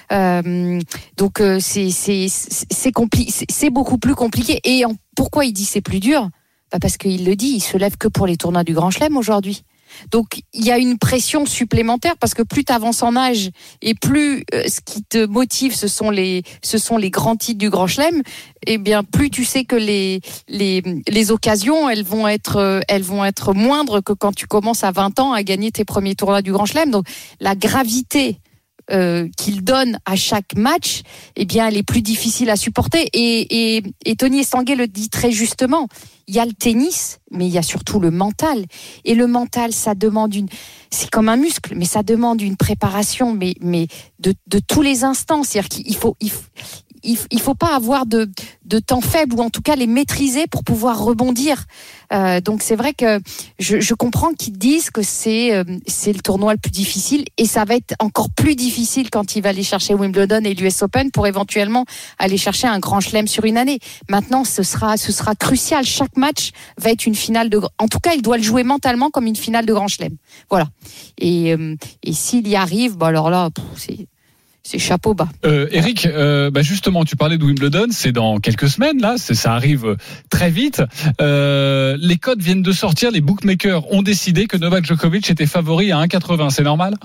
Donc 0.09 1.41
c'est 1.59 1.89
c'est 1.89 3.69
beaucoup 3.69 3.97
plus 3.97 4.15
compliqué. 4.15 4.59
Et 4.63 4.83
pourquoi 5.15 5.45
il 5.45 5.53
dit 5.53 5.65
c'est 5.65 5.81
plus 5.81 5.99
dur? 5.99 6.29
Bah 6.71 6.79
Parce 6.81 6.97
qu'il 6.97 7.25
le 7.25 7.35
dit, 7.35 7.53
il 7.55 7.61
se 7.61 7.77
lève 7.77 7.97
que 7.97 8.07
pour 8.07 8.27
les 8.27 8.37
tournois 8.37 8.63
du 8.63 8.73
Grand 8.73 8.91
Chelem 8.91 9.17
aujourd'hui. 9.17 9.63
Donc 10.11 10.41
il 10.53 10.65
y 10.65 10.71
a 10.71 10.77
une 10.77 10.97
pression 10.97 11.45
supplémentaire 11.45 12.17
parce 12.17 12.33
que 12.33 12.43
plus 12.43 12.63
tu 12.63 12.73
avances 12.73 13.03
en 13.03 13.15
âge 13.15 13.49
et 13.81 13.93
plus 13.93 14.43
euh, 14.53 14.63
ce 14.67 14.81
qui 14.81 15.03
te 15.03 15.25
motive 15.25 15.75
ce 15.75 15.87
sont 15.87 16.09
les 16.09 16.43
ce 16.63 16.77
sont 16.77 16.97
les 16.97 17.09
grands 17.09 17.35
titres 17.35 17.59
du 17.59 17.69
Grand 17.69 17.87
Chelem, 17.87 18.21
et 18.65 18.77
bien 18.77 19.03
plus 19.03 19.29
tu 19.29 19.45
sais 19.45 19.63
que 19.63 19.75
les 19.75 20.21
les 20.47 20.83
les 21.07 21.31
occasions 21.31 21.89
elles 21.89 22.03
vont 22.03 22.27
être 22.27 22.57
euh, 22.57 22.79
elles 22.87 23.03
vont 23.03 23.23
être 23.23 23.53
moindres 23.53 24.03
que 24.03 24.13
quand 24.13 24.33
tu 24.33 24.47
commences 24.47 24.83
à 24.83 24.91
20 24.91 25.19
ans 25.19 25.33
à 25.33 25.43
gagner 25.43 25.71
tes 25.71 25.85
premiers 25.85 26.15
tournois 26.15 26.41
du 26.41 26.51
Grand 26.51 26.65
Chelem. 26.65 26.91
Donc 26.91 27.05
la 27.39 27.55
gravité 27.55 28.39
euh, 28.91 29.27
qu'il 29.37 29.63
donne 29.63 29.99
à 30.05 30.15
chaque 30.15 30.55
match, 30.55 31.01
eh 31.35 31.45
bien, 31.45 31.67
elle 31.67 31.77
est 31.77 31.83
plus 31.83 32.01
difficile 32.01 32.49
à 32.49 32.55
supporter. 32.55 33.09
Et, 33.13 33.77
et, 33.77 33.83
et 34.05 34.15
Tony 34.15 34.39
Estanguet 34.39 34.75
le 34.75 34.87
dit 34.87 35.09
très 35.09 35.31
justement. 35.31 35.87
Il 36.27 36.35
y 36.35 36.39
a 36.39 36.45
le 36.45 36.53
tennis, 36.53 37.19
mais 37.31 37.47
il 37.47 37.53
y 37.53 37.57
a 37.57 37.61
surtout 37.61 37.99
le 37.99 38.11
mental. 38.11 38.65
Et 39.05 39.15
le 39.15 39.27
mental, 39.27 39.71
ça 39.71 39.95
demande 39.95 40.35
une, 40.35 40.49
c'est 40.89 41.09
comme 41.09 41.29
un 41.29 41.37
muscle, 41.37 41.73
mais 41.75 41.85
ça 41.85 42.03
demande 42.03 42.41
une 42.41 42.57
préparation, 42.57 43.33
mais, 43.33 43.55
mais 43.61 43.87
de, 44.19 44.33
de 44.47 44.59
tous 44.59 44.81
les 44.81 45.05
instants. 45.05 45.43
C'est-à-dire 45.43 45.69
qu'il 45.69 45.95
faut, 45.95 46.17
il 46.19 46.31
faut, 46.31 46.43
il, 47.03 47.17
il 47.31 47.39
faut 47.41 47.55
pas 47.55 47.75
avoir 47.75 48.05
de, 48.05 48.29
de 48.67 48.79
temps 48.79 49.01
faible 49.01 49.35
ou 49.35 49.41
en 49.41 49.49
tout 49.49 49.61
cas 49.61 49.75
les 49.75 49.87
maîtriser 49.87 50.47
pour 50.47 50.63
pouvoir 50.63 51.01
rebondir. 51.01 51.65
Euh, 52.13 52.39
donc 52.41 52.61
c'est 52.61 52.75
vrai 52.75 52.93
que 52.93 53.19
je, 53.59 53.79
je 53.79 53.93
comprends 53.93 54.33
qu'ils 54.33 54.57
disent 54.57 54.89
que 54.89 55.01
c'est 55.01 55.53
euh, 55.53 55.63
c'est 55.87 56.13
le 56.13 56.19
tournoi 56.19 56.53
le 56.53 56.59
plus 56.59 56.71
difficile 56.71 57.25
et 57.37 57.45
ça 57.45 57.65
va 57.65 57.75
être 57.75 57.95
encore 57.99 58.29
plus 58.29 58.55
difficile 58.55 59.09
quand 59.09 59.35
il 59.35 59.41
va 59.41 59.49
aller 59.49 59.63
chercher 59.63 59.93
Wimbledon 59.93 60.41
et 60.43 60.53
l'US 60.53 60.81
Open 60.81 61.11
pour 61.11 61.27
éventuellement 61.27 61.85
aller 62.17 62.37
chercher 62.37 62.67
un 62.67 62.79
grand 62.79 62.99
chelem 62.99 63.27
sur 63.27 63.45
une 63.45 63.57
année. 63.57 63.79
Maintenant 64.09 64.43
ce 64.43 64.63
sera 64.63 64.97
ce 64.97 65.11
sera 65.11 65.35
crucial. 65.35 65.85
Chaque 65.85 66.15
match 66.17 66.51
va 66.77 66.91
être 66.91 67.05
une 67.05 67.15
finale 67.15 67.49
de. 67.49 67.59
En 67.77 67.87
tout 67.87 67.99
cas 67.99 68.13
il 68.13 68.21
doit 68.21 68.37
le 68.37 68.43
jouer 68.43 68.63
mentalement 68.63 69.09
comme 69.09 69.27
une 69.27 69.35
finale 69.35 69.65
de 69.65 69.73
grand 69.73 69.87
chelem. 69.87 70.15
Voilà. 70.49 70.67
Et 71.17 71.53
euh, 71.53 71.75
et 72.03 72.13
s'il 72.13 72.47
y 72.47 72.55
arrive, 72.55 72.97
bah 72.97 73.07
alors 73.07 73.29
là 73.29 73.49
c'est 73.75 74.07
c'est 74.67 74.79
chapeau 74.79 75.13
bas. 75.13 75.29
Euh, 75.45 75.67
Eric, 75.71 76.05
euh, 76.05 76.51
bah 76.51 76.61
justement, 76.61 77.05
tu 77.05 77.15
parlais 77.15 77.37
de 77.37 77.45
Wimbledon, 77.45 77.87
c'est 77.91 78.11
dans 78.11 78.39
quelques 78.39 78.67
semaines 78.67 78.99
là, 78.99 79.15
ça 79.17 79.53
arrive 79.53 79.95
très 80.29 80.49
vite. 80.49 80.83
Euh, 81.21 81.95
les 82.01 82.17
codes 82.17 82.41
viennent 82.41 82.63
de 82.63 82.71
sortir, 82.73 83.11
les 83.11 83.21
bookmakers 83.21 83.89
ont 83.93 84.01
décidé 84.01 84.45
que 84.45 84.57
Novak 84.57 84.85
Djokovic 84.85 85.29
était 85.29 85.45
favori 85.45 85.93
à 85.93 85.99
1,80, 85.99 86.49
c'est 86.49 86.63
normal? 86.63 86.95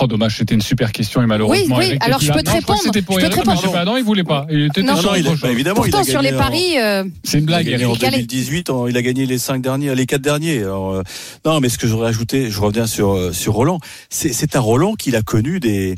Oh 0.00 0.06
dommage, 0.08 0.38
c'était 0.38 0.54
une 0.54 0.60
super 0.60 0.90
question 0.90 1.22
et 1.22 1.26
malheureusement. 1.26 1.76
Oui, 1.76 1.84
oui, 1.84 1.88
Eric 1.90 2.04
alors 2.04 2.20
je 2.20 2.32
peux 2.32 2.42
te 2.42 2.50
répondre. 2.50 2.80
C'était 2.82 3.00
pour 3.02 3.18
Je 3.20 3.26
peux 3.26 3.30
te 3.30 3.36
répondre. 3.38 3.60
je 3.62 3.66
sais 3.68 3.72
pas, 3.72 3.84
non, 3.84 3.96
il 3.96 4.02
voulait 4.02 4.24
pas. 4.24 4.44
Il 4.50 4.62
était 4.66 4.82
Non, 4.82 4.96
sur 4.96 5.10
non, 5.12 5.16
il 5.16 5.26
a- 5.28 5.34
bah, 5.40 5.50
évidemment, 5.52 5.84
il 5.84 5.88
a 5.88 5.90
Pourtant 5.98 6.04
sur 6.04 6.20
gagné 6.20 6.30
les 6.32 6.36
en- 6.36 6.40
paris. 6.40 6.78
euh, 6.78 7.04
C'est 7.22 7.38
une 7.38 7.44
Il 7.44 7.46
a 7.46 7.46
blague, 7.46 7.66
gagné 7.66 7.84
en 7.84 7.88
Eric. 7.90 8.00
Calais. 8.00 8.16
2018, 8.18 8.70
en- 8.70 8.86
il 8.88 8.96
a 8.96 9.02
gagné 9.02 9.24
les 9.26 9.38
cinq 9.38 9.62
derniers, 9.62 9.94
les 9.94 10.06
quatre 10.06 10.22
derniers. 10.22 10.58
Alors, 10.64 10.94
euh, 10.94 11.02
non, 11.44 11.60
mais 11.60 11.68
ce 11.68 11.78
que 11.78 11.86
j'aurais 11.86 12.08
ajouté, 12.08 12.50
je 12.50 12.60
reviens 12.60 12.86
sur 12.88 13.12
euh, 13.12 13.32
sur 13.32 13.52
Roland. 13.54 13.78
C'est 14.10 14.56
un 14.56 14.60
Roland 14.60 14.94
qu'il 14.94 15.14
a 15.14 15.22
connu 15.22 15.60
des 15.60 15.94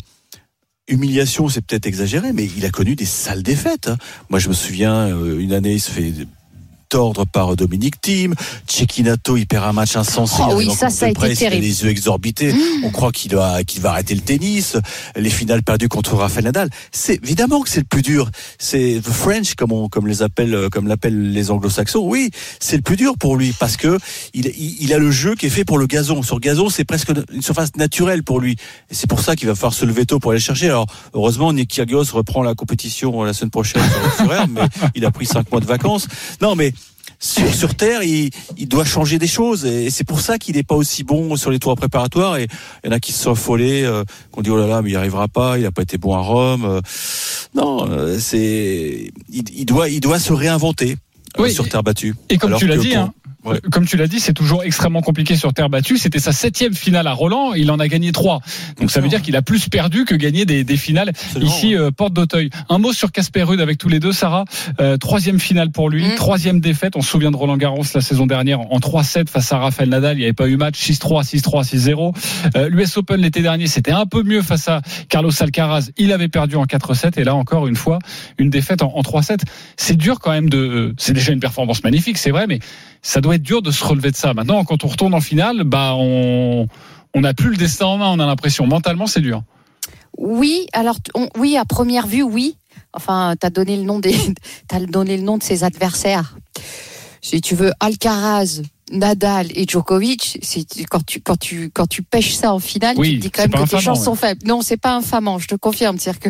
humiliations, 0.89 1.49
c'est 1.49 1.63
peut-être 1.65 1.87
exagéré, 1.87 2.33
mais 2.33 2.49
il 2.57 2.65
a 2.67 2.71
connu 2.71 2.95
des 2.97 3.07
sales 3.07 3.43
défaites. 3.43 3.89
hein. 3.89 3.97
Moi, 4.31 4.39
je 4.39 4.49
me 4.49 4.55
souviens, 4.55 5.09
euh, 5.09 5.39
une 5.41 5.53
année, 5.53 5.73
il 5.73 5.81
se 5.81 5.91
fait 5.91 6.13
tordre 6.89 7.27
par 7.27 7.57
Dominique 7.57 8.01
Thiem. 8.01 8.35
Cecchinato, 8.67 9.37
il 9.37 9.47
perd 9.47 9.65
un 9.65 9.73
match 9.73 9.97
insensé. 9.97 10.43
Oh 10.49 10.55
oui, 10.57 10.71
ça, 10.71 10.91
ça 10.91 11.07
a 11.07 11.09
été 11.11 11.35
terrible. 11.35 11.63
les 11.63 11.83
yeux 11.83 11.91
exorbités. 11.91 12.55
On 12.83 12.91
croit 12.91 13.13
qu'il 13.13 13.35
va, 13.35 13.65
qu'il 13.65 13.83
va 13.83 13.91
arrêter 13.91 14.15
le 14.15 14.21
tennis. 14.21 14.77
Les 15.17 15.31
finales 15.31 15.63
perdues 15.63 15.89
contre 15.89 16.15
Rafael 16.15 16.45
Nadal. 16.45 16.71
C'est 16.93 17.23
évidemment 17.23 17.63
que 17.63 17.69
c'est 17.69 17.81
le 17.81 17.87
plus 17.87 18.03
dur. 18.03 18.31
C'est 18.59 19.01
the 19.03 19.11
French, 19.11 19.55
comme 19.55 19.73
on, 19.73 19.89
comme 19.89 20.07
les 20.07 20.23
appelle, 20.23 20.55
euh, 20.55 20.69
comme 20.69 20.87
l'appellent 20.89 21.33
les 21.33 21.51
Anglo-Saxons. 21.51 22.05
Oui, 22.05 22.31
c'est 22.61 22.77
le 22.77 22.83
plus 22.83 22.97
dur 22.97 23.17
pour 23.19 23.37
lui 23.37 23.55
parce 23.59 23.77
que 23.77 23.99
il, 24.35 24.47
il, 24.47 24.77
il 24.81 24.93
a 24.93 24.99
le 24.99 25.11
jeu 25.11 25.35
qui 25.35 25.47
est 25.47 25.51
fait 25.51 25.65
pour 25.65 25.79
le 25.79 25.87
gazon. 25.87 26.23
Sur 26.23 26.41
gazon, 26.41 26.69
c'est 26.69 26.85
presque 26.85 27.11
une 27.33 27.43
surface 27.43 27.77
naturelle 27.77 28.23
pour 28.23 28.41
lui. 28.41 28.57
Et 28.91 28.95
c'est 28.95 29.09
pour 29.09 29.21
ça 29.21 29.37
qu'il 29.37 29.49
va 29.49 29.55
falloir 29.55 29.75
se 29.75 29.85
lever 29.85 30.07
tôt 30.07 30.19
pour 30.19 30.31
aller 30.31 30.41
le 30.41 30.45
chercher. 30.45 30.67
Alors, 30.67 30.87
heureusement, 31.15 31.53
Nick 31.53 31.71
Kyrgios 31.71 32.05
reprend 32.13 32.43
la 32.43 32.55
compétition 32.55 33.25
la 33.25 33.33
semaine 33.33 33.51
prochaine 33.51 33.83
sur, 34.17 34.33
herbe, 34.33 34.51
mais 34.55 34.69
il 34.95 35.05
a 35.05 35.11
pris 35.11 35.27
cinq 35.27 35.51
mois 35.51 35.61
de 35.61 35.67
vacances. 35.67 36.09
Non, 36.41 36.55
mais 36.55 36.73
sur, 37.19 37.53
sur 37.55 37.75
Terre, 37.75 38.03
il, 38.03 38.31
il 38.57 38.69
doit 38.69 38.85
changer 38.85 39.19
des 39.19 39.27
choses 39.27 39.65
et 39.65 39.91
c'est 39.91 40.05
pour 40.05 40.21
ça 40.21 40.39
qu'il 40.39 40.57
n'est 40.57 40.63
pas 40.63 40.75
aussi 40.75 41.03
bon 41.05 41.37
sur 41.37 41.51
les 41.51 41.59
tours 41.59 41.75
préparatoires. 41.77 42.37
Et 42.37 42.47
il 42.85 42.89
y 42.91 42.93
en 42.93 42.97
a 42.97 43.01
qui 43.01 43.13
se 43.13 43.23
sont 43.25 43.33
affolés, 43.33 43.83
euh, 43.85 44.05
qu'on 44.33 44.43
dit 44.43 44.51
oh 44.51 44.57
là 44.59 44.67
là, 44.67 44.83
mais 44.83 44.91
il 44.91 44.93
n'y 44.93 44.97
arrivera 44.99 45.29
pas, 45.29 45.59
il 45.59 45.63
n'a 45.65 45.73
pas 45.73 45.83
été 45.83 45.99
bon 45.99 46.15
à 46.15 46.21
Rome. 46.21 46.65
Euh, 46.65 46.81
non, 47.55 47.89
euh, 47.91 48.19
c'est 48.19 49.11
il, 49.33 49.45
il 49.55 49.65
doit 49.67 49.89
il 49.89 50.01
doit 50.01 50.19
se 50.19 50.33
réinventer 50.33 50.97
euh, 51.39 51.43
Oui, 51.45 51.53
sur 51.53 51.69
terre 51.69 51.83
battue. 51.83 52.15
Et 52.29 52.39
comme 52.39 52.49
Alors 52.51 52.61
tu 52.61 52.67
l'as 52.67 52.77
dit, 52.77 52.91
pour- 52.91 52.99
hein, 52.99 53.15
Ouais. 53.47 53.61
comme 53.71 53.87
tu 53.87 53.97
l'as 53.97 54.09
dit, 54.09 54.21
c'est 54.21 54.33
toujours 54.35 54.65
extrêmement 54.65 55.01
compliqué 55.03 55.37
sur 55.37 55.53
terre 55.53 55.71
battue. 55.71 55.99
C'était 55.99 56.19
sa 56.19 56.33
septième 56.33 56.75
finale 56.75 57.07
à 57.07 57.13
Roland, 57.13 57.55
il 57.55 57.71
en 57.71 57.79
a 57.79 57.89
gagné 57.89 58.13
trois. 58.13 58.41
Donc 58.81 58.91
ça 58.91 59.01
veut 59.01 59.09
dire 59.09 59.23
qu'il 59.23 59.37
a 59.37 59.43
plus 59.43 59.69
perdu 59.69 60.05
que 60.05 60.15
gagné 60.15 60.45
des, 60.45 60.65
des 60.65 60.77
finales 60.77 61.11
Absolument, 61.11 61.51
ici 61.51 61.75
euh, 61.77 61.91
porte 61.91 62.13
d'Auteuil. 62.13 62.51
Un 62.69 62.79
mot 62.79 62.93
sur 62.93 63.13
Casper 63.13 63.43
Ruud 63.45 63.61
avec 63.61 63.79
tous 63.79 63.89
les 63.89 64.01
deux, 64.01 64.13
Sarah. 64.13 64.45
Euh, 64.81 64.97
troisième 64.97 65.39
finale 65.41 65.71
pour 65.71 65.89
lui, 65.91 66.05
Mm. 66.07 66.15
troisième 66.17 66.61
défaite. 66.61 66.95
On 66.97 67.01
se 67.03 67.09
souvient 67.11 67.31
de 67.31 67.37
Roland 67.37 67.57
Garros 67.57 67.85
la 67.95 68.01
saison 68.01 68.27
dernière 68.27 68.61
en 68.61 68.79
3-7 68.81 69.29
face 69.29 69.53
à 69.53 69.59
Rafael 69.59 69.89
Nadal. 69.89 70.17
Il 70.17 70.21
n'y 70.21 70.25
avait 70.25 70.33
pas 70.33 70.49
eu 70.49 70.57
match 70.57 70.79
6-3, 70.79 71.23
6-3, 71.25 71.65
6-0. 71.65 72.13
Euh, 72.57 72.69
L'US 72.69 72.97
Open 72.97 73.21
l'été 73.21 73.43
dernier, 73.43 73.67
c'était 73.67 73.93
un 73.93 74.07
peu 74.07 74.23
mieux 74.23 74.43
face 74.43 74.69
à 74.69 74.83
Carlos 75.09 75.31
Alcaraz. 75.41 75.91
Il 75.97 76.13
avait 76.13 76.29
perdu 76.29 76.57
en 76.57 76.65
4-7 76.65 77.19
et 77.21 77.25
là 77.25 77.35
encore 77.35 77.67
une 77.67 77.77
fois 77.77 77.99
une 78.39 78.51
défaite 78.51 78.83
en, 78.83 78.93
en 78.95 79.03
3-7. 79.03 79.41
C'est 79.77 79.97
dur 79.97 80.19
quand 80.21 80.33
même 80.33 80.49
de. 80.49 80.59
euh, 80.59 80.95
C'est 80.99 81.13
déjà 81.13 81.33
une 81.33 81.41
performance 81.41 81.83
magnifique, 81.85 82.19
c'est 82.19 82.31
vrai, 82.31 82.47
mais 82.47 82.59
ça 83.03 83.21
doit 83.21 83.37
être 83.37 83.43
dur 83.43 83.63
de 83.63 83.71
se 83.71 83.85
relever 83.85 84.11
de 84.11 84.17
ça. 84.17 84.35
Maintenant, 84.35 84.65
quand 84.65 84.85
on 84.85 84.89
retourne 84.89 85.15
en 85.15 85.21
finale, 85.21 85.65
bah 85.65 85.95
on 85.95 86.69
n'a 87.15 87.35
plus 87.35 87.51
le 87.51 87.57
destin 87.57 87.87
en 87.87 87.99
main. 87.99 88.09
On 88.11 88.19
a 88.19 88.27
l'impression 88.27 88.67
mentalement 88.67 89.07
c'est 89.07 89.21
dur. 89.21 89.43
Oui, 90.17 90.67
alors 90.73 90.97
oui, 91.37 91.57
à 91.57 91.65
première 91.65 92.07
vue, 92.07 92.23
oui. 92.23 92.57
Enfin, 92.93 93.35
t'as 93.39 93.51
donné 93.51 93.77
le 93.77 93.83
nom 93.83 93.99
des, 93.99 94.17
t'as 94.69 94.81
donné 94.81 95.17
le 95.17 95.23
nom 95.23 95.39
de 95.39 95.43
ses 95.43 95.65
adversaires. 95.65 96.37
Si 97.21 97.41
tu 97.41 97.55
veux, 97.55 97.73
Alcaraz, 97.81 98.63
Nadal 98.93 99.49
et 99.55 99.67
Djokovic, 99.67 100.39
c'est 100.43 100.65
quand 100.89 101.05
tu 101.05 101.21
quand 101.21 101.37
tu 101.37 101.71
quand 101.71 101.87
tu 101.87 102.03
pêches 102.03 102.35
ça 102.35 102.53
en 102.53 102.59
finale, 102.59 102.97
Oui, 102.99 103.13
tu 103.13 103.17
te 103.17 103.23
dis 103.23 103.31
quand 103.31 103.43
même 103.43 103.65
que 103.65 103.71
tes 103.71 103.81
chances 103.81 104.05
sont 104.05 104.15
faibles. 104.15 104.47
Non, 104.47 104.63
c'est 104.63 104.77
pas 104.77 104.95
infamant, 104.95 105.39
je 105.39 105.49
te 105.49 105.57
confirme, 105.57 105.99
c'est 105.99 106.19
que. 106.19 106.29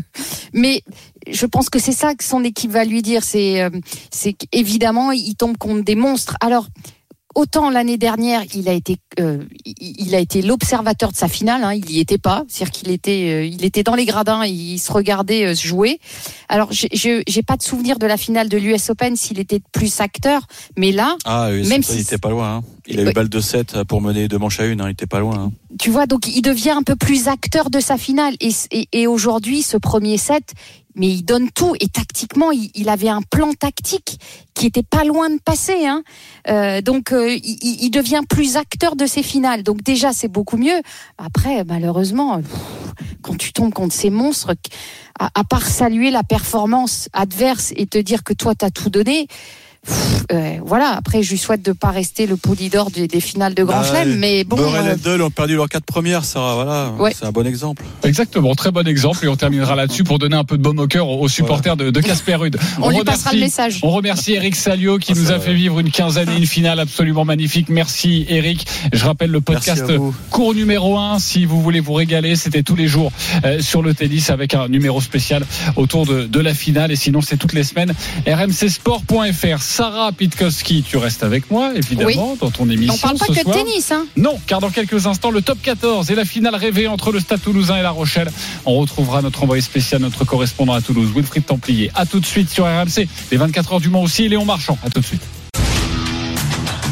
Mais 0.53 0.83
je 1.31 1.45
pense 1.47 1.69
que 1.69 1.79
c'est 1.79 1.93
ça 1.93 2.15
que 2.15 2.25
son 2.25 2.45
équipe 2.45 2.71
va 2.71 2.85
lui 2.85 3.03
dire, 3.03 3.23
c'est 3.25 3.63
euh, 3.63 3.71
c'est 4.11 4.33
qu'évidemment 4.33 5.13
il 5.13 5.35
tombe 5.35 5.57
contre 5.59 5.85
des 5.85 5.97
monstres. 5.97 6.37
Alors 6.41 6.67
autant 7.37 7.71
l'année 7.71 7.99
dernière, 7.99 8.43
il 8.55 8.69
a 8.69 8.73
été, 8.73 8.97
euh, 9.21 9.45
il 9.79 10.15
a 10.15 10.19
été 10.19 10.41
l'observateur 10.43 11.13
de 11.13 11.17
sa 11.17 11.29
finale. 11.29 11.63
Hein, 11.63 11.75
il 11.75 11.91
y 11.91 12.01
était 12.01 12.19
pas, 12.19 12.45
c'est-à-dire 12.49 12.73
qu'il 12.73 12.91
était, 12.91 13.29
euh, 13.31 13.45
il 13.45 13.65
était 13.65 13.83
dans 13.83 13.95
les 13.95 14.07
gradins, 14.07 14.45
il 14.45 14.79
se 14.79 14.91
regardait 14.91 15.45
euh, 15.45 15.55
se 15.55 15.67
jouer. 15.67 16.01
Alors, 16.49 16.69
j'ai- 16.73 16.89
j'ai 17.29 17.43
pas 17.43 17.57
de 17.57 17.63
souvenir 17.63 17.99
de 17.99 18.07
la 18.07 18.17
finale 18.17 18.49
de 18.49 18.57
l'US 18.57 18.89
Open 18.91 19.15
s'il 19.17 19.39
était 19.39 19.61
plus 19.73 20.01
acteur, 20.01 20.47
mais 20.77 20.91
là, 20.93 21.17
Ah 21.25 21.49
oui, 21.53 21.69
Même 21.69 21.83
c'est- 21.83 21.93
si 21.93 21.99
il 21.99 22.03
était 22.03 22.19
pas 22.19 22.31
loin. 22.31 22.57
hein. 22.57 22.63
Il 22.89 23.01
a 23.01 23.11
eu 23.11 23.13
balle 23.13 23.29
de 23.29 23.41
7 23.41 23.83
pour 23.85 24.01
mener 24.01 24.29
deux 24.29 24.39
manches 24.39 24.61
à 24.61 24.65
une. 24.67 24.81
hein. 24.81 24.87
Il 24.89 24.93
était 24.93 25.07
pas 25.07 25.21
loin. 25.21 25.53
tu 25.79 25.91
vois, 25.91 26.07
donc 26.07 26.27
il 26.29 26.41
devient 26.41 26.71
un 26.71 26.83
peu 26.83 26.97
plus 26.97 27.29
acteur 27.29 27.69
de 27.69 27.81
sa 27.81 27.99
finale. 27.99 28.35
Et, 28.41 28.51
et, 28.71 28.89
et 28.93 29.07
aujourd'hui, 29.07 29.61
ce 29.63 29.77
premier 29.77 30.17
set, 30.17 30.55
mais 30.97 31.09
il 31.09 31.23
donne 31.23 31.51
tout. 31.51 31.75
Et 31.81 31.89
tactiquement, 31.89 32.51
il, 32.51 32.71
il 32.75 32.89
avait 32.89 33.09
un 33.09 33.23
plan 33.23 33.53
tactique 33.53 34.19
qui 34.55 34.67
était 34.67 34.83
pas 34.83 35.05
loin 35.05 35.31
de 35.31 35.39
passer. 35.39 35.87
Hein. 35.87 36.03
Euh, 36.49 36.81
donc, 36.81 37.13
euh, 37.13 37.35
il, 37.35 37.85
il- 37.85 37.91
devient 37.91 38.23
plus 38.29 38.57
acteur 38.57 38.97
de 38.97 39.07
ses 39.07 39.23
finales. 39.23 39.63
Donc 39.63 39.83
déjà, 39.83 40.13
c'est 40.13 40.29
beaucoup 40.29 40.57
mieux. 40.57 40.81
Après, 41.19 41.63
malheureusement, 41.65 42.41
quand 43.23 43.37
tu 43.37 43.53
tombes 43.53 43.73
contre 43.73 43.95
ces 43.95 44.11
monstres, 44.11 44.55
à, 45.19 45.31
à 45.35 45.45
part 45.45 45.67
saluer 45.67 46.11
la 46.11 46.23
performance 46.23 47.09
adverse 47.13 47.73
et 47.77 47.87
te 47.87 47.99
dire 47.99 48.25
que 48.25 48.33
toi, 48.33 48.55
t'as 48.55 48.71
tout 48.71 48.91
donné. 48.91 49.29
Pff, 49.87 50.25
euh, 50.33 50.57
voilà, 50.65 50.91
après 50.97 51.23
je 51.23 51.31
lui 51.31 51.39
souhaite 51.39 51.63
de 51.65 51.73
pas 51.73 51.91
rester 51.91 52.27
le 52.27 52.37
pouli 52.37 52.69
d'or 52.69 52.91
des, 52.91 53.07
des 53.09 53.21
finales 53.21 53.55
de 53.55 53.63
Grand 53.65 53.81
Bah, 53.81 53.87
Chelem, 54.03 54.19
mais 54.19 54.45
bon, 54.45 54.57
euh, 54.59 54.85
et 54.85 54.91
Abdel 54.91 55.23
ont 55.23 55.31
perdu 55.31 55.55
leurs 55.57 55.69
quatre 55.69 55.85
premières. 55.87 56.25
Ça, 56.25 56.53
voilà, 56.55 56.93
Ouais. 56.99 57.13
c'est 57.19 57.27
un 57.27 57.33
bon 57.33 57.47
exemple. 57.47 57.85
Exactement, 58.05 58.55
très 58.55 58.71
bon 58.71 58.87
exemple 58.87 59.25
et 59.25 59.29
on 59.29 59.37
terminera 59.37 59.75
là-dessus 59.77 60.05
pour 60.05 60.19
donner 60.19 60.37
un 60.37 60.45
peu 60.45 60.57
de 60.59 60.63
baume 60.63 60.79
au 60.79 60.87
cœur 60.87 61.09
aux 61.09 61.29
supporters 61.29 61.77
de, 61.77 61.91
de 61.91 62.01
Casper 62.01 62.35
Rude. 62.37 62.59
On 62.83 62.91
lui 62.91 63.03
passera 63.05 63.33
le 63.33 63.41
message. 63.41 63.81
On 63.83 63.91
remercie 63.91 64.33
Eric 64.35 64.57
Salio 64.57 64.99
qui 64.99 65.13
Ah, 65.15 65.19
nous 65.19 65.31
a 65.33 65.39
fait 65.39 65.55
vivre 65.55 65.79
une 65.81 65.91
quinzaine 65.91 66.29
et 66.31 66.37
une 66.37 66.47
finale 66.47 66.81
absolument 66.81 67.25
magnifique. 67.25 67.69
Merci 67.69 68.27
Eric. 68.29 68.67
Je 68.93 69.05
rappelle 69.05 69.31
le 69.31 69.41
podcast 69.41 69.85
cours 70.31 70.55
numéro 70.55 70.97
1 70.99 71.19
si 71.19 71.45
vous 71.45 71.61
voulez 71.63 71.81
vous 71.81 71.95
régaler. 71.95 72.37
C'était 72.37 72.63
tous 72.63 72.77
les 72.77 72.89
jours 72.89 73.13
euh, 73.45 73.61
sur 73.61 73.83
le 73.83 73.95
tennis 73.95 74.31
avec 74.31 74.55
un 74.55 74.69
numéro 74.69 75.01
spécial 75.01 75.45
autour 75.77 76.07
de, 76.07 76.25
de 76.27 76.41
la 76.41 76.55
finale 76.55 76.91
et 76.93 76.97
sinon 76.97 77.21
c'est 77.21 77.37
toutes 77.37 77.53
les 77.53 77.65
semaines. 77.65 77.93
rmcsport.fr. 78.27 79.63
Sarah 79.77 80.11
Pitkowski, 80.11 80.83
tu 80.83 80.97
restes 80.97 81.23
avec 81.23 81.51
moi 81.51 81.73
évidemment 81.75 82.35
dans 82.41 82.51
ton 82.51 82.71
émission 82.71 82.95
on 82.95 82.99
parle 82.99 83.19
pas 83.19 83.27
ce 83.27 83.41
que 83.43 83.47
de 83.47 83.53
tennis, 83.53 83.93
hein. 83.93 84.07
Non, 84.17 84.41
car 84.47 84.59
dans 84.61 84.71
quelques 84.71 85.07
instants, 85.07 85.31
le 85.31 85.43
top 85.43 85.59
14 85.61 86.11
et 86.11 86.15
la 86.15 86.25
finale 86.25 86.55
rêvée 86.55 86.87
entre 86.87 87.13
le 87.13 87.21
Stade 87.21 87.43
Toulousain 87.43 87.77
et 87.77 87.83
La 87.83 87.91
Rochelle. 87.91 88.31
On 88.65 88.77
retrouvera 88.77 89.21
notre 89.21 89.43
envoyé 89.43 89.61
spécial, 89.61 90.01
notre 90.01 90.25
correspondant 90.25 90.73
à 90.73 90.81
Toulouse, 90.81 91.11
Wilfried 91.15 91.45
Templier. 91.45 91.91
À 91.95 92.07
tout 92.07 92.21
de 92.21 92.25
suite 92.25 92.49
sur 92.49 92.65
RMC. 92.65 93.07
Les 93.31 93.37
24 93.37 93.75
heures 93.75 93.81
du 93.81 93.91
Mans 93.91 94.01
aussi, 94.01 94.27
Léon 94.31 94.47
Marchand. 94.47 94.79
À 94.83 94.89
tout 94.89 95.01
de 95.01 95.05
suite. 95.05 95.21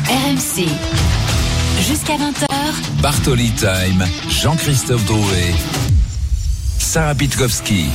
RMC. 0.07 0.69
Jusqu'à 1.89 2.17
20h. 2.17 2.45
Bartoli 3.01 3.51
Time, 3.53 4.05
Jean-Christophe 4.29 5.07
Drouet, 5.07 5.55
Sarah 6.95 7.17
Pitkowski. 7.17 7.87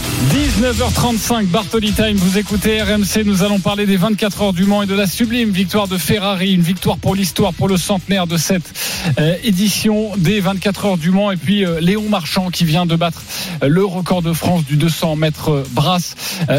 19h35, 0.60 1.46
Bartoli 1.46 1.94
Time, 1.94 2.18
vous 2.18 2.38
écoutez 2.38 2.82
RMC, 2.82 3.24
nous 3.24 3.44
allons 3.44 3.60
parler 3.60 3.86
des 3.86 3.96
24 3.96 4.42
heures 4.42 4.52
du 4.52 4.66
Mans 4.66 4.84
et 4.84 4.88
de 4.88 4.94
la 4.94 5.08
sublime 5.08 5.52
victoire 5.52 5.88
de 5.88 5.98
Ferrari, 5.98 6.54
une 6.54 6.62
victoire 6.62 6.98
pour 6.98 7.16
l'histoire, 7.16 7.54
pour 7.54 7.70
le 7.70 7.78
centenaire 7.78 8.28
de 8.28 8.36
cette 8.36 8.74
euh, 9.18 9.38
édition 9.46 10.12
des 10.18 10.42
24 10.42 10.86
heures 10.86 10.98
du 10.98 11.12
Mans 11.12 11.32
et 11.32 11.38
puis 11.38 11.66
euh, 11.66 11.80
Léon 11.80 12.10
Marchand 12.10 12.50
qui 12.50 12.66
vient 12.66 12.86
de 12.86 12.98
battre 12.98 13.24
euh, 13.64 13.70
le 13.70 13.86
record 13.86 14.22
de 14.22 14.34
France 14.34 14.66
du 14.66 14.76
200 14.76 15.16
mètres 15.16 15.64
brasse, 15.72 16.16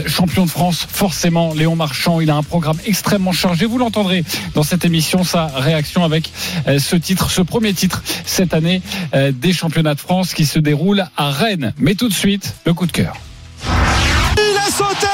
champion 0.06 0.46
de 0.46 0.50
France, 0.50 0.86
forcément 0.90 1.52
Léon 1.52 1.76
Marchand, 1.76 2.22
il 2.22 2.30
a 2.30 2.36
un 2.36 2.42
programme 2.42 2.78
extrêmement 2.86 3.32
chargé, 3.32 3.66
vous 3.66 3.76
l'entendrez 3.76 4.24
dans 4.54 4.62
cette 4.62 4.86
émission, 4.86 5.24
sa 5.24 5.48
réaction 5.48 6.04
avec 6.04 6.32
ce 6.78 6.96
titre, 6.96 7.30
ce 7.30 7.42
premier 7.42 7.74
titre 7.74 8.02
cette 8.24 8.54
année 8.54 8.80
des 9.12 9.52
championnats 9.52 9.94
de 9.94 10.00
France 10.00 10.32
qui 10.32 10.46
se 10.46 10.58
déroule 10.58 11.04
à 11.18 11.30
Rennes. 11.30 11.74
Mais 11.78 11.94
tout 11.94 12.08
de 12.08 12.14
suite, 12.14 12.29
le 12.64 12.74
coup 12.74 12.86
de 12.86 12.92
cœur. 12.92 13.14
Il 13.64 14.56
a 14.56 14.70
sauté 14.70 15.06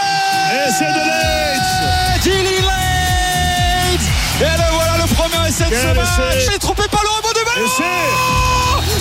Et 0.53 0.71
c'est 0.71 0.85
de 0.85 1.03
Leeds. 1.09 2.23
Dilly 2.23 2.59
Leeds. 2.61 4.07
Et 4.41 4.45
le 4.45 4.75
voilà 4.75 4.99
le 4.99 5.15
premier 5.15 5.49
essai 5.49 5.65
de 5.65 5.75
ce 5.75 5.95
match. 5.95 6.47
Il 6.47 6.55
est 6.55 6.59
trompé 6.59 6.83
par 6.91 7.03
le 7.03 7.09
rebond 7.09 7.29
de 7.29 7.45
ballon 7.45 7.71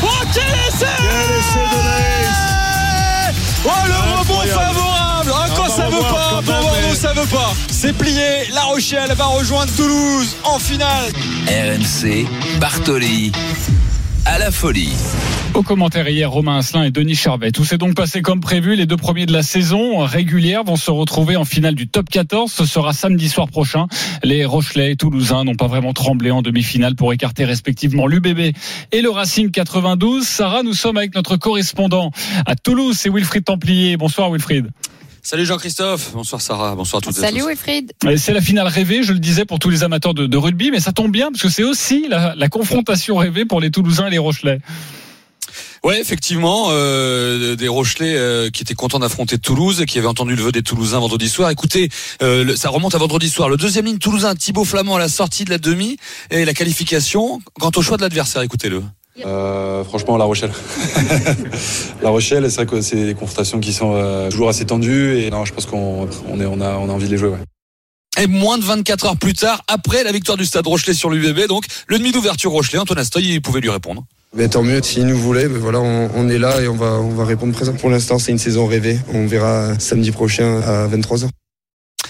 Oh 0.04 0.24
quel 0.34 0.44
essai. 0.44 0.96
Quel 0.98 1.32
essai 1.40 1.66
de 1.72 1.80
Oh 3.66 3.72
le 3.86 4.20
rebond 4.20 4.42
favorable. 4.48 5.32
Ah 5.34 5.48
quand 5.56 5.70
ça 5.70 5.90
veut 5.90 6.00
pas 6.00 6.42
Pour 6.46 6.62
Bordeaux 6.62 6.96
ça 6.96 7.14
veut 7.14 7.28
pas. 7.28 7.54
C'est 7.70 7.94
plié. 7.94 8.48
La 8.54 8.62
Rochelle 8.62 9.12
va 9.14 9.26
rejoindre 9.26 9.74
Toulouse 9.76 10.38
en 10.46 10.60
finale. 10.60 11.12
RMC, 11.48 12.26
Bartoli, 12.60 13.32
à 14.26 14.38
la 14.38 14.52
folie. 14.52 14.96
Au 15.56 15.64
commentaire 15.64 16.10
hier, 16.10 16.30
Romain 16.30 16.58
Asselin 16.58 16.84
et 16.84 16.92
Denis 16.92 17.16
Charvet. 17.16 17.54
Tout 17.54 17.64
s'est 17.64 17.78
donc 17.78 17.96
passé 17.96 18.22
comme 18.22 18.42
prévu. 18.42 18.76
Les 18.76 18.86
deux 18.86 18.98
premiers 18.98 19.26
de 19.26 19.32
la 19.32 19.42
saison 19.42 20.00
régulière 20.00 20.66
vont 20.66 20.76
se 20.76 20.92
retrouver 20.92 21.38
en 21.38 21.46
finale 21.46 21.76
du 21.76 21.88
top 21.88 22.10
14. 22.10 22.52
Ce 22.52 22.66
sera 22.66 22.92
samedi 22.92 23.30
soir 23.30 23.48
prochain. 23.48 23.88
Les 24.22 24.44
Rochelais 24.44 24.92
et 24.92 24.96
Toulousains 24.98 25.46
n'ont 25.46 25.56
pas 25.56 25.68
vraiment 25.68 25.94
tremblé 25.94 26.30
en 26.30 26.42
demi-finale 26.42 26.96
pour 26.96 27.14
écarter 27.14 27.46
respectivement 27.46 28.06
l'UBB 28.06 28.54
et 28.92 29.02
le 29.02 29.10
Racing 29.10 29.50
92. 29.50 30.28
Sarah, 30.28 30.62
nous 30.62 30.74
sommes 30.74 30.98
avec 30.98 31.16
notre 31.16 31.38
correspondant 31.38 32.12
à 32.46 32.56
Toulouse, 32.56 32.98
c'est 33.00 33.10
Wilfried 33.10 33.46
Templier. 33.46 33.96
Bonsoir 33.96 34.30
Wilfried. 34.32 34.68
Salut 35.22 35.46
Jean-Christophe. 35.46 36.12
Bonsoir 36.14 36.42
Sarah. 36.42 36.76
Bonsoir 36.76 37.02
à 37.02 37.02
toutes 37.02 37.18
et 37.18 37.22
Salut 37.22 37.40
tous. 37.40 37.48
Wilfried. 37.48 37.94
Et 38.10 38.18
C'est 38.18 38.34
la 38.34 38.42
finale 38.42 38.68
rêvée, 38.68 39.04
je 39.04 39.14
le 39.14 39.20
disais, 39.20 39.46
pour 39.46 39.60
tous 39.60 39.70
les 39.70 39.84
amateurs 39.86 40.14
de, 40.14 40.28
de 40.28 40.38
rugby, 40.38 40.70
mais 40.70 40.82
ça 40.82 40.92
tombe 40.92 41.14
bien 41.14 41.32
parce 41.32 41.42
que 41.42 41.50
c'est 41.50 41.64
aussi 41.64 42.08
la, 42.10 42.36
la 42.36 42.50
confrontation 42.50 43.16
rêvée 43.16 43.46
pour 43.46 43.62
les 43.62 43.72
Toulousains 43.72 44.08
et 44.08 44.12
les 44.12 44.18
Rochelais. 44.18 44.60
Ouais, 45.86 46.02
effectivement, 46.02 46.70
euh, 46.72 47.56
des 47.56 47.68
Rochelais 47.68 48.16
euh, 48.16 48.50
qui 48.50 48.64
étaient 48.64 48.74
contents 48.74 48.98
d'affronter 48.98 49.38
Toulouse, 49.38 49.86
qui 49.88 50.00
avaient 50.00 50.08
entendu 50.08 50.36
le 50.36 50.42
vœu 50.42 50.52
des 50.52 50.64
Toulousains 50.64 51.00
vendredi 51.00 51.30
soir. 51.30 51.52
Écoutez, 51.52 51.90
euh, 52.24 52.44
le- 52.44 52.56
ça 52.56 52.70
remonte 52.70 52.96
à 52.96 52.98
vendredi 52.98 53.30
soir. 53.30 53.50
Le 53.50 53.56
deuxième 53.58 53.86
ligne 53.86 54.00
Toulousain, 54.00 54.34
Thibaut 54.34 54.66
Flamand 54.66 54.96
à 54.96 55.00
la 55.00 55.10
sortie 55.10 55.46
de 55.46 55.52
la 55.52 55.60
demi 55.60 55.98
et 56.32 56.44
la 56.44 56.56
qualification. 56.56 57.40
Quant 57.60 57.70
au 57.76 57.84
choix 57.84 57.98
de 57.98 58.02
l'adversaire, 58.02 58.42
écoutez-le. 58.42 58.82
Euh, 59.28 59.84
franchement, 59.84 60.18
La 60.18 60.26
Rochelle. 60.26 60.52
la 62.02 62.10
Rochelle, 62.10 62.50
c'est 62.50 62.56
vrai 62.56 62.66
que 62.66 62.82
c'est 62.82 63.06
des 63.06 63.14
confrontations 63.14 63.60
qui 63.60 63.72
sont 63.72 63.94
euh, 63.96 64.32
toujours 64.32 64.50
assez 64.50 64.66
tendues 64.66 65.20
et 65.20 65.30
non, 65.30 65.46
je 65.46 65.54
pense 65.54 65.68
qu'on 65.68 66.10
on 66.28 66.42
est, 66.42 66.46
on 66.48 66.62
a, 66.62 66.78
on 66.78 66.90
a 66.90 66.94
envie 66.94 67.06
de 67.06 67.12
les 67.12 67.18
jouer. 67.20 67.30
Ouais. 67.30 67.44
Et 68.24 68.26
moins 68.26 68.58
de 68.58 68.64
24 68.64 69.06
heures 69.06 69.18
plus 69.18 69.34
tard, 69.34 69.62
après 69.68 70.04
la 70.04 70.12
victoire 70.12 70.36
du 70.36 70.46
Stade 70.46 70.66
Rochelet 70.66 70.96
sur 70.96 71.12
l'UBB, 71.12 71.48
donc 71.48 71.66
le 71.86 72.00
demi 72.00 72.12
d'ouverture 72.12 72.50
Rochelet, 72.50 72.80
Antoine 72.80 72.98
Astoy, 72.98 73.36
il 73.36 73.42
pouvait 73.44 73.62
lui 73.62 73.70
répondre. 73.70 74.04
Mais 74.36 74.50
tant 74.50 74.64
mieux, 74.64 74.82
s'ils 74.84 75.06
nous 75.06 75.18
voulaient, 75.18 75.48
ben 75.48 75.60
voilà, 75.60 75.80
on, 75.80 76.10
on 76.14 76.28
est 76.28 76.38
là 76.38 76.62
et 76.62 76.68
on 76.68 76.76
va, 76.76 77.00
on 77.00 77.10
va 77.10 77.24
répondre 77.24 77.54
présent. 77.54 77.74
Pour 77.74 77.90
l'instant, 77.90 78.20
c'est 78.20 78.32
une 78.32 78.38
saison 78.38 78.68
rêvée. 78.68 79.00
On 79.14 79.26
verra 79.26 79.80
samedi 79.80 80.12
prochain 80.12 80.62
à 80.62 80.88
23h. 80.88 81.30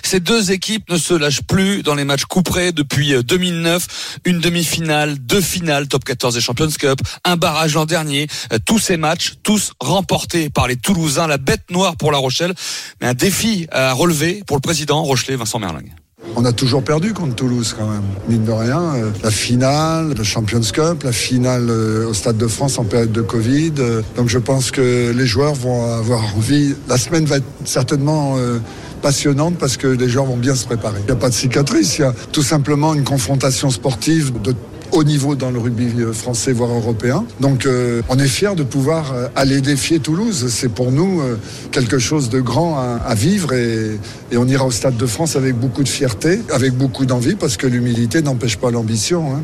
Ces 0.04 0.20
deux 0.20 0.52
équipes 0.52 0.90
ne 0.90 0.98
se 0.98 1.14
lâchent 1.14 1.42
plus 1.42 1.82
dans 1.82 1.96
les 1.96 2.04
matchs 2.04 2.26
couperés 2.26 2.72
depuis 2.72 3.14
euh, 3.14 3.24
2009. 3.24 4.20
Une 4.26 4.40
demi-finale, 4.40 5.18
deux 5.18 5.42
finales, 5.42 5.88
top 5.88 6.04
14 6.04 6.36
des 6.36 6.42
Champions 6.42 6.70
Cup, 6.70 7.00
un 7.24 7.38
barrage 7.38 7.74
l'an 7.74 7.86
dernier. 7.86 8.28
Euh, 8.54 8.58
Tous 8.64 8.80
ces 8.80 8.98
matchs, 8.98 9.34
tous 9.44 9.74
remportés 9.80 10.50
par 10.50 10.68
les 10.68 10.76
Toulousains. 10.76 11.28
La 11.28 11.38
bête 11.38 11.70
noire 11.72 11.96
pour 11.98 12.12
La 12.12 12.18
Rochelle. 12.18 12.54
Mais 13.02 13.08
un 13.08 13.14
défi 13.14 13.68
à 13.72 13.94
relever 13.94 14.44
pour 14.46 14.58
le 14.58 14.62
président 14.62 15.02
Rochelet, 15.04 15.36
Vincent 15.36 15.60
Merlingue. 15.60 15.92
On 16.36 16.44
a 16.44 16.52
toujours 16.52 16.84
perdu 16.84 17.14
contre 17.14 17.36
Toulouse 17.36 17.76
quand 17.78 17.88
même. 17.88 18.04
Mine 18.28 18.44
de 18.44 18.52
rien, 18.52 18.82
euh, 18.96 19.12
la 19.24 19.32
finale, 19.32 20.14
le 20.18 20.24
Champions 20.24 20.62
Cup, 20.62 21.04
la 21.04 21.12
finale 21.12 21.68
euh, 21.70 22.08
au 22.08 22.14
Stade 22.14 22.38
de 22.38 22.48
France 22.48 22.78
en 22.78 22.84
période 22.84 23.12
de 23.12 23.22
Covid. 23.22 23.74
Euh, 23.80 24.02
Donc 24.18 24.30
je 24.30 24.40
pense 24.40 24.72
que 24.72 25.12
les 25.16 25.26
joueurs 25.26 25.54
vont 25.54 25.94
avoir 25.94 26.36
envie. 26.36 26.76
La 26.90 26.98
semaine 26.98 27.26
va 27.26 27.38
être 27.38 27.46
certainement 27.64 28.38
passionnante 29.02 29.58
parce 29.58 29.78
que 29.78 29.88
les 29.88 30.10
joueurs 30.10 30.26
vont 30.26 30.38
bien 30.38 30.56
se 30.56 30.66
préparer. 30.66 31.00
Il 31.02 31.06
n'y 31.06 31.12
a 31.12 31.16
pas 31.16 31.30
de 31.30 31.34
cicatrice, 31.34 31.98
il 32.00 32.02
y 32.02 32.06
a 32.06 32.14
tout 32.32 32.44
simplement 32.44 32.94
une 32.94 33.04
confrontation 33.04 33.70
sportive 33.70 34.42
de 34.42 34.54
haut 34.96 35.04
niveau 35.04 35.36
dans 35.36 35.52
le 35.52 35.60
rugby 35.60 35.92
euh, 36.00 36.14
français, 36.14 36.54
voire 36.54 36.72
européen. 36.72 37.26
Donc 37.42 37.66
euh, 37.66 38.02
on 38.10 38.18
est 38.18 38.28
fiers 38.28 38.56
de 38.56 38.64
pouvoir 38.64 39.14
euh, 39.14 39.28
aller 39.36 39.62
défier 39.62 40.00
Toulouse. 40.00 40.48
C'est 40.50 40.70
pour 40.70 40.92
nous 40.92 41.22
euh, 41.22 41.38
quelque 41.72 42.00
chose 42.00 42.30
de 42.30 42.40
grand 42.40 42.78
à, 42.80 43.02
à 43.06 43.14
vivre 43.16 43.54
et, 43.54 44.00
et 44.32 44.38
on 44.38 44.48
ira 44.48 44.66
au 44.66 44.72
Stade 44.72 44.98
de 44.98 45.06
France 45.06 45.36
avec 45.36 45.56
beaucoup 45.56 45.84
de 45.84 45.90
fierté, 45.90 46.40
avec 46.52 46.74
beaucoup 46.74 47.06
d'envie, 47.06 47.36
parce 47.36 47.58
que 47.58 47.68
l'humilité 47.68 48.22
n'empêche 48.22 48.58
pas 48.58 48.72
l'ambition. 48.72 49.36
hein. 49.36 49.42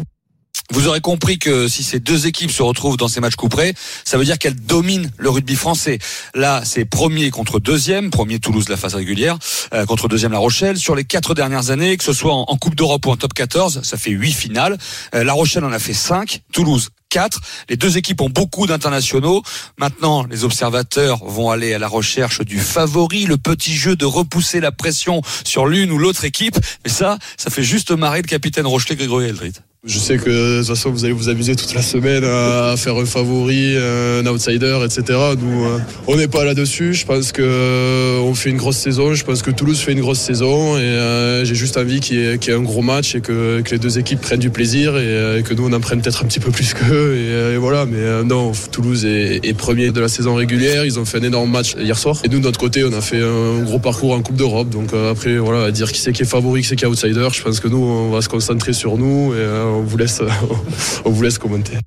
Vous 0.72 0.88
aurez 0.88 1.02
compris 1.02 1.38
que 1.38 1.68
si 1.68 1.84
ces 1.84 2.00
deux 2.00 2.28
équipes 2.28 2.50
se 2.50 2.64
retrouvent 2.64 2.96
dans 2.96 3.10
ces 3.10 3.20
matchs 3.20 3.36
couperés, 3.36 3.74
ça 4.06 4.18
veut 4.18 4.24
dire 4.24 4.40
qu'elles 4.40 4.56
dominent 4.56 5.12
le 5.18 5.30
rugby 5.30 5.56
français. 5.56 6.00
Là, 6.34 6.62
c'est 6.64 6.86
premier 6.86 7.30
contre 7.30 7.60
deuxième, 7.60 8.10
premier 8.10 8.40
Toulouse 8.40 8.70
la 8.70 8.78
phase 8.78 8.96
régulière, 8.96 9.38
euh, 9.74 9.86
contre 9.86 10.08
deuxième 10.08 10.32
La 10.32 10.40
Rochelle. 10.40 10.78
Sur 10.78 10.96
les 10.96 11.04
quatre 11.04 11.36
dernières 11.36 11.72
années, 11.72 11.98
que 11.98 12.06
ce 12.06 12.14
soit 12.14 12.34
en, 12.34 12.46
Coupe 12.56 12.76
d'Europe 12.76 13.06
ou 13.06 13.12
en 13.12 13.18
Top 13.18 13.34
14, 13.34 13.82
ça 13.84 13.98
fait 13.98 14.12
huit 14.12 14.32
finales. 14.32 14.78
Euh, 15.14 15.26
la 15.26 15.34
Rochelle 15.34 15.66
en 15.66 15.74
a 15.74 15.80
fait 15.80 15.94
cinq, 15.94 16.42
Toulouse 16.54 16.90
4. 17.10 17.42
Les 17.70 17.76
deux 17.76 17.98
équipes 17.98 18.22
ont 18.22 18.30
beaucoup 18.30 18.66
d'internationaux. 18.66 19.44
Maintenant, 19.78 20.26
les 20.30 20.46
observateurs 20.46 21.26
vont 21.26 21.50
aller 21.50 21.74
à 21.74 21.80
la 21.80 21.90
recherche 21.90 22.42
du 22.42 22.60
favori, 22.60 23.26
le 23.26 23.38
petit 23.38 23.76
jeu 23.76 23.98
de 23.98 24.06
repousser 24.06 24.62
la 24.62 24.72
pression 24.72 25.22
sur 25.44 25.68
l'une 25.68 25.92
ou 25.92 25.98
l'autre 25.98 26.24
équipe. 26.24 26.58
Mais 26.86 26.92
ça, 26.92 27.18
ça 27.36 27.50
fait 27.50 27.64
juste 27.64 27.92
marrer 27.92 28.22
le 28.22 28.28
capitaine 28.28 28.66
Rochelet 28.66 28.96
Grégory 28.96 29.26
Eldrit. 29.26 29.54
Je 29.84 29.98
sais 29.98 30.18
que 30.18 30.30
de 30.30 30.60
toute 30.60 30.68
façon 30.68 30.92
vous 30.92 31.06
allez 31.06 31.14
vous 31.14 31.28
amuser 31.28 31.56
toute 31.56 31.74
la 31.74 31.82
semaine 31.82 32.24
à 32.24 32.76
faire 32.78 32.96
un 32.98 33.06
favori, 33.06 33.76
un 33.76 34.24
outsider, 34.28 34.78
etc. 34.86 35.18
Nous, 35.42 35.66
euh, 35.66 35.80
on 36.06 36.18
n'est 36.18 36.28
pas 36.28 36.46
là-dessus. 36.46 36.94
Je 36.94 37.04
pense 37.04 37.32
que 37.32 37.42
euh, 37.44 38.20
on 38.20 38.36
fait 38.36 38.52
une 38.52 38.58
grosse 38.58 38.78
saison. 38.78 39.16
Je 39.16 39.26
pense 39.26 39.42
que 39.42 39.50
Toulouse 39.50 39.80
fait 39.80 39.94
une 39.94 40.02
grosse 40.02 40.20
saison 40.20 40.78
et 40.78 40.82
euh, 40.82 41.46
j'ai 41.46 41.56
juste 41.56 41.78
envie 41.78 42.00
qu'il 42.00 42.18
y, 42.18 42.22
y 42.22 42.50
ait 42.52 42.54
un 42.54 42.62
gros 42.62 42.84
match 42.84 43.16
et 43.16 43.22
que, 43.22 43.62
que 43.62 43.72
les 43.72 43.80
deux 43.80 43.98
équipes 43.98 44.22
prennent 44.22 44.40
du 44.40 44.52
plaisir 44.52 45.00
et, 45.00 45.42
que 45.42 45.56
nous 45.56 45.68
on 45.68 45.74
en 45.74 45.80
prenne 45.80 46.00
peut-être 46.00 46.24
un 46.24 46.28
petit 46.28 46.40
peu 46.40 46.52
plus 46.52 46.76
qu'eux. 46.76 47.16
Et, 47.16 47.56
et 47.56 47.58
voilà. 47.58 47.88
Mais 47.88 48.24
non, 48.24 48.52
Toulouse 48.72 49.04
est, 49.08 49.44
est 49.44 49.54
premier 49.56 49.90
de 49.90 50.00
la 50.00 50.10
saison 50.10 50.36
régulière. 50.36 50.86
Ils 50.86 51.00
ont 51.00 51.06
fait 51.06 51.18
un 51.18 51.24
énorme 51.24 51.50
match 51.50 51.74
hier 51.80 51.98
soir. 51.98 52.22
Et 52.24 52.30
nous 52.30 52.38
de 52.38 52.44
notre 52.44 52.60
côté, 52.60 52.84
on 52.84 52.94
a 52.94 53.02
fait 53.02 53.24
un 53.24 53.64
gros 53.64 53.80
parcours 53.80 54.14
en 54.14 54.22
Coupe 54.22 54.36
d'Europe. 54.36 54.70
Donc 54.70 54.94
après, 54.94 55.40
voilà, 55.40 55.72
dire 55.72 55.92
qui 55.92 56.00
c'est 56.00 56.14
qui 56.14 56.22
est 56.22 56.26
favori, 56.26 56.62
qui 56.62 56.68
c'est 56.68 56.76
qui 56.76 56.86
est 56.86 56.88
outsider. 56.88 57.30
Je 57.34 57.42
pense 57.42 57.60
que 57.60 57.68
nous, 57.68 57.82
on 57.82 58.12
va 58.12 58.22
se 58.22 58.30
concentrer 58.30 58.74
sur 58.74 59.00
nous 59.00 59.34
et 59.34 59.71
on 59.72 59.84
vous 59.84 59.98
laisse, 59.98 60.22
on 61.06 61.10
vous 61.10 61.22
laisse 61.22 61.38
commenter. 61.38 61.78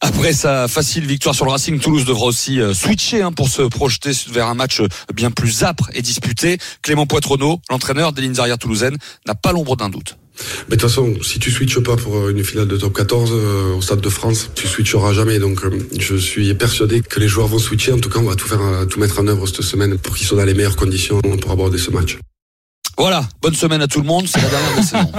Après 0.00 0.32
sa 0.32 0.66
facile 0.66 1.06
victoire 1.06 1.34
sur 1.34 1.44
le 1.44 1.50
Racing, 1.50 1.78
Toulouse 1.78 2.04
devra 2.04 2.24
aussi 2.24 2.60
euh, 2.60 2.72
switcher 2.72 3.22
hein, 3.22 3.32
pour 3.32 3.48
se 3.48 3.62
projeter 3.62 4.12
vers 4.30 4.46
un 4.46 4.54
match 4.54 4.80
euh, 4.80 4.88
bien 5.14 5.30
plus 5.30 5.62
âpre 5.62 5.90
et 5.92 6.02
disputé. 6.02 6.58
Clément 6.82 7.06
Poitronneau, 7.06 7.60
l'entraîneur 7.68 8.12
des 8.12 8.22
lignes 8.22 8.38
arrières 8.38 8.58
toulousaines, 8.58 8.96
n'a 9.26 9.34
pas 9.34 9.52
l'ombre 9.52 9.76
d'un 9.76 9.90
doute. 9.90 10.16
Mais 10.68 10.76
de 10.76 10.80
toute 10.80 10.88
façon, 10.90 11.14
si 11.22 11.38
tu 11.38 11.50
switches 11.50 11.80
pas 11.80 11.96
pour 11.96 12.28
une 12.28 12.42
finale 12.44 12.68
de 12.68 12.76
top 12.76 12.94
14 12.94 13.30
euh, 13.32 13.74
au 13.74 13.82
Stade 13.82 14.00
de 14.00 14.08
France, 14.08 14.50
tu 14.54 14.66
switcheras 14.66 15.12
jamais. 15.12 15.38
Donc, 15.38 15.64
euh, 15.64 15.70
je 15.98 16.16
suis 16.16 16.52
persuadé 16.54 17.00
que 17.00 17.20
les 17.20 17.28
joueurs 17.28 17.48
vont 17.48 17.58
switcher. 17.58 17.92
En 17.92 17.98
tout 17.98 18.08
cas, 18.08 18.18
on 18.20 18.24
va 18.24 18.34
tout 18.34 18.48
faire, 18.48 18.62
euh, 18.62 18.84
tout 18.86 19.00
mettre 19.00 19.20
en 19.20 19.26
œuvre 19.26 19.46
cette 19.46 19.62
semaine 19.62 19.98
pour 19.98 20.16
qu'ils 20.16 20.26
soient 20.26 20.38
dans 20.38 20.44
les 20.44 20.54
meilleures 20.54 20.76
conditions 20.76 21.20
pour 21.20 21.50
aborder 21.50 21.78
ce 21.78 21.90
match. 21.90 22.18
Voilà, 23.00 23.26
bonne 23.40 23.54
semaine 23.54 23.80
à 23.80 23.86
tout 23.86 24.02
le 24.02 24.06
monde, 24.06 24.26
c'est 24.28 24.42
la 24.42 24.48
dernière 24.50 24.72
de 24.72 24.76
la 24.76 24.82
saison. 24.82 25.10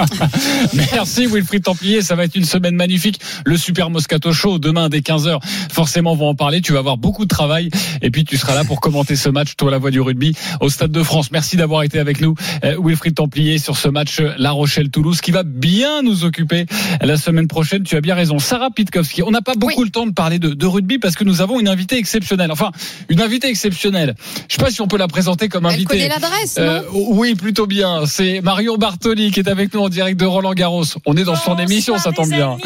Merci 0.94 1.26
Wilfried 1.26 1.64
Templier, 1.64 2.04
ça 2.04 2.14
va 2.14 2.26
être 2.26 2.36
une 2.36 2.46
semaine 2.46 2.76
magnifique. 2.76 3.20
Le 3.44 3.58
Super 3.58 3.90
Moscato 3.90 4.32
Show 4.34 4.60
demain 4.60 4.88
dès 4.88 5.00
15h. 5.00 5.40
Forcément, 5.72 6.12
on 6.12 6.16
va 6.16 6.26
en 6.26 6.36
parler. 6.36 6.62
Tu 6.62 6.74
vas 6.74 6.78
avoir 6.80 6.98
beaucoup 6.98 7.24
de 7.24 7.30
travail 7.30 7.72
et 8.04 8.12
puis 8.12 8.24
tu 8.24 8.38
seras 8.38 8.54
là 8.54 8.66
pour 8.66 8.82
commenter 8.82 9.16
ce 9.16 9.30
match, 9.30 9.56
toi 9.58 9.72
la 9.72 9.80
voix 9.80 9.90
du 9.90 10.00
rugby 10.00 10.36
au 10.60 10.70
Stade 10.70 10.92
de 10.92 11.02
France. 11.02 11.32
Merci 11.32 11.58
d'avoir 11.58 11.82
été 11.82 11.98
avec 11.98 12.22
nous, 12.22 12.36
euh, 12.64 12.76
Wilfried 12.80 13.16
Templier, 13.16 13.58
sur 13.58 13.76
ce 13.76 13.88
match 13.88 14.20
euh, 14.20 14.32
La 14.38 14.52
Rochelle-Toulouse 14.52 15.20
qui 15.20 15.32
va 15.32 15.42
bien 15.42 16.04
nous 16.04 16.24
occuper 16.24 16.68
la 17.02 17.18
semaine 17.18 17.48
prochaine. 17.48 17.82
Tu 17.82 17.96
as 17.96 18.02
bien 18.02 18.14
raison. 18.14 18.38
Sarah 18.38 18.70
Pitkowski, 18.70 19.24
on 19.24 19.32
n'a 19.32 19.42
pas 19.42 19.56
beaucoup 19.56 19.84
le 19.84 19.90
temps 19.90 20.06
de 20.06 20.14
parler 20.14 20.38
de, 20.38 20.50
de 20.50 20.66
rugby 20.68 21.00
parce 21.00 21.16
que 21.16 21.24
nous 21.24 21.42
avons 21.42 21.60
une 21.60 21.68
invitée 21.68 21.98
exceptionnelle. 21.98 22.52
Enfin, 22.52 22.70
une 23.10 23.22
invitée 23.22 23.48
exceptionnelle. 23.48 24.14
Je 24.50 24.56
sais 24.56 24.62
pas 24.64 24.70
si 24.70 24.82
on 24.82 24.88
peut 24.88 24.98
la 25.00 25.08
présenter 25.08 25.50
comme 25.50 25.66
Elle 25.66 25.74
invitée. 25.74 25.98
connaît 25.98 26.10
l'adresse, 26.10 26.58
Euh, 26.60 26.84
oui, 26.94 27.34
plutôt 27.34 27.66
bien. 27.72 28.06
C'est 28.06 28.42
Marion 28.42 28.76
Bartoli 28.76 29.32
qui 29.32 29.40
est 29.40 29.48
avec 29.48 29.74
nous 29.74 29.80
en 29.80 29.88
direct 29.88 30.20
de 30.20 30.26
Roland 30.26 30.54
Garros. 30.54 30.84
On 31.06 31.16
est 31.16 31.24
dans 31.24 31.38
son 31.38 31.58
émission, 31.58 31.98
ça 31.98 32.12
tombe 32.12 32.30
bien. 32.30 32.58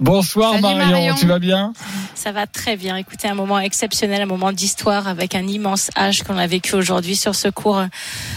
Bonsoir 0.00 0.58
Marion. 0.62 0.90
Marion. 0.90 1.14
tu 1.14 1.26
vas 1.26 1.38
bien? 1.38 1.74
Ça 2.14 2.32
va 2.32 2.46
très 2.46 2.78
bien. 2.78 2.96
Écoutez, 2.96 3.28
un 3.28 3.34
moment 3.34 3.58
exceptionnel, 3.58 4.22
un 4.22 4.26
moment 4.26 4.52
d'histoire 4.52 5.08
avec 5.08 5.34
un 5.34 5.46
immense 5.46 5.90
âge 5.94 6.22
qu'on 6.22 6.38
a 6.38 6.46
vécu 6.46 6.74
aujourd'hui 6.74 7.16
sur 7.16 7.34
ce 7.34 7.48
cours 7.48 7.82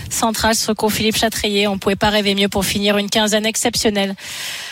central, 0.09 0.55
sur 0.55 0.67
ce 0.67 0.71
cours 0.73 0.91
Philippe 0.91 1.15
Chatrier. 1.15 1.67
On 1.69 1.77
pouvait 1.77 1.95
pas 1.95 2.09
rêver 2.09 2.35
mieux 2.35 2.49
pour 2.49 2.65
finir 2.65 2.97
une 2.97 3.09
quinzaine 3.09 3.45
exceptionnelle. 3.45 4.13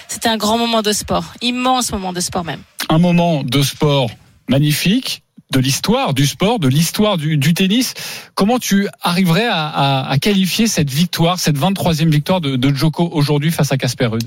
C'était 0.09 0.29
un 0.29 0.37
grand 0.37 0.57
moment 0.57 0.81
de 0.81 0.91
sport, 0.91 1.23
immense 1.41 1.93
moment 1.93 2.11
de 2.11 2.19
sport 2.19 2.43
même. 2.43 2.59
Un 2.89 2.99
moment 2.99 3.43
de 3.45 3.61
sport 3.61 4.09
magnifique 4.49 5.23
de 5.51 5.59
l'histoire 5.59 6.13
du 6.13 6.27
sport, 6.27 6.59
de 6.59 6.67
l'histoire 6.67 7.17
du, 7.17 7.37
du 7.37 7.53
tennis. 7.53 7.93
Comment 8.35 8.59
tu 8.59 8.87
arriverais 9.01 9.47
à, 9.47 9.67
à- 9.67 10.09
à 10.09 10.17
qualifier 10.17 10.67
cette 10.67 10.89
victoire, 10.89 11.39
cette 11.39 11.57
23e 11.57 12.09
victoire 12.09 12.41
de, 12.41 12.55
de 12.55 12.75
Djoko 12.75 13.09
aujourd'hui 13.13 13.51
face 13.51 13.71
à 13.71 13.77
Casper 13.77 14.07
Ruud? 14.07 14.23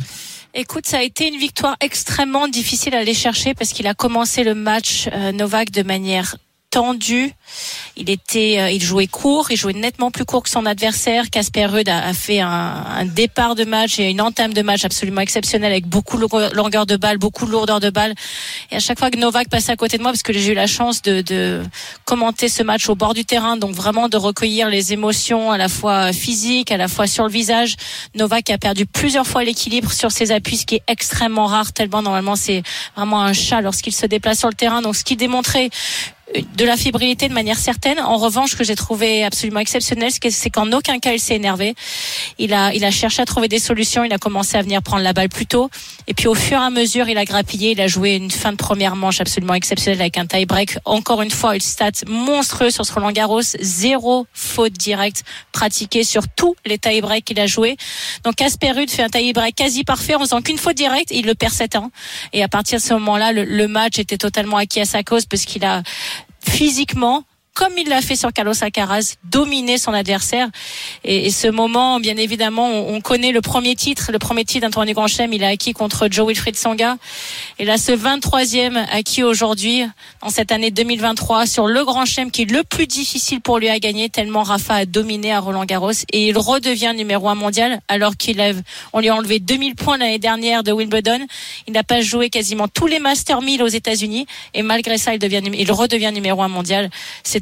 Écoute, 0.54 0.86
ça 0.86 0.98
a 0.98 1.02
été 1.02 1.28
une 1.28 1.38
victoire 1.38 1.76
extrêmement 1.80 2.48
difficile 2.48 2.94
à 2.94 2.98
aller 2.98 3.14
chercher 3.14 3.54
parce 3.54 3.70
qu'il 3.72 3.86
a 3.86 3.94
commencé 3.94 4.42
le 4.42 4.54
match 4.54 5.08
euh, 5.12 5.30
Novak 5.32 5.70
de 5.70 5.82
manière 5.82 6.36
tendue. 6.70 7.32
Il 7.96 8.08
était, 8.08 8.56
euh, 8.60 8.70
il 8.70 8.80
jouait 8.82 9.08
court, 9.08 9.50
il 9.50 9.56
jouait 9.56 9.72
nettement 9.72 10.10
plus 10.10 10.24
court 10.24 10.44
que 10.44 10.48
son 10.48 10.64
adversaire. 10.66 11.28
Casper 11.28 11.66
Ruud 11.66 11.88
a, 11.88 12.06
a 12.06 12.12
fait 12.14 12.40
un, 12.40 12.48
un 12.48 13.04
départ 13.04 13.56
de 13.56 13.64
match 13.64 13.98
et 13.98 14.08
une 14.10 14.20
entame 14.20 14.54
de 14.54 14.62
match 14.62 14.84
absolument 14.84 15.20
exceptionnelle 15.20 15.72
avec 15.72 15.86
beaucoup 15.86 16.16
de 16.16 16.54
longueur 16.54 16.86
de 16.86 16.96
balle, 16.96 17.18
beaucoup 17.18 17.44
de 17.44 17.50
lourdeur 17.50 17.80
de 17.80 17.90
balle. 17.90 18.14
Et 18.70 18.76
à 18.76 18.80
chaque 18.80 18.98
fois 18.98 19.10
que 19.10 19.18
Novak 19.18 19.48
passait 19.48 19.72
à 19.72 19.76
côté 19.76 19.98
de 19.98 20.02
moi, 20.02 20.12
parce 20.12 20.22
que 20.22 20.32
j'ai 20.32 20.52
eu 20.52 20.54
la 20.54 20.68
chance 20.68 21.02
de, 21.02 21.20
de 21.22 21.62
commenter 22.04 22.48
ce 22.48 22.62
match 22.62 22.88
au 22.88 22.94
bord 22.94 23.14
du 23.14 23.24
terrain, 23.24 23.56
donc 23.56 23.74
vraiment 23.74 24.08
de 24.08 24.16
recueillir 24.16 24.68
les 24.68 24.92
émotions 24.92 25.50
à 25.50 25.58
la 25.58 25.68
fois 25.68 26.12
physiques, 26.12 26.70
à 26.70 26.76
la 26.76 26.88
fois 26.88 27.06
sur 27.06 27.24
le 27.24 27.30
visage. 27.30 27.74
Novak 28.14 28.48
a 28.50 28.58
perdu 28.58 28.86
plusieurs 28.86 29.26
fois 29.26 29.42
l'équilibre 29.42 29.92
sur 29.92 30.12
ses 30.12 30.30
appuis, 30.30 30.58
ce 30.58 30.66
qui 30.66 30.76
est 30.76 30.82
extrêmement 30.86 31.46
rare, 31.46 31.72
tellement 31.72 32.02
normalement 32.02 32.36
c'est 32.36 32.62
vraiment 32.96 33.22
un 33.22 33.32
chat 33.32 33.60
lorsqu'il 33.60 33.94
se 33.94 34.06
déplace 34.06 34.38
sur 34.38 34.48
le 34.48 34.54
terrain. 34.54 34.82
Donc 34.82 34.94
ce 34.94 35.04
qui 35.04 35.16
démontrait 35.16 35.70
de 36.56 36.64
la 36.64 36.76
fébrilité 36.76 37.28
de 37.28 37.34
manière 37.34 37.58
certaine. 37.58 37.98
En 37.98 38.16
revanche, 38.16 38.52
ce 38.52 38.56
que 38.56 38.62
j'ai 38.64 38.76
trouvé 38.76 39.24
absolument 39.24 39.60
exceptionnel, 39.60 40.10
c'est 40.12 40.20
que- 40.20 40.30
c'est 40.30 40.50
qu'en 40.50 40.70
aucun 40.72 40.98
cas 41.00 41.12
il 41.12 41.18
s'est 41.18 41.34
énervé. 41.34 41.74
Il 42.38 42.54
a, 42.54 42.72
il 42.72 42.84
a 42.84 42.90
cherché 42.90 43.20
à 43.22 43.26
trouver 43.26 43.48
des 43.48 43.58
solutions. 43.58 44.04
Il 44.04 44.12
a 44.12 44.18
commencé 44.18 44.56
à 44.56 44.62
venir 44.62 44.82
prendre 44.82 45.02
la 45.02 45.12
balle 45.12 45.28
plus 45.28 45.46
tôt. 45.46 45.70
Et 46.06 46.14
puis 46.14 46.28
au 46.28 46.34
fur 46.34 46.58
et 46.60 46.64
à 46.64 46.70
mesure, 46.70 47.08
il 47.08 47.18
a 47.18 47.24
grappillé. 47.24 47.72
Il 47.72 47.80
a 47.80 47.88
joué 47.88 48.14
une 48.14 48.30
fin 48.30 48.52
de 48.52 48.56
première 48.56 48.94
manche 48.94 49.20
absolument 49.20 49.54
exceptionnelle 49.54 50.00
avec 50.00 50.18
un 50.18 50.26
tie-break. 50.26 50.78
Encore 50.84 51.22
une 51.22 51.30
fois, 51.32 51.54
une 51.54 51.60
stat 51.60 51.90
monstrueuse 52.06 52.74
sur 52.74 52.86
ce 52.86 52.92
Roland 52.92 53.10
Garros. 53.12 53.40
Zéro 53.60 54.26
faute 54.32 54.74
directe 54.74 55.24
pratiquée 55.52 56.04
sur 56.04 56.22
tous 56.36 56.54
les 56.64 56.78
tie-breaks 56.78 57.24
qu'il 57.24 57.40
a 57.40 57.46
joué. 57.46 57.76
Donc 58.24 58.36
Casper 58.36 58.70
Ruud 58.72 58.88
fait 58.90 59.02
un 59.02 59.08
tie-break 59.08 59.56
quasi 59.56 59.82
parfait 59.82 60.14
en 60.14 60.20
faisant 60.20 60.42
qu'une 60.42 60.58
faute 60.58 60.76
directe. 60.76 61.10
Il 61.10 61.26
le 61.26 61.34
perd 61.34 61.52
7 61.52 61.74
ans. 61.76 61.90
Et 62.32 62.42
à 62.44 62.48
partir 62.48 62.78
de 62.78 62.82
ce 62.84 62.92
moment-là, 62.94 63.32
le, 63.32 63.44
le 63.44 63.66
match 63.66 63.98
était 63.98 64.18
totalement 64.18 64.58
acquis 64.58 64.80
à 64.80 64.84
sa 64.84 65.02
cause 65.02 65.26
parce 65.26 65.44
qu'il 65.44 65.64
a 65.64 65.82
physiquement 66.42 67.24
comme 67.60 67.76
il 67.76 67.90
l'a 67.90 68.00
fait 68.00 68.16
sur 68.16 68.32
Carlos 68.32 68.54
Alcaraz, 68.58 69.16
dominé 69.24 69.76
son 69.76 69.92
adversaire. 69.92 70.48
Et, 71.04 71.28
ce 71.28 71.46
moment, 71.46 72.00
bien 72.00 72.16
évidemment, 72.16 72.66
on, 72.66 72.94
on 72.94 73.00
connaît 73.02 73.32
le 73.32 73.42
premier 73.42 73.76
titre, 73.76 74.12
le 74.12 74.18
premier 74.18 74.46
titre 74.46 74.62
d'un 74.62 74.70
tournoi 74.70 74.86
du 74.86 74.94
Grand 74.94 75.08
Chelem, 75.08 75.30
il 75.34 75.44
a 75.44 75.48
acquis 75.48 75.74
contre 75.74 76.08
Joe 76.10 76.26
Wilfried 76.26 76.56
Songa. 76.56 76.96
Et 77.58 77.66
là, 77.66 77.76
ce 77.76 77.92
23e 77.92 78.82
acquis 78.90 79.22
aujourd'hui, 79.22 79.84
en 80.22 80.30
cette 80.30 80.52
année 80.52 80.70
2023, 80.70 81.44
sur 81.44 81.66
le 81.66 81.84
Grand 81.84 82.06
Chelem, 82.06 82.30
qui 82.30 82.42
est 82.42 82.50
le 82.50 82.64
plus 82.64 82.86
difficile 82.86 83.42
pour 83.42 83.58
lui 83.58 83.68
à 83.68 83.78
gagner, 83.78 84.08
tellement 84.08 84.42
Rafa 84.42 84.76
a 84.76 84.86
dominé 84.86 85.30
à 85.30 85.40
Roland 85.40 85.66
Garros. 85.66 85.90
Et 86.14 86.28
il 86.28 86.38
redevient 86.38 86.94
numéro 86.96 87.28
un 87.28 87.34
mondial, 87.34 87.80
alors 87.88 88.16
qu'il 88.16 88.42
on 88.94 89.00
lui 89.00 89.10
a 89.10 89.14
enlevé 89.14 89.38
2000 89.38 89.74
points 89.74 89.98
l'année 89.98 90.18
dernière 90.18 90.62
de 90.62 90.72
Wimbledon. 90.72 91.26
Il 91.66 91.74
n'a 91.74 91.84
pas 91.84 92.00
joué 92.00 92.30
quasiment 92.30 92.68
tous 92.68 92.86
les 92.86 93.00
Master 93.00 93.42
1000 93.42 93.62
aux 93.62 93.66
États-Unis. 93.66 94.24
Et 94.54 94.62
malgré 94.62 94.96
ça, 94.96 95.12
il 95.12 95.18
devient, 95.18 95.42
il 95.52 95.70
redevient 95.70 96.10
numéro 96.10 96.40
un 96.42 96.48
mondial. 96.48 96.88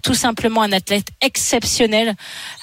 Tout 0.09 0.15
simplement 0.15 0.63
un 0.63 0.73
athlète 0.73 1.09
exceptionnel 1.21 2.15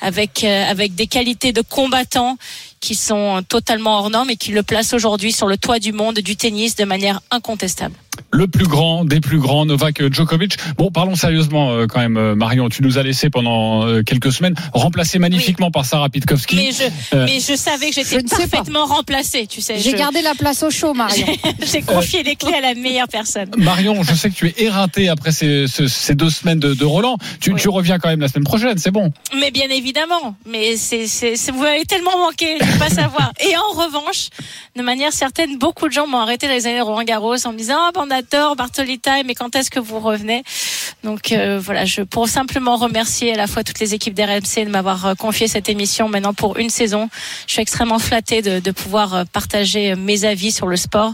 avec 0.01 0.43
euh, 0.43 0.65
avec 0.67 0.95
des 0.95 1.05
qualités 1.05 1.53
de 1.53 1.61
combattant 1.61 2.39
qui 2.79 2.95
sont 2.95 3.41
totalement 3.47 3.97
hors 3.99 4.09
normes 4.09 4.29
et 4.29 4.35
qui 4.37 4.51
le 4.51 4.63
placent 4.63 4.93
aujourd'hui 4.93 5.31
sur 5.31 5.47
le 5.47 5.57
toit 5.57 5.79
du 5.79 5.91
monde 5.91 6.15
du 6.19 6.35
tennis 6.35 6.75
de 6.75 6.85
manière 6.85 7.21
incontestable. 7.31 7.95
le 8.31 8.47
plus 8.47 8.65
grand 8.67 9.05
des 9.05 9.19
plus 9.21 9.39
grands, 9.39 9.65
Novak 9.65 10.11
Djokovic. 10.13 10.57
Bon, 10.77 10.89
parlons 10.91 11.15
sérieusement 11.15 11.71
euh, 11.71 11.85
quand 11.87 11.99
même, 11.99 12.15
euh, 12.17 12.35
Marion. 12.35 12.69
Tu 12.69 12.81
nous 12.83 12.97
as 12.97 13.03
laissé 13.03 13.29
pendant 13.29 13.85
euh, 13.85 14.03
quelques 14.03 14.31
semaines, 14.31 14.55
remplacé 14.73 15.19
magnifiquement 15.19 15.69
par 15.71 15.85
Sarah 15.85 16.09
Pitkowski. 16.09 16.55
Mais 16.55 16.71
je, 16.71 16.83
Euh, 17.15 17.25
mais 17.25 17.39
je 17.39 17.55
savais 17.55 17.89
que 17.89 17.95
j'étais 17.95 18.23
parfaitement 18.23 18.85
remplacée, 18.85 19.47
tu 19.47 19.61
sais. 19.61 19.77
J'ai 19.79 19.91
Je- 19.91 19.95
gardé 19.97 20.21
la 20.21 20.33
place 20.35 20.63
au 20.63 20.69
chaud, 20.71 20.93
Marion. 20.93 21.27
J'ai 21.71 21.81
confié 21.81 22.23
les 22.23 22.35
clés 22.35 22.53
à 22.53 22.61
la 22.61 22.73
meilleure 22.73 23.07
personne. 23.09 23.49
Marion, 23.57 24.01
je 24.03 24.13
sais 24.13 24.29
que 24.29 24.35
tu 24.35 24.47
es 24.47 24.53
éreinté 24.63 25.09
après 25.09 25.31
ces, 25.31 25.67
ce- 25.67 25.87
ces 25.87 26.15
deux 26.15 26.29
semaines 26.29 26.59
de, 26.59 26.73
de 26.73 26.85
Roland. 26.85 27.17
Tu, 27.41 27.53
tu 27.55 27.69
reviens 27.69 27.99
quand 27.99 28.09
même 28.09 28.21
la 28.21 28.27
semaine 28.27 28.43
prochaine, 28.45 28.77
c'est 28.77 28.91
bon. 28.91 29.11
Mais 29.39 29.51
bien 29.51 29.69
évidemment, 29.69 30.35
mais 30.49 30.77
c'est, 30.77 31.07
c'est, 31.07 31.35
c'est- 31.35 31.51
vous 31.51 31.63
avez 31.63 31.85
tellement 31.85 32.17
manqué, 32.17 32.57
pas 32.79 32.89
savoir. 32.89 33.31
Et 33.39 33.55
en 33.57 33.69
revanche, 33.69 34.29
de 34.75 34.81
manière 34.81 35.13
certaine, 35.13 35.57
beaucoup 35.57 35.87
de 35.87 35.93
gens 35.93 36.07
m'ont 36.07 36.19
arrêté 36.19 36.47
dans 36.47 36.53
les 36.53 36.67
années 36.67 36.81
Roland 36.81 37.03
Garros 37.03 37.45
en 37.45 37.51
me 37.51 37.57
disant, 37.57 37.77
ah, 37.77 37.91
on 37.95 38.09
adore 38.11 38.55
Bartoli 38.55 38.99
Time, 38.99 39.23
mais 39.25 39.35
quand 39.35 39.55
est-ce 39.55 39.69
que 39.69 39.79
vous 39.79 39.99
revenez? 39.99 40.43
Donc 41.03 41.31
euh, 41.31 41.59
voilà, 41.63 41.85
je 41.85 42.01
pour 42.01 42.27
simplement 42.27 42.77
remercier 42.77 43.33
à 43.33 43.37
la 43.37 43.47
fois 43.47 43.63
toutes 43.63 43.79
les 43.79 43.93
équipes 43.93 44.13
d'RMC 44.13 44.65
de 44.65 44.69
m'avoir 44.69 45.05
euh, 45.05 45.13
confié 45.15 45.47
cette 45.47 45.69
émission 45.69 46.09
maintenant 46.09 46.33
pour 46.33 46.57
une 46.57 46.69
saison. 46.69 47.09
Je 47.47 47.53
suis 47.53 47.61
extrêmement 47.61 47.99
flattée 47.99 48.41
de, 48.41 48.59
de 48.59 48.71
pouvoir 48.71 49.13
euh, 49.13 49.23
partager 49.31 49.91
euh, 49.91 49.95
mes 49.95 50.25
avis 50.25 50.51
sur 50.51 50.67
le 50.67 50.77
sport, 50.77 51.13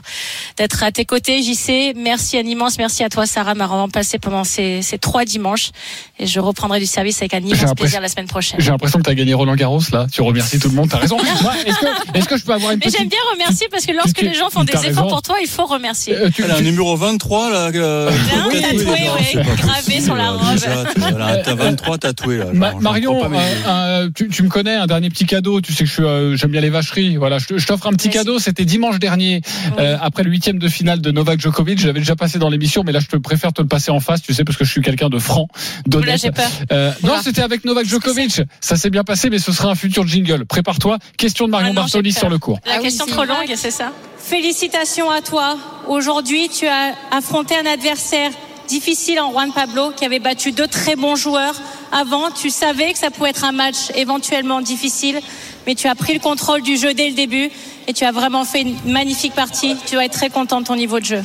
d'être 0.57 0.83
à 0.83 0.91
tes 0.91 1.05
côtés, 1.05 1.41
JC. 1.41 1.93
Merci 1.95 2.37
un 2.37 2.43
immense 2.43 2.77
merci 2.77 3.03
à 3.03 3.09
toi, 3.09 3.25
Sarah, 3.25 3.53
m'a 3.55 3.67
remplacé 3.67 4.19
pendant 4.19 4.43
ces, 4.43 4.81
ces 4.81 4.97
trois 4.97 5.25
dimanches 5.25 5.71
et 6.19 6.25
je 6.27 6.39
reprendrai 6.39 6.79
du 6.79 6.85
service 6.85 7.21
avec 7.21 7.33
un 7.33 7.39
immense 7.39 7.73
plaisir 7.75 8.01
la 8.01 8.07
semaine 8.07 8.27
prochaine. 8.27 8.59
J'ai 8.59 8.71
l'impression 8.71 8.99
que 8.99 9.03
tu 9.03 9.09
as 9.09 9.15
gagné 9.15 9.33
Roland 9.33 9.55
Garros 9.55 9.81
là. 9.91 10.07
Tu 10.11 10.21
remercies 10.21 10.59
tout 10.59 10.69
le 10.69 10.75
monde. 10.75 10.89
T'as 10.89 10.97
raison. 10.97 11.17
Moi, 11.41 11.53
Est-ce 11.65 11.77
que, 11.79 12.17
est-ce 12.17 12.27
que 12.27 12.37
je 12.37 12.43
peux 12.43 12.53
avoir 12.53 12.71
une 12.71 12.79
Mais 12.79 12.85
petite 12.85 12.99
j'aime 12.99 13.09
bien 13.09 13.17
remercier 13.33 13.67
parce 13.71 13.85
que 13.85 13.91
lorsque 13.93 14.15
tu- 14.15 14.25
les 14.25 14.33
gens 14.33 14.49
font 14.49 14.63
des 14.63 14.73
efforts 14.85 15.07
pour 15.07 15.21
toi, 15.21 15.35
il 15.41 15.47
faut 15.47 15.65
remercier. 15.65 16.15
Euh, 16.15 16.29
tu- 16.33 16.43
Elle 16.43 16.51
a 16.51 16.57
un 16.57 16.61
numéro 16.61 16.95
23 16.95 17.49
là. 17.51 17.69
euh, 17.73 18.11
Oui, 18.49 18.61
tatoué, 18.61 18.83
ouais, 18.85 19.43
gravé 19.57 20.01
sur 20.01 20.15
la 20.15 20.31
robe. 20.31 20.53
Déjà, 20.53 20.83
voilà, 20.97 21.37
t'as 21.37 21.55
23 21.55 21.97
tatoués 21.97 22.37
là. 22.37 22.45
Ma- 22.53 22.71
Genre, 22.71 22.81
Marion, 22.81 23.29
mais- 23.29 23.37
euh, 23.37 23.69
euh, 24.05 24.09
tu, 24.15 24.29
tu 24.29 24.43
me 24.43 24.49
connais, 24.49 24.75
un 24.75 24.87
dernier 24.87 25.09
petit 25.09 25.25
cadeau. 25.25 25.61
Tu 25.61 25.73
sais 25.73 25.83
que 25.85 26.01
euh, 26.01 26.35
j'aime 26.35 26.51
bien 26.51 26.61
les 26.61 26.69
vacheries. 26.69 27.17
Voilà, 27.17 27.37
je, 27.39 27.65
t'offre 27.65 27.87
un 27.87 27.93
petit 27.93 28.09
cadeau. 28.09 28.39
C'était 28.39 28.65
dimanche 28.65 28.99
dernier, 28.99 29.41
euh, 29.77 29.97
après 30.01 30.23
le 30.23 30.29
huitième 30.31 30.59
de 30.59 30.67
finale 30.67 31.01
de 31.01 31.11
Novak 31.11 31.39
Djokovic. 31.39 31.79
Je 31.79 31.87
l'avais 31.87 31.99
déjà 31.99 32.15
passé 32.15 32.39
dans 32.39 32.49
l'émission, 32.49 32.83
mais 32.85 32.91
là, 32.91 32.99
je 32.99 33.07
te 33.07 33.17
préfère 33.17 33.53
te 33.53 33.61
le 33.61 33.67
passer 33.67 33.91
en 33.91 33.99
face. 33.99 34.21
Tu 34.21 34.33
sais, 34.33 34.43
parce 34.43 34.57
que 34.57 34.65
je 34.65 34.71
suis 34.71 34.81
quelqu'un 34.81 35.09
de 35.09 35.19
franc, 35.19 35.47
d'honnête. 35.85 36.07
Oula, 36.07 36.17
j'ai 36.17 36.31
peur. 36.31 36.49
Euh, 36.71 36.91
non, 37.03 37.13
c'était 37.23 37.41
avec 37.41 37.65
Novak 37.65 37.85
Djokovic. 37.85 38.41
Ça 38.59 38.75
s'est 38.75 38.89
bien 38.89 39.03
passé, 39.03 39.29
mais 39.29 39.39
ce 39.39 39.51
sera 39.51 39.69
un 39.69 39.75
futur 39.75 40.07
jingle. 40.07 40.45
Prépare-toi. 40.45 40.97
Question 41.32 41.45
de 41.45 41.51
Marion 41.51 41.69
Ah 41.69 41.73
non, 41.75 41.82
Bartoli 41.84 42.11
sur 42.11 42.27
le 42.27 42.39
cours. 42.39 42.59
La 42.65 42.79
question 42.79 43.05
trop 43.05 43.23
longue, 43.23 43.53
c'est 43.55 43.71
ça 43.71 43.93
Félicitations 44.17 45.09
à 45.09 45.21
toi. 45.21 45.55
Aujourd'hui, 45.88 46.49
tu 46.49 46.67
as 46.67 46.93
affronté 47.09 47.55
un 47.55 47.65
adversaire 47.65 48.32
difficile 48.67 49.17
en 49.21 49.32
Juan 49.32 49.53
Pablo 49.53 49.91
qui 49.95 50.03
avait 50.03 50.19
battu 50.19 50.51
deux 50.51 50.67
très 50.67 50.97
bons 50.97 51.15
joueurs. 51.15 51.55
Avant, 51.93 52.32
tu 52.32 52.49
savais 52.49 52.91
que 52.91 52.99
ça 52.99 53.11
pouvait 53.11 53.29
être 53.29 53.45
un 53.45 53.53
match 53.53 53.77
éventuellement 53.95 54.59
difficile, 54.59 55.21
mais 55.65 55.73
tu 55.73 55.88
as 55.88 55.95
pris 55.95 56.13
le 56.13 56.19
contrôle 56.19 56.63
du 56.63 56.75
jeu 56.75 56.93
dès 56.93 57.07
le 57.07 57.15
début 57.15 57.49
et 57.88 57.93
tu 57.93 58.03
as 58.03 58.11
vraiment 58.11 58.43
fait 58.43 58.63
une 58.63 58.75
magnifique 58.91 59.34
partie. 59.34 59.77
Tu 59.86 59.93
dois 59.93 60.03
être 60.03 60.11
très 60.11 60.29
content 60.29 60.59
de 60.59 60.65
ton 60.65 60.75
niveau 60.75 60.99
de 60.99 61.05
jeu. 61.05 61.23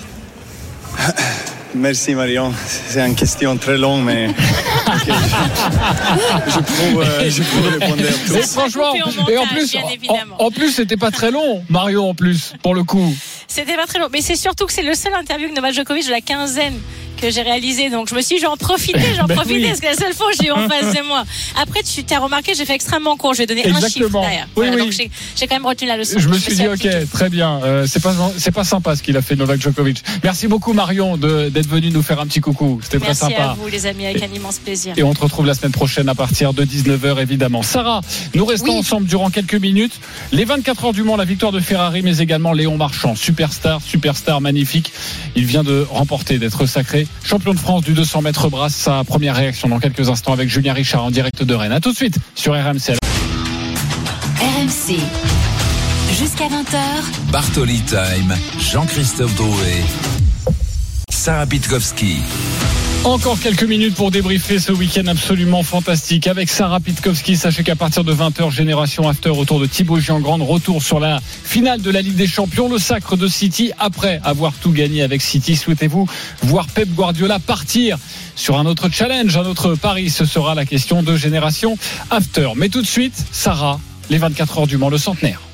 Merci 1.74 2.14
Marion. 2.14 2.54
C'est 2.88 3.04
une 3.04 3.16
question 3.16 3.56
très 3.56 3.76
longue, 3.76 4.04
mais 4.04 4.28
Je 4.86 6.58
peux, 6.58 7.00
euh, 7.02 7.30
je 7.30 7.42
répondre 7.70 8.02
tous. 8.26 8.52
franchement, 8.52 8.94
et 9.28 9.36
en 9.38 9.46
plus, 9.46 9.76
en, 10.08 10.44
en 10.46 10.50
plus, 10.50 10.70
c'était 10.72 10.96
pas 10.96 11.10
très 11.10 11.30
long, 11.30 11.64
Marion, 11.68 12.10
en 12.10 12.14
plus, 12.14 12.54
pour 12.62 12.74
le 12.74 12.84
coup. 12.84 13.14
C'était 13.48 13.76
pas 13.76 13.86
très 13.86 13.98
long. 13.98 14.08
Mais 14.12 14.20
c'est 14.20 14.36
surtout 14.36 14.66
que 14.66 14.72
c'est 14.72 14.82
le 14.82 14.94
seul 14.94 15.14
interview 15.14 15.48
que 15.48 15.54
Novak 15.54 15.74
Djokovic 15.74 16.06
de 16.06 16.10
la 16.10 16.20
quinzaine 16.20 16.78
que 17.16 17.30
j'ai 17.30 17.42
réalisé. 17.42 17.90
Donc 17.90 18.08
je 18.08 18.14
me 18.14 18.20
suis 18.20 18.36
dit, 18.36 18.42
j'en 18.42 18.56
profiter, 18.56 18.98
j'en 19.16 19.24
Ben 19.26 19.34
profiter. 19.36 19.60
oui. 19.60 19.66
parce 19.68 19.80
que 19.80 19.86
la 19.86 19.94
seule 19.94 20.14
fois 20.14 20.28
j'ai 20.40 20.48
eu 20.48 20.52
en 20.52 20.68
face 20.68 20.94
de 20.94 21.02
moi. 21.06 21.24
Après, 21.60 21.82
tu 21.82 22.04
t'as 22.04 22.18
remarqué, 22.18 22.52
j'ai 22.54 22.64
fait 22.64 22.74
extrêmement 22.74 23.16
court. 23.16 23.34
Je 23.34 23.38
vais 23.38 23.46
donner 23.46 23.62
un 23.66 23.74
chiffre 23.74 23.86
Exactement. 23.86 24.20
derrière. 24.22 24.46
Oui, 24.56 24.66
Voilà, 24.66 24.72
oui. 24.76 24.82
Donc 24.82 24.92
j'ai 24.92 25.10
j'ai 25.36 25.46
quand 25.46 25.56
même 25.56 25.66
retenu 25.66 25.88
la 25.88 25.96
leçon. 25.96 26.18
Je 26.18 26.28
me 26.28 26.38
suis 26.38 26.54
dit, 26.54 26.66
ok, 26.68 26.86
très 27.12 27.28
bien. 27.28 27.60
Euh, 27.62 27.86
c'est 27.86 28.02
pas 28.02 28.14
c'est 28.38 28.52
pas 28.52 28.64
sympa 28.64 28.96
ce 28.96 29.02
qu'il 29.02 29.16
a 29.16 29.22
fait 29.22 29.36
Novak 29.36 29.60
Djokovic. 29.60 30.02
Merci 30.22 30.46
beaucoup 30.48 30.72
Marion 30.72 31.16
d'être 31.16 31.68
venu 31.68 31.90
nous 31.90 32.02
faire 32.02 32.20
un 32.20 32.26
petit 32.26 32.40
coucou. 32.40 32.80
C'était 32.82 32.98
très 32.98 33.08
Merci 33.08 33.20
sympa. 33.20 33.42
à 33.50 33.54
vous, 33.54 33.68
les 33.68 33.86
amis, 33.86 34.06
avec 34.06 34.22
un 34.22 34.32
immense 34.34 34.58
plaisir. 34.58 34.94
Et 34.96 35.02
on 35.02 35.14
te 35.14 35.20
retrouve 35.20 35.46
la 35.46 35.54
semaine 35.54 35.72
prochaine 35.72 36.08
à 36.08 36.14
partir 36.14 36.52
de 36.52 36.64
19h 36.64 37.20
évidemment. 37.20 37.62
Sarah, 37.62 38.00
nous 38.34 38.44
restons 38.44 38.78
ensemble 38.78 39.06
durant 39.06 39.30
quelques 39.30 39.54
minutes. 39.54 40.00
Les 40.32 40.44
24 40.44 40.86
heures 40.86 40.92
du 40.92 41.02
Mans, 41.02 41.16
la 41.16 41.24
victoire 41.24 41.52
de 41.52 41.60
Ferrari, 41.60 42.02
mais 42.02 42.18
également 42.18 42.52
Léon 42.52 42.76
Marchand, 42.76 43.14
superstar, 43.14 43.80
superstar 43.82 44.40
magnifique. 44.40 44.92
Il 45.34 45.44
vient 45.46 45.64
de 45.64 45.86
remporter, 45.90 46.38
d'être 46.38 46.66
sacré 46.66 47.05
champion 47.24 47.54
de 47.54 47.58
France 47.58 47.82
du 47.82 47.92
200 47.92 48.22
mètres 48.22 48.48
brasse. 48.48 48.74
Sa 48.74 49.04
première 49.04 49.36
réaction 49.36 49.68
dans 49.68 49.78
quelques 49.78 50.08
instants 50.08 50.32
avec 50.32 50.48
Julien 50.48 50.72
Richard 50.72 51.04
en 51.04 51.10
direct 51.10 51.42
de 51.42 51.54
Rennes. 51.54 51.72
À 51.72 51.80
tout 51.80 51.92
de 51.92 51.96
suite 51.96 52.18
sur 52.34 52.52
RMC. 52.52 52.96
RMC. 54.40 54.98
Jusqu'à 56.18 56.46
20h. 56.46 57.30
Bartoli 57.30 57.80
Time, 57.80 58.34
Jean-Christophe 58.58 59.34
Drouet, 59.34 59.84
Sarah 61.10 61.46
Pitkowski. 61.46 62.18
Encore 63.06 63.38
quelques 63.38 63.62
minutes 63.62 63.94
pour 63.94 64.10
débriefer 64.10 64.58
ce 64.58 64.72
week-end 64.72 65.06
absolument 65.06 65.62
fantastique 65.62 66.26
avec 66.26 66.50
Sarah 66.50 66.80
Pitkowski. 66.80 67.36
Sachez 67.36 67.62
qu'à 67.62 67.76
partir 67.76 68.02
de 68.02 68.12
20h, 68.12 68.50
Génération 68.50 69.08
After 69.08 69.30
autour 69.30 69.60
de 69.60 69.66
Thibaut 69.66 70.00
Giangrande, 70.00 70.42
retour 70.42 70.82
sur 70.82 70.98
la 70.98 71.20
finale 71.22 71.80
de 71.80 71.90
la 71.92 72.02
Ligue 72.02 72.16
des 72.16 72.26
Champions, 72.26 72.68
le 72.68 72.78
sacre 72.78 73.16
de 73.16 73.28
City 73.28 73.70
après 73.78 74.20
avoir 74.24 74.54
tout 74.54 74.72
gagné 74.72 75.02
avec 75.02 75.22
City. 75.22 75.54
Souhaitez-vous 75.54 76.08
voir 76.42 76.66
Pep 76.66 76.88
Guardiola 76.96 77.38
partir 77.38 77.96
sur 78.34 78.58
un 78.58 78.66
autre 78.66 78.88
challenge, 78.90 79.36
un 79.36 79.46
autre 79.46 79.76
pari 79.76 80.10
Ce 80.10 80.24
sera 80.24 80.56
la 80.56 80.64
question 80.64 81.04
de 81.04 81.16
Génération 81.16 81.78
After. 82.10 82.50
Mais 82.56 82.70
tout 82.70 82.82
de 82.82 82.88
suite, 82.88 83.14
Sarah, 83.30 83.78
les 84.10 84.18
24 84.18 84.58
heures 84.58 84.66
du 84.66 84.78
Mans, 84.78 84.90
le 84.90 84.98
centenaire. 84.98 85.45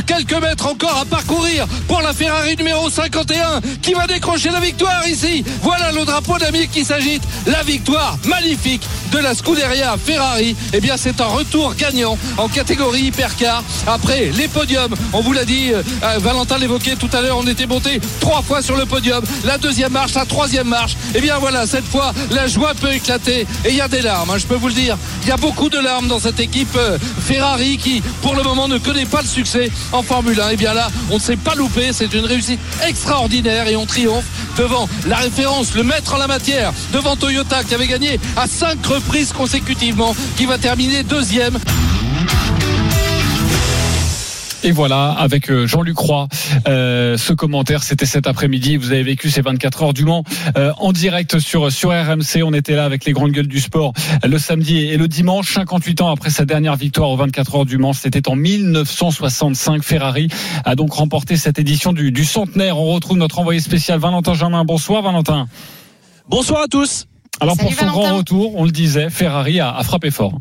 Quelques 0.00 0.40
mètres 0.40 0.66
encore 0.66 0.96
à 0.96 1.04
parcourir 1.04 1.66
pour 1.86 2.00
la 2.00 2.14
Ferrari 2.14 2.56
numéro 2.56 2.88
51 2.88 3.60
qui 3.82 3.92
va 3.92 4.06
décrocher 4.06 4.48
la 4.50 4.60
victoire 4.60 5.06
ici. 5.06 5.44
Voilà 5.60 5.92
le 5.92 6.06
drapeau 6.06 6.38
d'Amir 6.38 6.70
qui 6.70 6.82
s'agite. 6.82 7.22
La 7.46 7.62
victoire 7.62 8.16
magnifique 8.24 8.82
de 9.12 9.18
la 9.18 9.34
Scuderia 9.34 9.96
Ferrari. 10.02 10.56
Eh 10.72 10.80
bien, 10.80 10.96
c'est 10.96 11.20
un 11.20 11.26
retour 11.26 11.74
gagnant 11.74 12.16
en 12.38 12.48
catégorie 12.48 13.02
hypercar 13.02 13.62
après 13.86 14.30
les 14.34 14.48
podiums. 14.48 14.94
On 15.12 15.20
vous 15.20 15.34
l'a 15.34 15.44
dit, 15.44 15.72
euh, 15.72 15.82
euh, 16.02 16.18
Valentin 16.18 16.56
l'évoquait 16.56 16.96
tout 16.96 17.10
à 17.12 17.20
l'heure, 17.20 17.36
on 17.36 17.46
était 17.46 17.66
monté 17.66 18.00
trois 18.20 18.40
fois 18.40 18.62
sur 18.62 18.76
le 18.76 18.86
podium. 18.86 19.22
La 19.44 19.58
deuxième 19.58 19.92
marche, 19.92 20.14
la 20.14 20.24
troisième 20.24 20.68
marche. 20.68 20.96
Eh 21.14 21.20
bien, 21.20 21.38
voilà, 21.38 21.66
cette 21.66 21.84
fois, 21.84 22.14
la 22.30 22.46
joie 22.46 22.72
peut 22.72 22.92
éclater 22.92 23.46
et 23.64 23.68
il 23.68 23.76
y 23.76 23.82
a 23.82 23.88
des 23.88 24.00
larmes, 24.00 24.30
hein, 24.30 24.38
je 24.38 24.46
peux 24.46 24.54
vous 24.54 24.68
le 24.68 24.74
dire. 24.74 24.96
Il 25.24 25.28
y 25.28 25.32
a 25.32 25.36
beaucoup 25.36 25.68
de 25.68 25.78
larmes 25.78 26.08
dans 26.08 26.20
cette 26.20 26.40
équipe 26.40 26.74
euh, 26.76 26.98
Ferrari 27.20 27.76
qui, 27.76 28.02
pour 28.22 28.34
le 28.34 28.42
moment, 28.42 28.68
ne 28.68 28.78
connaît 28.78 29.04
pas 29.04 29.20
le 29.20 29.28
succès 29.28 29.70
en 29.92 30.02
Formule 30.02 30.40
1. 30.40 30.50
Et 30.50 30.56
bien 30.56 30.74
là, 30.74 30.88
on 31.10 31.14
ne 31.14 31.20
s'est 31.20 31.36
pas 31.36 31.54
loupé. 31.54 31.92
C'est 31.92 32.12
une 32.14 32.24
réussite 32.24 32.60
extraordinaire 32.86 33.68
et 33.68 33.76
on 33.76 33.86
triomphe 33.86 34.24
devant 34.56 34.88
la 35.06 35.16
référence, 35.16 35.74
le 35.74 35.82
maître 35.82 36.14
en 36.14 36.18
la 36.18 36.26
matière, 36.26 36.72
devant 36.92 37.16
Toyota 37.16 37.64
qui 37.64 37.74
avait 37.74 37.86
gagné 37.86 38.20
à 38.36 38.46
cinq 38.46 38.84
reprises 38.86 39.32
consécutivement, 39.32 40.14
qui 40.36 40.46
va 40.46 40.58
terminer 40.58 41.02
deuxième. 41.02 41.58
Et 44.64 44.70
voilà, 44.70 45.10
avec 45.10 45.50
euh, 45.50 45.66
Jean-Luc 45.66 45.98
Roy, 45.98 46.28
euh, 46.68 47.16
ce 47.16 47.32
commentaire, 47.32 47.82
c'était 47.82 48.06
cet 48.06 48.28
après-midi. 48.28 48.76
Vous 48.76 48.92
avez 48.92 49.02
vécu 49.02 49.28
ces 49.28 49.40
24 49.40 49.82
heures 49.82 49.92
du 49.92 50.04
Mans 50.04 50.22
euh, 50.56 50.70
en 50.78 50.92
direct 50.92 51.40
sur 51.40 51.72
sur 51.72 51.90
RMC. 51.90 52.44
On 52.44 52.52
était 52.52 52.76
là 52.76 52.84
avec 52.84 53.04
les 53.04 53.12
grandes 53.12 53.32
gueules 53.32 53.48
du 53.48 53.58
sport 53.58 53.92
le 54.22 54.38
samedi 54.38 54.78
et 54.78 54.96
le 54.96 55.08
dimanche, 55.08 55.52
58 55.52 56.00
ans 56.02 56.10
après 56.12 56.30
sa 56.30 56.44
dernière 56.44 56.76
victoire 56.76 57.10
aux 57.10 57.16
24 57.16 57.56
heures 57.56 57.66
du 57.66 57.76
Mans. 57.76 57.92
C'était 57.92 58.28
en 58.28 58.36
1965. 58.36 59.82
Ferrari 59.82 60.28
a 60.64 60.76
donc 60.76 60.92
remporté 60.92 61.36
cette 61.36 61.58
édition 61.58 61.92
du, 61.92 62.12
du 62.12 62.24
centenaire. 62.24 62.78
On 62.78 62.92
retrouve 62.92 63.16
notre 63.16 63.40
envoyé 63.40 63.58
spécial 63.58 63.98
Valentin 63.98 64.34
Germain. 64.34 64.64
Bonsoir 64.64 65.02
Valentin. 65.02 65.48
Bonsoir 66.28 66.62
à 66.62 66.66
tous. 66.68 67.06
Alors 67.40 67.56
pour 67.56 67.72
son 67.72 67.86
Valentin. 67.86 67.98
grand 68.00 68.16
retour, 68.18 68.56
on 68.56 68.64
le 68.64 68.70
disait, 68.70 69.10
Ferrari 69.10 69.58
a, 69.58 69.74
a 69.74 69.82
frappé 69.82 70.12
fort. 70.12 70.38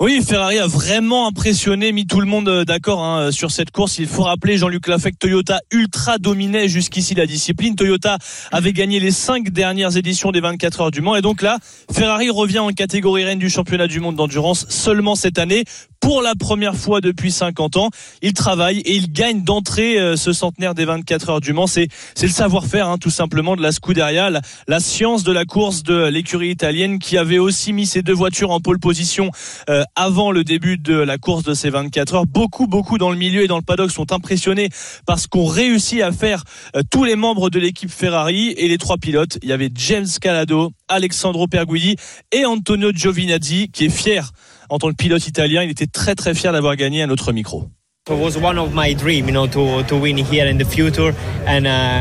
Oui, 0.00 0.22
Ferrari 0.24 0.60
a 0.60 0.68
vraiment 0.68 1.26
impressionné, 1.26 1.90
mis 1.90 2.06
tout 2.06 2.20
le 2.20 2.26
monde 2.26 2.48
euh, 2.48 2.64
d'accord 2.64 3.02
hein, 3.02 3.32
sur 3.32 3.50
cette 3.50 3.72
course. 3.72 3.98
Il 3.98 4.06
faut 4.06 4.22
rappeler, 4.22 4.56
Jean-Luc 4.56 4.86
Lafec, 4.86 5.18
Toyota 5.18 5.60
ultra 5.72 6.18
dominait 6.18 6.68
jusqu'ici 6.68 7.16
la 7.16 7.26
discipline. 7.26 7.74
Toyota 7.74 8.16
avait 8.52 8.72
gagné 8.72 9.00
les 9.00 9.10
cinq 9.10 9.50
dernières 9.50 9.96
éditions 9.96 10.30
des 10.30 10.40
24 10.40 10.82
heures 10.82 10.90
du 10.92 11.00
Mans. 11.00 11.16
Et 11.16 11.20
donc 11.20 11.42
là, 11.42 11.58
Ferrari 11.90 12.30
revient 12.30 12.60
en 12.60 12.70
catégorie 12.70 13.24
reine 13.24 13.40
du 13.40 13.50
championnat 13.50 13.88
du 13.88 13.98
monde 13.98 14.14
d'endurance 14.14 14.66
seulement 14.68 15.16
cette 15.16 15.36
année. 15.36 15.64
Pour 16.00 16.22
la 16.22 16.34
première 16.34 16.76
fois 16.76 17.00
depuis 17.00 17.32
50 17.32 17.76
ans, 17.76 17.90
il 18.22 18.32
travaille 18.32 18.78
et 18.78 18.94
il 18.94 19.12
gagne 19.12 19.42
d'entrée 19.42 19.98
euh, 19.98 20.16
ce 20.16 20.32
centenaire 20.32 20.74
des 20.74 20.84
24 20.84 21.30
heures 21.30 21.40
du 21.40 21.52
Mans. 21.52 21.66
C'est 21.66 21.88
le 22.22 22.28
savoir-faire, 22.28 22.88
hein, 22.88 22.98
tout 22.98 23.10
simplement, 23.10 23.56
de 23.56 23.62
la 23.62 23.72
Scuderia, 23.72 24.30
la, 24.30 24.40
la 24.68 24.80
science 24.80 25.24
de 25.24 25.32
la 25.32 25.44
course 25.44 25.82
de 25.82 26.06
l'écurie 26.06 26.50
italienne 26.50 26.98
qui 26.98 27.18
avait 27.18 27.38
aussi 27.38 27.72
mis 27.72 27.84
ses 27.84 28.02
deux 28.02 28.14
voitures 28.14 28.52
en 28.52 28.60
pole 28.60 28.78
position 28.78 29.30
euh, 29.68 29.82
avant 29.96 30.30
le 30.30 30.44
début 30.44 30.78
de 30.78 30.94
la 30.94 31.18
course 31.18 31.42
de 31.42 31.54
ces 31.54 31.70
24 31.70 32.14
heures. 32.14 32.26
Beaucoup, 32.26 32.66
beaucoup 32.66 32.96
dans 32.96 33.10
le 33.10 33.16
milieu 33.16 33.42
et 33.42 33.48
dans 33.48 33.56
le 33.58 33.62
paddock 33.62 33.90
sont 33.90 34.12
impressionnés 34.12 34.68
par 35.04 35.18
ce 35.18 35.26
qu'ont 35.26 35.46
réussi 35.46 36.00
à 36.00 36.12
faire 36.12 36.44
euh, 36.76 36.82
tous 36.90 37.04
les 37.04 37.16
membres 37.16 37.50
de 37.50 37.58
l'équipe 37.58 37.90
Ferrari 37.90 38.54
et 38.56 38.68
les 38.68 38.78
trois 38.78 38.98
pilotes. 38.98 39.38
Il 39.42 39.48
y 39.48 39.52
avait 39.52 39.70
James 39.74 40.06
Calado, 40.20 40.72
Alexandro 40.86 41.48
Perguidi 41.48 41.96
et 42.32 42.44
Antonio 42.44 42.92
Giovinazzi 42.92 43.68
qui 43.68 43.86
est 43.86 43.90
fier 43.90 44.30
en 44.68 44.78
tant 44.78 44.90
que 44.90 44.96
pilote 44.96 45.26
italien. 45.26 45.62
Il 45.62 45.70
était 45.70 45.86
très 45.86 46.14
très 46.14 46.34
fier 46.34 46.52
d'avoir 46.52 46.76
gagné 46.76 47.02
un 47.02 47.10
autre 47.10 47.32
micro. 47.32 47.68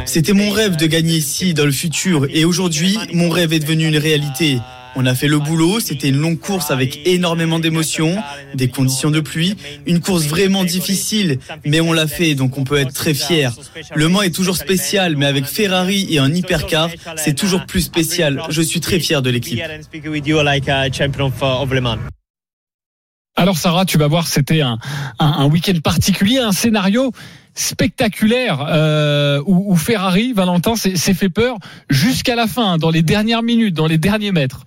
C'était 0.05 0.33
mon 0.33 0.51
rêve 0.51 0.77
de 0.77 0.85
gagner 0.85 1.15
ici 1.15 1.53
dans 1.53 1.65
le 1.65 1.71
futur 1.71 2.27
et 2.29 2.45
aujourd'hui, 2.45 2.97
mon 3.13 3.29
rêve 3.29 3.51
est 3.51 3.59
devenu 3.59 3.87
une 3.87 3.97
réalité. 3.97 4.59
On 4.95 5.05
a 5.05 5.13
fait 5.13 5.27
le 5.27 5.37
boulot, 5.37 5.79
c'était 5.79 6.09
une 6.09 6.17
longue 6.17 6.39
course 6.39 6.71
avec 6.71 7.05
énormément 7.05 7.59
d'émotions, 7.59 8.17
des 8.55 8.67
conditions 8.67 9.11
de 9.11 9.19
pluie, 9.19 9.55
une 9.85 9.99
course 9.99 10.23
vraiment 10.25 10.63
difficile, 10.63 11.37
mais 11.65 11.81
on 11.81 11.93
l'a 11.93 12.07
fait, 12.07 12.33
donc 12.33 12.57
on 12.57 12.63
peut 12.63 12.77
être 12.77 12.93
très 12.93 13.13
fier. 13.13 13.53
Le 13.93 14.07
Mans 14.07 14.23
est 14.23 14.33
toujours 14.33 14.57
spécial, 14.57 15.15
mais 15.15 15.27
avec 15.27 15.45
Ferrari 15.45 16.07
et 16.09 16.17
un 16.17 16.33
hypercar, 16.33 16.89
c'est 17.15 17.35
toujours 17.35 17.65
plus 17.67 17.81
spécial. 17.81 18.41
Je 18.49 18.61
suis 18.61 18.79
très 18.79 18.99
fier 18.99 19.21
de 19.21 19.29
l'équipe. 19.29 19.61
Alors 23.39 23.55
Sarah, 23.55 23.85
tu 23.85 23.99
vas 23.99 24.07
voir, 24.07 24.25
c'était 24.25 24.61
un, 24.61 24.79
un, 25.19 25.45
week-end 25.45 25.79
particulier, 25.83 26.39
un 26.39 26.51
scénario 26.51 27.11
spectaculaire 27.53 28.65
euh, 28.67 29.41
où 29.45 29.75
Ferrari, 29.75 30.33
Valentin, 30.33 30.75
s'est 30.75 31.13
fait 31.13 31.29
peur 31.29 31.57
jusqu'à 31.87 32.35
la 32.35 32.47
fin, 32.47 32.79
dans 32.79 32.89
les 32.89 33.03
dernières 33.03 33.43
minutes, 33.43 33.75
dans 33.75 33.85
les 33.85 33.99
derniers 33.99 34.31
mètres. 34.31 34.65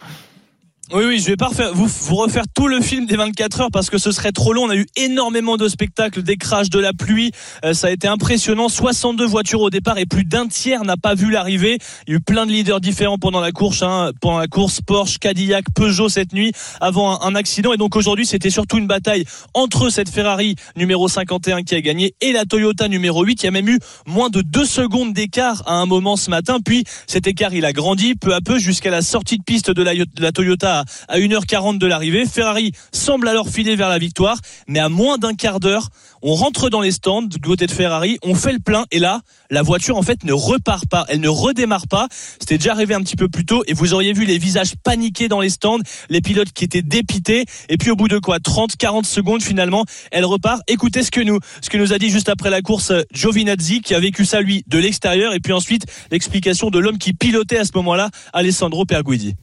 Oui, 0.93 1.05
oui, 1.07 1.21
je 1.21 1.27
vais 1.27 1.37
pas 1.37 1.47
refaire, 1.47 1.73
vous, 1.73 1.87
vous 1.87 2.17
refaire 2.17 2.47
tout 2.53 2.67
le 2.67 2.81
film 2.81 3.07
des 3.07 3.15
24 3.15 3.61
heures 3.61 3.71
parce 3.73 3.91
que 3.91 3.97
ce 3.97 4.11
serait 4.11 4.33
trop 4.33 4.53
long. 4.53 4.65
On 4.65 4.71
a 4.71 4.75
eu 4.75 4.87
énormément 4.97 5.57
de 5.57 5.69
spectacles, 5.69 6.21
des 6.25 6.37
crashs, 6.37 6.69
de 6.69 6.81
la 6.81 6.93
pluie. 6.93 7.31
Euh, 7.65 7.75
ça 7.75 7.87
a 7.87 7.91
été 7.91 8.09
impressionnant. 8.09 8.69
62 8.69 9.25
voitures 9.25 9.61
au 9.61 9.71
départ 9.71 9.99
et 9.99 10.07
plus 10.07 10.25
d'un 10.25 10.49
tiers 10.49 10.83
n'a 10.83 10.97
pas 10.97 11.15
vu 11.15 11.31
l'arrivée. 11.31 11.79
Il 12.09 12.11
y 12.11 12.15
a 12.15 12.17
eu 12.17 12.21
plein 12.21 12.45
de 12.45 12.51
leaders 12.51 12.81
différents 12.81 13.19
pendant 13.19 13.39
la 13.39 13.53
course, 13.53 13.85
hein, 13.85 14.11
pendant 14.21 14.39
la 14.39 14.49
course 14.49 14.81
Porsche, 14.81 15.19
Cadillac, 15.19 15.67
Peugeot 15.77 16.09
cette 16.09 16.33
nuit 16.33 16.51
avant 16.81 17.23
un, 17.23 17.37
accident. 17.37 17.73
Et 17.73 17.77
donc 17.77 17.95
aujourd'hui, 17.95 18.27
c'était 18.27 18.51
surtout 18.51 18.79
une 18.79 18.89
bataille 18.89 19.25
entre 19.55 19.91
cette 19.91 20.09
Ferrari 20.09 20.57
numéro 20.75 21.07
51 21.07 21.63
qui 21.63 21.77
a 21.77 21.81
gagné 21.83 22.17
et 22.21 22.33
la 22.33 22.47
Toyota 22.47 22.89
numéro 22.89 23.23
8 23.23 23.37
qui 23.37 23.47
a 23.47 23.53
même 23.53 23.69
eu 23.69 23.79
moins 24.07 24.29
de 24.29 24.43
deux 24.43 24.65
secondes 24.65 25.13
d'écart 25.13 25.63
à 25.67 25.75
un 25.75 25.87
moment 25.87 26.17
ce 26.17 26.31
matin. 26.31 26.59
Puis 26.65 26.83
cet 27.07 27.29
écart, 27.29 27.55
il 27.55 27.65
a 27.65 27.73
grandi 27.73 28.17
peu 28.17 28.35
à 28.35 28.41
peu 28.41 28.59
jusqu'à 28.59 28.91
la 28.91 29.03
sortie 29.03 29.39
de 29.39 29.45
piste 29.45 29.71
de 29.71 29.85
la 30.21 30.33
Toyota 30.33 30.80
à 31.09 31.19
1h40 31.19 31.79
de 31.79 31.87
l'arrivée. 31.87 32.27
Ferrari 32.27 32.73
semble 32.93 33.29
alors 33.29 33.49
filer 33.49 33.77
vers 33.77 33.89
la 33.89 33.99
victoire, 33.99 34.39
mais 34.67 34.79
à 34.79 34.89
moins 34.89 35.19
d'un 35.19 35.35
quart 35.35 35.61
d'heure, 35.61 35.89
on 36.23 36.35
rentre 36.35 36.69
dans 36.69 36.81
les 36.81 36.93
stands 36.93 37.23
du 37.23 37.39
côté 37.39 37.67
de 37.67 37.73
Ferrari, 37.73 38.19
on 38.23 38.35
fait 38.35 38.53
le 38.53 38.59
plein 38.59 38.85
et 38.91 38.99
là, 38.99 39.21
la 39.51 39.63
voiture 39.63 39.97
en 39.97 40.03
fait 40.03 40.23
ne 40.25 40.33
repart 40.33 40.87
pas, 40.87 41.07
elle 41.09 41.21
ne 41.21 41.29
redémarre 41.29 41.89
pas. 41.89 42.09
C'était 42.39 42.59
déjà 42.59 42.73
arrivé 42.73 42.95
un 42.95 43.01
petit 43.01 43.17
peu 43.17 43.29
plus 43.29 43.47
tôt 43.47 43.63
et 43.67 43.73
vous 43.73 43.95
auriez 43.95 44.13
vu 44.13 44.25
les 44.25 44.39
visages 44.39 44.75
paniqués 44.77 45.29
dans 45.29 45.41
les 45.41 45.51
stands, 45.51 45.79
les 46.09 46.21
pilotes 46.21 46.53
qui 46.53 46.65
étaient 46.65 46.83
dépités 46.83 47.47
et 47.69 47.77
puis 47.79 47.91
au 47.91 47.97
bout 47.97 48.09
de 48.09 48.19
quoi 48.19 48.39
30 48.39 48.77
40 48.77 49.07
secondes 49.07 49.43
finalement, 49.43 49.85
elle 50.11 50.25
repart. 50.25 50.63
Écoutez 50.69 51.03
ce 51.03 51.11
que 51.11 51.21
nous 51.21 51.39
ce 51.63 51.71
que 51.71 51.79
nous 51.79 51.93
a 51.93 51.99
dit 51.99 52.11
juste 52.11 52.29
après 52.29 52.51
la 52.51 52.63
course 52.63 52.93
Giovinazzi 53.13 53.81
qui 53.81 53.95
a 53.95 54.01
vécu 54.01 54.25
ça 54.25 54.41
lui 54.41 54.65
de 54.67 54.79
l'extérieur 54.79 55.33
et 55.35 55.41
puis 55.41 55.53
ensuite 55.53 55.87
l'explication 56.11 56.71
de 56.71 56.79
l'homme 56.79 56.99
qui 56.99 57.13
pilotait 57.13 57.59
à 57.59 57.65
ce 57.65 57.73
moment-là, 57.75 58.11
Alessandro 58.33 58.85
Perguidi. 58.85 59.35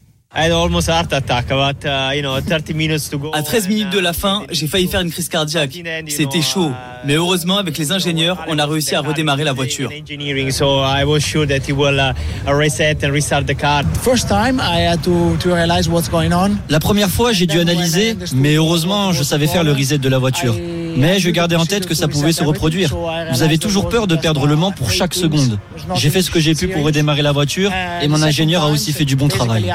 À 3.34 3.42
13 3.42 3.68
minutes 3.70 3.90
de 3.90 3.98
la 3.98 4.14
fin, 4.14 4.44
j'ai 4.52 4.68
failli 4.68 4.88
faire 4.88 5.02
une 5.02 5.10
crise 5.10 5.30
cardiaque. 5.30 5.72
C'était 6.10 6.44
chaud, 6.44 6.72
mais 7.06 7.16
heureusement 7.16 7.58
avec 7.58 7.76
les 7.80 7.92
ingénieurs, 7.92 8.46
on 8.48 8.60
a 8.60 8.66
réussi 8.68 8.94
à 8.94 9.02
redémarrer 9.02 9.44
la 9.44 9.54
voiture. 9.54 9.90
La 16.70 16.80
première 16.80 17.10
fois, 17.10 17.32
j'ai 17.32 17.48
dû 17.48 17.60
analyser, 17.60 18.16
mais 18.36 18.54
heureusement, 18.56 19.14
je 19.14 19.24
savais 19.24 19.48
faire 19.48 19.64
le 19.64 19.72
reset 19.72 19.98
de 19.98 20.10
la 20.10 20.20
voiture. 20.20 20.56
Mais 20.98 21.20
je 21.20 21.30
gardais 21.30 21.56
en 21.56 21.66
tête 21.66 21.86
que 21.86 21.94
ça 21.94 22.08
pouvait 22.08 22.32
se 22.32 22.44
reproduire. 22.44 22.96
Vous 23.32 23.44
avez 23.44 23.58
toujours 23.58 23.90
peur 23.90 24.08
de 24.08 24.16
perdre 24.16 24.48
le 24.48 24.56
Mans 24.56 24.72
pour 24.72 24.92
chaque 24.92 25.14
seconde. 25.14 25.60
J'ai 25.96 26.10
fait 26.10 26.22
ce 26.22 26.32
que 26.32 26.40
j'ai 26.40 26.56
pu 26.56 26.68
pour 26.68 26.84
redémarrer 26.84 27.22
la 27.22 27.32
voiture 27.32 27.72
et 28.02 28.08
mon 28.08 28.22
ingénieur 28.24 28.64
a 28.64 28.70
aussi 28.70 28.94
fait 28.94 29.06
du 29.06 29.16
bon 29.16 29.28
travail. 29.28 29.72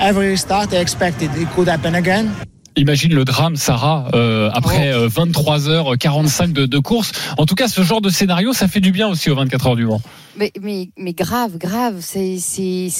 every 0.00 0.36
start 0.36 0.72
I 0.72 0.78
expected 0.78 1.30
it 1.34 1.48
could 1.50 1.68
happen 1.68 1.94
again. 1.94 2.51
Imagine 2.76 3.14
le 3.14 3.24
drame, 3.24 3.56
Sarah, 3.56 4.08
euh, 4.14 4.50
après 4.54 4.92
euh, 4.92 5.08
23h45 5.08 6.52
de, 6.52 6.66
de 6.66 6.78
course. 6.78 7.12
En 7.36 7.44
tout 7.44 7.54
cas, 7.54 7.68
ce 7.68 7.82
genre 7.82 8.00
de 8.00 8.08
scénario, 8.08 8.52
ça 8.52 8.66
fait 8.66 8.80
du 8.80 8.92
bien 8.92 9.08
aussi 9.08 9.30
aux 9.30 9.34
24 9.34 9.66
heures 9.66 9.76
du 9.76 9.84
Mans. 9.84 10.00
Mais, 10.36 10.52
mais, 10.60 10.88
mais 10.96 11.12
grave, 11.12 11.58
grave. 11.58 11.96
C'est, 12.00 12.38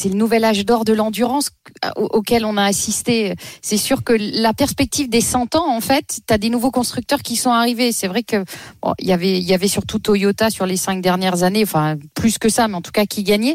le 0.05 0.15
nouvel 0.15 0.45
âge 0.45 0.65
d'or 0.67 0.85
de 0.85 0.93
l'endurance 0.93 1.51
auquel 1.97 2.45
on 2.45 2.57
a 2.59 2.65
assisté. 2.65 3.35
C'est 3.63 3.79
sûr 3.79 4.05
que 4.05 4.13
la 4.13 4.53
perspective 4.53 5.09
des 5.09 5.23
100 5.23 5.55
ans, 5.55 5.75
en 5.75 5.81
fait, 5.81 6.21
tu 6.27 6.35
as 6.35 6.39
des 6.39 6.51
nouveaux 6.51 6.71
constructeurs 6.71 7.23
qui 7.23 7.37
sont 7.37 7.51
arrivés. 7.51 7.93
C'est 7.93 8.09
vrai 8.09 8.23
que 8.23 8.45
bon, 8.83 8.93
y 9.01 9.13
avait, 9.13 9.39
il 9.39 9.45
y 9.45 9.55
avait 9.55 9.69
surtout 9.69 9.99
Toyota 9.99 10.51
sur 10.51 10.67
les 10.67 10.77
cinq 10.77 11.01
dernières 11.01 11.43
années, 11.43 11.63
enfin 11.63 11.97
plus 12.15 12.39
que 12.39 12.51
ça, 12.51 12.69
mais 12.69 12.75
en 12.75 12.83
tout 12.83 12.93
cas 12.93 13.07
qui 13.07 13.23
gagnait. 13.23 13.55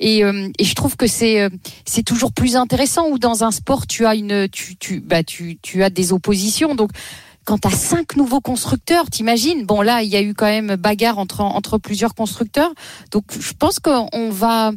Et, 0.00 0.24
euh, 0.24 0.48
et 0.58 0.64
je 0.64 0.74
trouve 0.74 0.96
que 0.96 1.06
c'est, 1.06 1.48
c'est 1.84 2.02
toujours 2.02 2.32
plus 2.32 2.56
intéressant 2.56 3.08
où 3.08 3.18
dans 3.18 3.44
un 3.44 3.52
sport 3.52 3.86
tu 3.86 4.04
as 4.06 4.16
une, 4.16 4.48
tu, 4.48 4.76
tu, 4.76 5.00
bah, 5.00 5.22
tu, 5.22 5.51
tu 5.60 5.82
as 5.82 5.90
des 5.90 6.12
oppositions. 6.12 6.74
Donc 6.74 6.90
quand 7.44 7.58
tu 7.58 7.68
as 7.68 7.72
cinq 7.72 8.16
nouveaux 8.16 8.40
constructeurs, 8.40 9.10
t'imagines 9.10 9.64
Bon, 9.64 9.82
là, 9.82 10.02
il 10.02 10.08
y 10.08 10.16
a 10.16 10.22
eu 10.22 10.34
quand 10.34 10.46
même 10.46 10.76
bagarre 10.76 11.18
entre, 11.18 11.40
entre 11.40 11.78
plusieurs 11.78 12.14
constructeurs. 12.14 12.72
Donc, 13.10 13.24
je 13.38 13.52
pense 13.58 13.80
qu'on 13.80 14.30
va. 14.30 14.72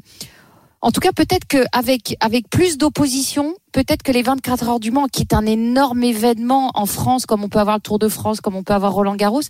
En 0.82 0.92
tout 0.92 1.00
cas, 1.00 1.12
peut-être 1.12 1.46
qu'avec 1.48 2.16
avec 2.20 2.50
plus 2.50 2.78
d'opposition, 2.78 3.56
peut-être 3.76 4.04
que 4.04 4.14
les 4.14 4.22
24 4.22 4.70
heures 4.70 4.80
du 4.80 4.92
Mans, 4.92 5.08
qui 5.12 5.22
est 5.22 5.34
un 5.34 5.46
énorme 5.46 6.02
événement 6.02 6.72
en 6.76 6.86
France, 6.86 7.26
comme 7.26 7.44
on 7.44 7.50
peut 7.50 7.60
avoir 7.60 7.76
le 7.76 7.82
Tour 7.82 8.00
de 8.00 8.08
France, 8.08 8.40
comme 8.40 8.56
on 8.56 8.64
peut 8.64 8.72
avoir 8.72 8.94
Roland 8.94 9.18
Garros, 9.18 9.42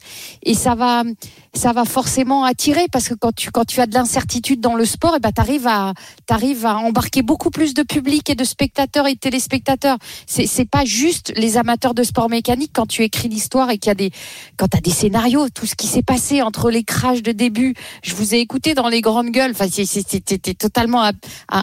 et 0.41 0.55
ça 0.55 0.73
va, 0.73 1.03
ça 1.53 1.73
va 1.73 1.85
forcément 1.85 2.43
attirer 2.43 2.87
parce 2.91 3.07
que 3.07 3.13
quand 3.13 3.35
tu, 3.35 3.51
quand 3.51 3.65
tu 3.65 3.81
as 3.81 3.85
de 3.85 3.93
l'incertitude 3.93 4.61
dans 4.61 4.73
le 4.73 4.83
sport, 4.83 5.15
et 5.15 5.19
ben 5.19 5.31
t'arrives 5.31 5.67
à, 5.67 5.93
t'arrives 6.25 6.65
à 6.65 6.75
embarquer 6.77 7.21
beaucoup 7.21 7.51
plus 7.51 7.75
de 7.75 7.83
public 7.83 8.27
et 8.31 8.33
de 8.33 8.43
spectateurs 8.43 9.05
et 9.05 9.13
de 9.13 9.19
téléspectateurs. 9.19 9.99
C'est, 10.25 10.47
c'est 10.47 10.65
pas 10.65 10.85
juste 10.85 11.31
les 11.35 11.57
amateurs 11.57 11.93
de 11.93 12.01
sport 12.01 12.27
mécanique 12.27 12.71
quand 12.73 12.87
tu 12.87 13.03
écris 13.03 13.27
l'histoire 13.27 13.69
et 13.69 13.77
qu'il 13.77 13.89
y 13.89 13.91
a 13.91 13.95
des, 13.95 14.09
quand 14.57 14.69
t'as 14.69 14.81
des 14.81 14.89
scénarios, 14.89 15.49
tout 15.49 15.67
ce 15.67 15.75
qui 15.75 15.85
s'est 15.85 16.01
passé 16.01 16.41
entre 16.41 16.71
les 16.71 16.83
crashs 16.83 17.21
de 17.21 17.31
début. 17.31 17.75
Je 18.01 18.15
vous 18.15 18.33
ai 18.33 18.39
écouté 18.39 18.73
dans 18.73 18.87
les 18.87 19.01
grandes 19.01 19.29
gueules. 19.29 19.51
Enfin, 19.51 19.67
c'était 19.69 20.55
totalement 20.55 21.11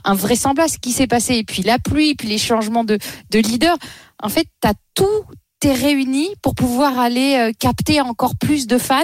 invraisemblable 0.05 0.71
ce 0.71 0.79
qui 0.79 0.93
s'est 0.93 1.09
passé. 1.09 1.35
Et 1.35 1.45
puis 1.45 1.65
la 1.65 1.81
pluie, 1.81 2.15
puis 2.15 2.29
les 2.29 2.39
changement 2.53 2.85
de, 2.85 2.99
de 3.31 3.39
leader. 3.39 3.77
En 4.23 4.29
fait, 4.29 4.47
tu 4.61 4.69
as 4.69 4.75
tout 4.95 5.25
est 5.65 5.73
réuni 5.75 6.29
pour 6.43 6.55
pouvoir 6.55 6.99
aller 6.99 7.37
euh, 7.37 7.53
capter 7.59 8.01
encore 8.01 8.37
plus 8.37 8.67
de 8.67 8.79
fans. 8.79 9.03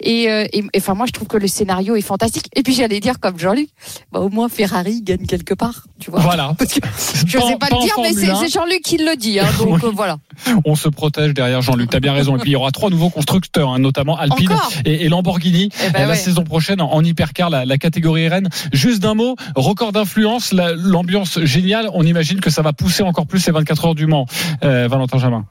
Et, 0.00 0.30
euh, 0.30 0.46
et, 0.52 0.64
enfin, 0.76 0.94
moi, 0.94 1.06
je 1.06 1.12
trouve 1.12 1.28
que 1.28 1.36
le 1.36 1.46
scénario 1.46 1.96
est 1.96 2.00
fantastique. 2.02 2.46
Et 2.56 2.62
puis, 2.62 2.74
j'allais 2.74 3.00
dire 3.00 3.20
comme 3.20 3.38
Jean-Luc, 3.38 3.68
bah, 4.12 4.20
au 4.20 4.28
moins 4.28 4.48
Ferrari 4.48 5.02
gagne 5.02 5.26
quelque 5.26 5.54
part, 5.54 5.84
tu 6.00 6.10
vois. 6.10 6.20
Voilà. 6.20 6.54
Parce 6.58 6.72
que 6.74 6.80
je 7.26 7.38
ne 7.38 7.42
sais 7.42 7.56
pas, 7.56 7.68
le 7.70 7.82
dire, 7.82 7.94
mais 8.02 8.12
c'est 8.12 8.48
Jean-Luc 8.48 8.80
qui 8.82 8.98
le 8.98 9.16
dit. 9.16 9.38
Hein, 9.38 9.46
donc 9.58 9.68
Oui. 9.72 9.80
euh, 9.84 9.90
voilà. 9.94 10.18
On 10.64 10.74
se 10.74 10.88
protège 10.88 11.34
derrière 11.34 11.62
Jean-Luc. 11.62 11.90
T'as 11.90 12.00
bien 12.00 12.12
raison. 12.12 12.36
Et 12.36 12.38
puis 12.40 12.50
il 12.50 12.52
y 12.54 12.56
aura 12.56 12.70
trois 12.72 12.90
nouveaux 12.90 13.10
constructeurs, 13.10 13.70
hein, 13.70 13.78
notamment 13.78 14.16
Alpine 14.16 14.50
et, 14.84 15.04
et 15.04 15.08
Lamborghini 15.08 15.68
Eh 15.86 15.90
ben 15.90 16.02
la 16.02 16.08
ouais. 16.08 16.14
saison 16.16 16.44
prochaine 16.44 16.80
en, 16.80 16.90
en 16.92 17.04
hypercar, 17.04 17.50
la, 17.50 17.64
la 17.64 17.78
catégorie 17.78 18.28
RN. 18.28 18.48
Juste 18.72 19.00
d'un 19.00 19.14
mot, 19.14 19.36
record 19.56 19.92
d'influence, 19.92 20.52
la- 20.52 20.72
l'ambiance 20.74 21.38
géniale. 21.44 21.88
On 21.94 22.04
imagine 22.04 22.40
que 22.40 22.50
ça 22.50 22.62
va 22.62 22.72
pousser 22.72 23.02
encore 23.02 23.26
plus 23.26 23.40
ces 23.40 23.52
24 23.52 23.84
heures 23.86 23.94
du 23.94 24.06
Mans. 24.06 24.26
Euh, 24.64 24.88
Valentin 24.88 25.18
Jamin. 25.18 25.44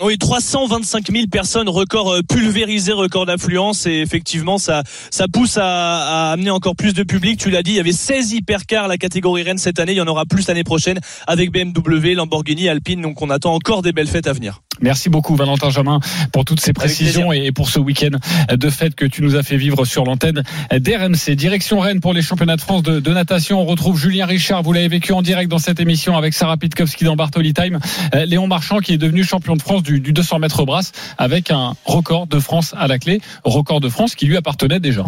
Oui, 0.00 0.16
325 0.16 1.12
000 1.12 1.26
personnes, 1.26 1.68
record 1.68 2.10
euh, 2.10 2.20
pulvérisé, 2.22 2.92
record 2.92 3.26
d'affluence, 3.26 3.84
et 3.84 4.00
effectivement, 4.00 4.56
ça, 4.56 4.82
ça 5.10 5.26
pousse 5.30 5.58
à, 5.58 5.66
à 5.66 6.32
amener 6.32 6.50
encore 6.50 6.74
plus 6.74 6.94
de 6.94 7.02
public. 7.02 7.38
Tu 7.38 7.50
l'as 7.50 7.62
dit, 7.62 7.72
il 7.72 7.76
y 7.76 7.80
avait 7.80 7.92
16 7.92 8.32
hypercars 8.32 8.88
la 8.88 8.96
catégorie 8.96 9.42
Rennes 9.42 9.58
cette 9.58 9.78
année, 9.78 9.92
il 9.92 9.98
y 9.98 10.00
en 10.00 10.06
aura 10.06 10.24
plus 10.24 10.48
l'année 10.48 10.64
prochaine 10.64 10.98
avec 11.26 11.50
BMW, 11.50 12.14
Lamborghini, 12.14 12.70
Alpine, 12.70 13.02
donc 13.02 13.20
on 13.20 13.28
attend 13.28 13.54
encore 13.54 13.82
des 13.82 13.92
belles 13.92 14.08
fêtes 14.08 14.26
à 14.26 14.32
venir. 14.32 14.62
Merci 14.82 15.08
beaucoup 15.08 15.36
Valentin 15.36 15.70
Jamin 15.70 16.00
pour 16.32 16.44
toutes 16.44 16.60
ces 16.60 16.72
précisions 16.72 17.32
et 17.32 17.52
pour 17.52 17.70
ce 17.70 17.78
week-end 17.78 18.18
de 18.50 18.70
fête 18.70 18.96
que 18.96 19.04
tu 19.04 19.22
nous 19.22 19.36
as 19.36 19.44
fait 19.44 19.56
vivre 19.56 19.84
sur 19.84 20.04
l'antenne 20.04 20.42
d'RMC. 20.72 21.36
Direction 21.36 21.78
Rennes 21.78 22.00
pour 22.00 22.12
les 22.12 22.20
championnats 22.20 22.56
de 22.56 22.60
France 22.60 22.82
de, 22.82 22.98
de 22.98 23.10
natation. 23.12 23.60
On 23.60 23.64
retrouve 23.64 23.98
Julien 23.98 24.26
Richard. 24.26 24.62
Vous 24.62 24.72
l'avez 24.72 24.88
vécu 24.88 25.12
en 25.12 25.22
direct 25.22 25.48
dans 25.48 25.58
cette 25.58 25.78
émission 25.78 26.16
avec 26.16 26.34
Sarah 26.34 26.56
Pitkowski 26.56 27.04
dans 27.04 27.14
Bartoli 27.14 27.54
Time. 27.54 27.78
Euh, 28.14 28.26
Léon 28.26 28.48
Marchand 28.48 28.78
qui 28.78 28.92
est 28.92 28.98
devenu 28.98 29.22
champion 29.22 29.54
de 29.54 29.62
France 29.62 29.84
du, 29.84 30.00
du 30.00 30.12
200 30.12 30.40
mètres 30.40 30.64
brasse 30.64 30.92
avec 31.16 31.50
un 31.52 31.74
record 31.84 32.26
de 32.26 32.40
France 32.40 32.74
à 32.76 32.88
la 32.88 32.98
clé. 32.98 33.20
Record 33.44 33.80
de 33.80 33.88
France 33.88 34.16
qui 34.16 34.26
lui 34.26 34.36
appartenait 34.36 34.80
déjà. 34.80 35.04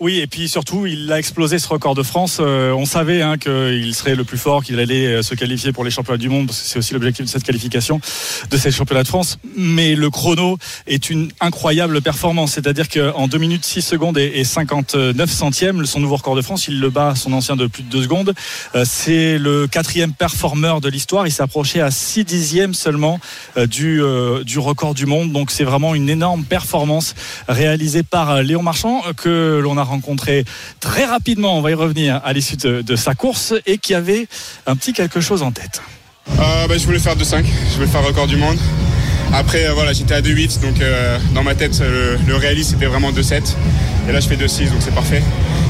Oui, 0.00 0.20
et 0.20 0.28
puis 0.28 0.48
surtout, 0.48 0.86
il 0.86 1.10
a 1.12 1.18
explosé 1.18 1.58
ce 1.58 1.66
record 1.66 1.96
de 1.96 2.04
France. 2.04 2.38
Euh, 2.40 2.70
on 2.70 2.84
savait 2.84 3.20
hein, 3.20 3.36
qu'il 3.36 3.92
serait 3.96 4.14
le 4.14 4.22
plus 4.22 4.38
fort, 4.38 4.62
qu'il 4.62 4.78
allait 4.78 5.06
euh, 5.06 5.22
se 5.22 5.34
qualifier 5.34 5.72
pour 5.72 5.82
les 5.82 5.90
championnats 5.90 6.18
du 6.18 6.28
monde, 6.28 6.46
parce 6.46 6.62
que 6.62 6.68
c'est 6.68 6.78
aussi 6.78 6.94
l'objectif 6.94 7.24
de 7.24 7.30
cette 7.30 7.42
qualification, 7.42 8.00
de 8.48 8.56
ces 8.56 8.70
championnats 8.70 9.02
de 9.02 9.08
France. 9.08 9.40
Mais 9.56 9.96
le 9.96 10.08
chrono 10.08 10.56
est 10.86 11.10
une 11.10 11.32
incroyable 11.40 12.00
performance. 12.00 12.52
C'est-à-dire 12.52 12.88
qu'en 12.88 13.26
2 13.26 13.38
minutes 13.38 13.64
6 13.64 13.82
secondes 13.82 14.18
et 14.18 14.38
et 14.38 14.44
59 14.44 15.28
centièmes, 15.28 15.84
son 15.84 15.98
nouveau 15.98 16.14
record 16.14 16.36
de 16.36 16.42
France, 16.42 16.68
il 16.68 16.78
le 16.78 16.90
bat 16.90 17.16
son 17.16 17.32
ancien 17.32 17.56
de 17.56 17.66
plus 17.66 17.82
de 17.82 17.88
2 17.88 18.02
secondes. 18.04 18.34
Euh, 18.76 18.84
C'est 18.86 19.36
le 19.36 19.66
quatrième 19.66 20.12
performeur 20.12 20.80
de 20.80 20.88
l'histoire. 20.88 21.26
Il 21.26 21.32
s'est 21.32 21.42
approché 21.42 21.80
à 21.80 21.90
6 21.90 22.24
dixièmes 22.24 22.72
seulement 22.74 23.18
du, 23.56 24.00
du 24.44 24.58
record 24.60 24.94
du 24.94 25.06
monde. 25.06 25.32
Donc 25.32 25.50
c'est 25.50 25.64
vraiment 25.64 25.96
une 25.96 26.08
énorme 26.08 26.44
performance 26.44 27.16
réalisée 27.48 28.04
par 28.04 28.42
Léon 28.42 28.62
Marchand 28.62 29.02
que 29.16 29.58
l'on 29.60 29.76
a 29.76 29.87
rencontré 29.88 30.44
très 30.80 31.04
rapidement, 31.04 31.58
on 31.58 31.60
va 31.60 31.70
y 31.70 31.74
revenir 31.74 32.20
à 32.24 32.32
l'issue 32.32 32.56
de, 32.56 32.96
sa 32.96 33.14
course, 33.14 33.54
et 33.66 33.78
qui 33.78 33.94
avait 33.94 34.28
un 34.66 34.76
petit 34.76 34.92
quelque 34.92 35.20
chose 35.20 35.42
en 35.42 35.52
tête. 35.52 35.82
Euh, 36.38 36.66
bah, 36.68 36.76
je 36.76 36.84
voulais 36.84 36.98
faire 36.98 37.16
2-5, 37.16 37.44
je 37.70 37.74
voulais 37.76 37.86
faire 37.86 38.04
record 38.04 38.26
du 38.26 38.36
monde. 38.36 38.58
Après, 39.32 39.66
euh, 39.66 39.72
voilà, 39.72 39.92
j'étais 39.92 40.14
à 40.14 40.20
2-8, 40.20 40.60
donc 40.60 40.80
euh, 40.80 41.18
dans 41.34 41.42
ma 41.42 41.54
tête, 41.54 41.80
le, 41.80 42.36
réaliste 42.36 42.70
c'était 42.70 42.86
vraiment 42.86 43.12
2-7. 43.12 43.54
Et 44.08 44.12
là, 44.12 44.20
je 44.20 44.28
fais 44.28 44.36
2-6, 44.36 44.70
donc 44.70 44.80
c'est 44.80 44.94
parfait. 44.94 45.22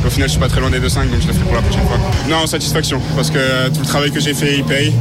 Au 0.06 0.10
final, 0.10 0.28
je 0.28 0.32
suis 0.32 0.40
pas 0.40 0.48
très 0.48 0.60
loin 0.60 0.70
des 0.70 0.80
2-5, 0.80 1.10
donc 1.10 1.20
je 1.20 1.26
le 1.26 1.32
ferai 1.32 1.44
pour 1.44 1.54
la 1.54 1.62
prochaine 1.62 1.86
fois. 1.86 1.98
Non, 2.28 2.46
satisfaction, 2.46 3.00
parce 3.16 3.30
que 3.30 3.68
tout 3.68 3.80
le 3.80 3.86
travail 3.86 4.10
que 4.12 4.20
j'ai 4.20 4.34
fait, 4.34 4.58
il 4.58 4.64
paye. 4.64 4.92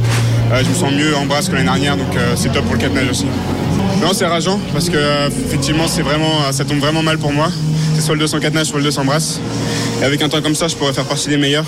Je 0.50 0.68
me 0.68 0.74
sens 0.74 0.92
mieux 0.92 1.14
en 1.16 1.26
brasse 1.26 1.48
que 1.48 1.52
l'année 1.52 1.66
dernière, 1.66 1.96
donc 1.96 2.16
c'est 2.36 2.52
top 2.52 2.64
pour 2.64 2.74
le 2.74 2.80
4 2.80 2.94
nage 2.94 3.10
aussi. 3.10 3.26
Non, 4.00 4.12
c'est 4.12 4.26
rageant, 4.26 4.60
parce 4.72 4.88
que 4.88 4.96
euh, 4.96 5.28
effectivement, 5.46 5.88
c'est 5.88 6.02
vraiment, 6.02 6.52
ça 6.52 6.64
tombe 6.64 6.78
vraiment 6.78 7.02
mal 7.02 7.18
pour 7.18 7.32
moi. 7.32 7.50
C'est 7.94 8.00
soit 8.00 8.14
le 8.14 8.20
204 8.20 8.54
nage, 8.54 8.66
soit 8.66 8.78
le 8.78 8.84
200 8.84 9.04
brasse. 9.04 9.40
Et 10.00 10.04
avec 10.04 10.22
un 10.22 10.28
temps 10.28 10.40
comme 10.40 10.54
ça, 10.54 10.68
je 10.68 10.76
pourrais 10.76 10.92
faire 10.92 11.04
partie 11.04 11.28
des 11.28 11.36
meilleurs. 11.36 11.66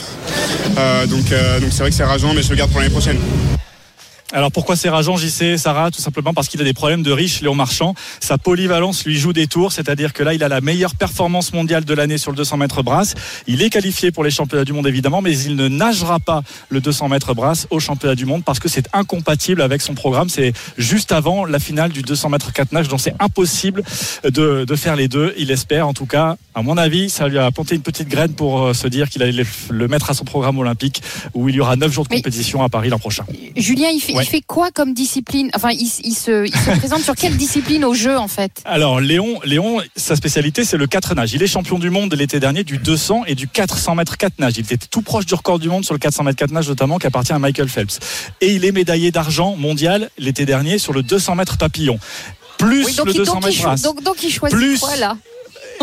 Euh, 0.79 1.07
donc 1.07 1.33
euh, 1.33 1.59
donc 1.59 1.71
c'est 1.73 1.81
vrai 1.81 1.91
que 1.91 1.97
c'est 1.97 2.05
rageant, 2.05 2.33
mais 2.33 2.43
je 2.43 2.51
le 2.51 2.57
garde 2.57 2.71
pour 2.71 2.81
l'année 2.81 2.93
prochaine. 2.93 3.19
Alors 4.33 4.53
pourquoi 4.53 4.77
c'est 4.77 4.89
rageant 4.89 5.17
JC 5.17 5.59
Sarah? 5.59 5.91
Tout 5.91 6.01
simplement 6.01 6.33
parce 6.33 6.47
qu'il 6.47 6.61
a 6.61 6.65
des 6.65 6.73
problèmes 6.73 7.03
de 7.03 7.11
riche 7.11 7.41
Léon 7.41 7.57
Marchand. 7.57 7.95
Sa 8.21 8.39
polyvalence 8.39 9.05
lui 9.05 9.19
joue 9.19 9.33
des 9.33 9.49
tours, 9.49 9.73
c'est-à-dire 9.73 10.13
que 10.13 10.23
là 10.23 10.35
il 10.35 10.45
a 10.45 10.49
la 10.49 10.61
meilleure 10.61 10.95
performance 10.95 11.53
mondiale 11.53 11.85
de 11.85 11.95
l'année 11.95 12.17
sur 12.17 12.31
le 12.31 12.37
200 12.37 12.57
mètres 12.59 12.85
brasse. 12.85 13.15
Il 13.49 13.61
est 13.61 13.71
qualifié 13.71 14.13
pour 14.13 14.23
les 14.23 14.31
championnats 14.31 14.65
du 14.65 14.73
monde 14.73 14.87
évidemment, 14.87 15.21
mais 15.21 15.37
il 15.37 15.57
ne 15.57 15.67
nagera 15.67 16.21
pas 16.21 16.43
le 16.69 16.81
200 16.81 17.09
mètres 17.09 17.35
brasse 17.35 17.67
au 17.71 17.81
championnat 17.81 18.15
du 18.15 18.25
monde 18.25 18.45
parce 18.45 18.61
que 18.61 18.69
c'est 18.69 18.89
incompatible 18.93 19.63
avec 19.63 19.83
son 19.83 19.95
programme. 19.95 20.29
C'est 20.29 20.53
juste 20.79 21.11
avant 21.11 21.45
la 21.45 21.59
finale 21.59 21.91
du 21.91 22.03
200 22.03 22.29
mètres 22.29 22.53
4 22.53 22.71
nage, 22.71 22.87
donc 22.87 23.01
c'est 23.01 23.15
impossible 23.19 23.83
de, 24.23 24.65
de, 24.65 24.77
faire 24.77 24.95
les 24.95 25.09
deux. 25.09 25.35
Il 25.39 25.51
espère 25.51 25.89
en 25.89 25.93
tout 25.93 26.07
cas, 26.07 26.37
à 26.55 26.63
mon 26.63 26.77
avis, 26.77 27.11
ça 27.11 27.27
lui 27.27 27.39
a 27.39 27.51
planté 27.51 27.75
une 27.75 27.83
petite 27.83 28.09
graine 28.09 28.35
pour 28.35 28.63
euh, 28.63 28.75
se 28.75 28.87
dire 28.87 29.11
qu'il 29.11 29.25
allait 29.25 29.45
le 29.71 29.89
mettre 29.89 30.09
à 30.11 30.15
son 30.15 30.25
programme 30.25 30.59
olympique 30.59 31.03
où 31.35 31.49
il 31.49 31.57
y 31.57 31.61
aura 31.61 31.75
9 31.75 31.93
jours 31.93 32.05
de 32.05 32.15
compétition 32.15 32.63
à 32.63 32.69
Paris 32.69 32.91
l'an 32.91 33.01
prochain. 33.01 33.25
Julien, 33.57 33.89
il 33.89 34.01
fait, 34.01 34.20
Ouais. 34.21 34.25
il 34.25 34.29
fait 34.29 34.41
quoi 34.41 34.71
comme 34.71 34.95
discipline? 34.95 35.51
Enfin, 35.55 35.71
il, 35.71 35.91
il 36.05 36.15
se, 36.15 36.47
il 36.47 36.55
se 36.57 36.71
présente 36.79 37.03
sur 37.03 37.15
quelle 37.15 37.37
discipline 37.37 37.85
au 37.85 37.95
jeu 37.95 38.17
en 38.17 38.29
fait? 38.29 38.63
Alors 38.65 39.01
Léon, 39.01 39.41
Léon, 39.45 39.81
sa 39.97 40.17
spécialité 40.17 40.65
c'est 40.65 40.77
le 40.77 40.87
4 40.87 41.15
nage. 41.15 41.33
Il 41.33 41.43
est 41.43 41.47
champion 41.47 41.79
du 41.79 41.91
monde 41.91 42.15
l'été 42.15 42.41
dernier 42.41 42.65
du 42.65 42.79
200 42.79 43.25
et 43.27 43.35
du 43.35 43.49
400 43.49 43.95
mètres 43.97 44.17
4 44.17 44.39
nage. 44.39 44.55
Il 44.57 44.61
était 44.61 44.77
tout 44.77 45.03
proche 45.03 45.27
du 45.27 45.35
record 45.35 45.59
du 45.59 45.69
monde 45.69 45.85
sur 45.85 45.95
le 45.95 45.99
400 45.99 46.25
mètres 46.25 46.39
4 46.39 46.51
nage 46.53 46.69
notamment 46.69 46.99
qui 46.99 47.07
appartient 47.07 47.33
à 47.33 47.39
Michael 47.39 47.69
Phelps. 47.69 47.99
Et 48.41 48.55
il 48.55 48.65
est 48.65 48.73
médaillé 48.73 49.11
d'argent 49.11 49.57
mondial 49.57 50.11
l'été 50.19 50.47
dernier 50.47 50.79
sur 50.79 50.93
le 50.93 51.03
200 51.03 51.35
mètres 51.35 51.57
papillon. 51.59 51.99
Plus 52.59 52.85
Oui, 52.85 52.95
donc, 52.95 53.07
le 53.07 53.13
il, 53.13 53.19
200 53.19 53.33
donc, 53.41 53.55
il, 53.55 53.67
mètres 53.67 54.03
donc 54.03 54.23
il 54.23 54.31
choisit 54.31 54.59
Plus- 54.59 54.79
quoi 54.79 54.97
là? 54.97 55.17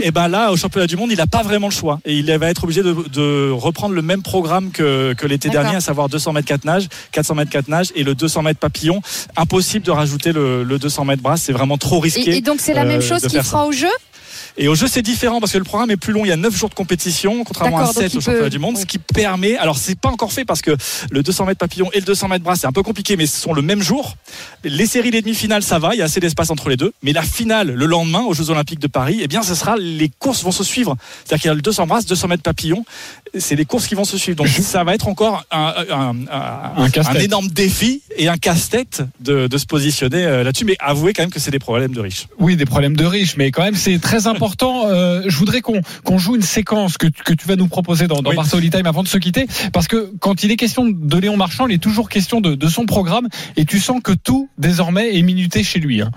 Et 0.02 0.12
ben 0.12 0.28
là, 0.28 0.52
au 0.52 0.58
championnat 0.58 0.88
du 0.88 0.95
monde, 0.95 1.12
il 1.12 1.18
n'a 1.18 1.28
pas 1.28 1.41
vraiment 1.41 1.68
le 1.68 1.74
choix. 1.74 2.00
Et 2.06 2.18
il 2.18 2.32
va 2.32 2.50
être 2.50 2.64
obligé 2.64 2.84
de, 2.84 2.93
de 3.12 3.50
reprendre 3.52 3.95
le 3.95 4.02
même 4.02 4.22
programme 4.22 4.72
que, 4.72 5.14
que 5.14 5.26
l'été 5.26 5.50
dernier, 5.50 5.76
à 5.76 5.82
savoir 5.82 6.08
200 6.10 6.34
mètres 6.34 6.48
4 6.48 6.66
nage, 6.66 6.88
400 7.12 7.36
mètres 7.36 7.52
4 7.52 7.68
nage 7.68 7.88
et 7.95 8.04
le 8.04 8.14
200 8.16 8.43
mètres 8.43 8.60
papillon. 8.60 9.02
Impossible 9.36 9.86
de 9.86 9.91
rajouter 9.91 10.32
le, 10.32 10.64
le 10.64 10.80
200 10.80 11.06
mètres 11.06 11.24
brasse. 11.24 11.41
C'est 11.43 11.54
vraiment 11.54 11.78
trop 11.78 12.00
risqué. 12.00 12.30
et, 12.30 12.38
et 12.38 12.41
donc 12.41 12.60
c'est 12.60 12.74
la 12.74 12.82
euh, 12.82 12.88
même 12.88 13.02
chose 13.02 13.22
qu'il 13.28 13.41
fera 13.41 13.66
au 13.66 13.72
jeu? 13.72 13.88
Et 14.60 14.68
au 14.68 14.76
jeu, 14.76 14.88
c'est 14.88 15.01
différent 15.03 15.39
parce 15.39 15.51
que 15.51 15.58
le 15.60 15.64
programme 15.64 15.91
est 15.91 15.97
plus 15.97 16.14
long. 16.14 16.26
Il 16.26 16.30
y 16.30 16.32
a 16.32 16.36
9 16.38 16.55
jours 16.55 16.70
de 16.70 16.74
compétition, 16.74 17.43
contrairement 17.43 17.78
à 17.78 17.82
D'accord, 17.82 17.93
donc 17.93 18.03
7 18.03 18.14
il 18.14 18.18
au 18.18 18.22
championnat 18.22 18.43
peut- 18.45 18.49
du 18.49 18.60
monde, 18.60 18.78
ce 18.78 18.86
qui 18.88 18.97
permet. 18.97 19.55
Alors, 19.58 19.78
c'est 19.78 19.99
pas 19.99 20.10
encore 20.10 20.32
fait 20.34 20.45
parce 20.45 20.62
que 20.62 20.76
le 21.12 21.22
200 21.22 21.45
mètres 21.45 21.60
papillon 21.60 21.89
et 21.93 21.99
le 21.99 22.05
200 22.05 22.28
mètres 22.28 22.43
bras, 22.43 22.55
c'est 22.55 22.66
un 22.66 22.72
peu 22.72 22.82
compliqué, 22.82 23.16
mais 23.18 23.28
ce 23.28 23.39
sont 23.39 23.53
le 23.53 23.62
même 23.62 23.82
jour. 23.84 24.16
Les 24.64 24.88
séries, 24.88 25.12
les 25.12 25.22
demi-finales, 25.22 25.62
ça 25.62 25.78
va. 25.78 25.93
Il 25.93 25.99
y 25.99 26.01
a 26.01 26.05
assez 26.05 26.20
d'espace 26.20 26.49
entre 26.49 26.70
les 26.70 26.76
deux. 26.78 26.91
Mais 27.03 27.14
la 27.14 27.22
finale, 27.22 27.72
le 27.72 27.86
lendemain, 27.86 28.22
aux 28.22 28.34
Jeux 28.34 28.49
Olympiques 28.49 28.80
de 28.80 28.88
Paris, 28.88 29.20
eh 29.22 29.28
bien, 29.28 29.43
ce 29.43 29.53
sera, 29.53 29.76
les 29.78 30.10
courses 30.10 30.41
vont 30.43 30.51
se 30.51 30.64
suivre. 30.64 30.95
C'est-à-dire 31.24 31.41
qu'il 31.43 31.49
y 31.49 31.51
a 31.51 31.55
le 31.55 31.62
200 31.62 31.86
bras, 31.86 32.01
200 32.01 32.28
mètres 32.28 32.43
papillon. 32.43 32.84
C'est 33.38 33.55
les 33.55 33.66
courses 33.66 33.86
qui 33.86 33.93
vont 33.93 34.05
se 34.05 34.18
suivre. 34.18 34.38
Donc, 34.38 34.47
ça 34.47 34.84
va 34.84 34.95
être 34.95 35.08
encore 35.08 35.43
un, 35.51 35.74
un, 35.91 36.16
un- 36.32 36.84
Un 36.84 36.89
casse-tête. 36.89 37.16
un 37.18 37.20
énorme 37.20 37.47
défi 37.49 38.01
et 38.18 38.28
un 38.28 38.38
casse-tête 38.38 39.03
de, 39.20 39.45
de 39.47 39.58
se 39.60 39.66
positionner 39.68 40.24
euh, 40.26 40.43
là-dessus. 40.43 40.66
Mais 40.66 40.78
avouez 40.80 41.14
quand 41.14 41.22
même 41.24 41.30
que 41.32 41.39
c'est 41.39 41.51
des 41.51 41.60
problèmes 41.60 41.93
de 41.93 42.01
riches. 42.01 42.28
Oui, 42.39 42.55
des 42.55 42.66
problèmes 42.66 42.95
de 42.95 43.05
riches, 43.05 43.36
mais 43.38 43.51
quand 43.51 43.62
même 43.64 43.76
c'est 43.76 43.99
très 43.99 44.26
important. 44.26 44.47
Euh, 44.88 45.24
je 45.28 45.38
voudrais 45.38 45.62
qu'on 45.62 46.18
joue 46.18 46.36
une 46.36 46.41
séquence 46.41 46.98
que, 46.98 47.08
que 47.08 47.34
tu 47.34 47.48
vas 47.48 47.56
nous 47.56 47.68
proposer 47.68 48.08
dans, 48.08 48.22
dans 48.22 48.30
Oui. 48.30 48.36
Time 48.70 48.86
avant 48.86 49.04
de 49.04 49.08
se 49.08 49.18
quitter, 49.18 49.48
parce 49.74 49.88
que 49.88 50.12
quand 50.20 50.43
il 50.43 50.52
est 50.52 50.56
question 50.56 50.86
de 50.88 51.18
Léon 51.18 51.38
Marchand, 51.38 51.68
il 51.68 51.74
est 51.74 51.78
toujours 51.84 52.10
question 52.10 52.41
de, 52.41 52.56
de 52.56 52.68
son 52.68 52.86
programme, 52.86 53.28
et 53.56 53.66
tu 53.66 53.80
sens 53.80 54.02
que 54.04 54.14
tout 54.14 54.50
désormais 54.58 55.18
est 55.18 55.22
minuté 55.22 55.64
chez 55.64 55.80
lui. 55.80 56.02
hein. 56.02 56.12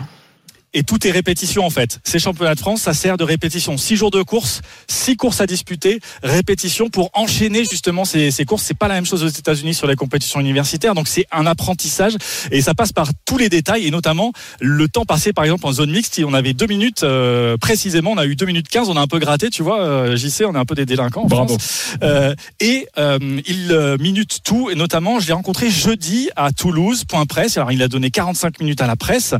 Et 0.73 0.83
tout 0.83 1.07
est 1.07 1.11
répétition 1.11 1.65
en 1.65 1.71
fait. 1.71 2.01
Ces 2.05 2.19
championnats 2.19 2.55
de 2.55 2.61
France, 2.61 2.83
ça 2.83 2.95
sert 2.95 3.17
de 3.17 3.25
répétition. 3.25 3.77
Six 3.77 3.97
jours 3.97 4.11
de 4.11 4.23
course, 4.23 4.63
six 4.89 5.17
courses 5.17 5.41
à 5.41 5.47
disputer, 5.47 6.01
répétition 6.23 6.89
pour 6.89 7.11
enchaîner 7.15 7.65
justement 7.65 8.05
ces, 8.05 8.31
ces 8.31 8.45
courses. 8.45 8.63
C'est 8.63 8.77
pas 8.77 8.89
la 8.89 8.95
même 8.95 9.07
chose 9.07 9.25
aux 9.25 9.29
États-Unis 9.29 9.75
sur 9.75 9.87
les 9.87 9.97
compétitions 9.97 10.41
universitaires, 10.41 10.95
donc 10.95 11.09
c'est 11.09 11.27
un 11.33 11.47
apprentissage 11.47 12.15
et 12.51 12.63
ça 12.63 12.75
passe 12.75 12.93
par 12.93 13.11
tous 13.25 13.39
les 13.39 13.49
détails 13.49 13.87
et 13.87 13.91
notamment 13.91 14.33
le 14.61 14.89
temps 14.89 15.05
passé 15.05 15.33
par 15.33 15.45
exemple 15.45 15.67
en 15.67 15.73
zone 15.73 15.91
mixte. 15.91 16.21
On 16.25 16.35
avait 16.35 16.55
deux 16.55 16.67
minutes 16.67 17.03
euh, 17.03 17.57
précisément, 17.57 18.13
on 18.13 18.19
a 18.19 18.27
eu 18.27 18.37
deux 18.37 18.47
minutes 18.47 18.69
15, 18.69 18.89
on 18.89 18.97
a 18.97 19.01
un 19.01 19.07
peu 19.07 19.19
gratté, 19.19 19.51
tu 19.51 19.63
vois, 19.63 19.81
euh, 19.81 20.17
JC, 20.17 20.45
on 20.47 20.55
est 20.55 20.59
un 20.59 20.65
peu 20.65 20.75
des 20.75 20.87
délinquants 20.87 21.23
en 21.23 21.27
Bravo. 21.27 21.59
France. 21.59 21.97
Euh, 22.03 22.35
et 22.61 22.87
euh, 22.99 23.19
il 23.47 23.97
minute 24.01 24.41
tout 24.45 24.71
et 24.71 24.75
notamment 24.75 25.21
je 25.21 25.27
l'ai 25.27 25.33
rencontré 25.33 25.71
jeudi 25.71 26.31
à 26.37 26.53
Toulouse, 26.53 27.05
point 27.05 27.27
presse. 27.27 27.57
Alors 27.57 27.73
il 27.73 27.83
a 27.83 27.89
donné 27.89 28.11
45 28.11 28.61
minutes 28.61 28.81
à 28.81 28.87
la 28.87 28.97
presse 28.97 29.35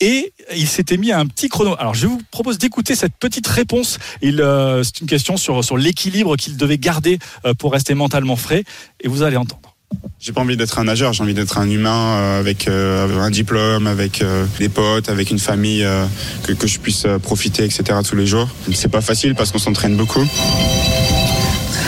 et 0.00 0.32
il 0.54 0.63
s'était 0.66 0.96
mis 0.96 1.12
à 1.12 1.18
un 1.18 1.26
petit 1.26 1.48
chrono. 1.48 1.74
Alors 1.78 1.94
je 1.94 2.06
vous 2.06 2.20
propose 2.30 2.58
d'écouter 2.58 2.94
cette 2.94 3.14
petite 3.14 3.46
réponse. 3.46 3.98
Il, 4.22 4.40
euh, 4.40 4.82
c'est 4.82 5.00
une 5.00 5.06
question 5.06 5.36
sur, 5.36 5.64
sur 5.64 5.76
l'équilibre 5.76 6.36
qu'il 6.36 6.56
devait 6.56 6.78
garder 6.78 7.18
euh, 7.44 7.54
pour 7.54 7.72
rester 7.72 7.94
mentalement 7.94 8.36
frais 8.36 8.64
et 9.00 9.08
vous 9.08 9.22
allez 9.22 9.36
entendre. 9.36 9.74
J'ai 10.18 10.32
pas 10.32 10.40
envie 10.40 10.56
d'être 10.56 10.78
un 10.80 10.84
nageur, 10.84 11.12
j'ai 11.12 11.22
envie 11.22 11.34
d'être 11.34 11.58
un 11.58 11.70
humain 11.70 12.16
euh, 12.18 12.40
avec, 12.40 12.66
un 12.66 13.30
diplôme, 13.30 13.86
avec 13.86 14.24
des 14.58 14.68
potes, 14.68 15.08
avec 15.08 15.30
une 15.30 15.38
famille, 15.38 15.86
que, 16.42 16.52
que 16.52 16.66
je 16.66 16.80
puisse 16.80 17.06
profiter, 17.22 17.64
etc. 17.64 17.84
tous 18.08 18.16
les 18.16 18.26
jours. 18.26 18.48
C'est 18.72 18.90
pas 18.90 19.00
facile 19.00 19.34
parce 19.34 19.52
qu'on 19.52 19.58
s'entraîne 19.58 19.96
beaucoup. 19.96 20.26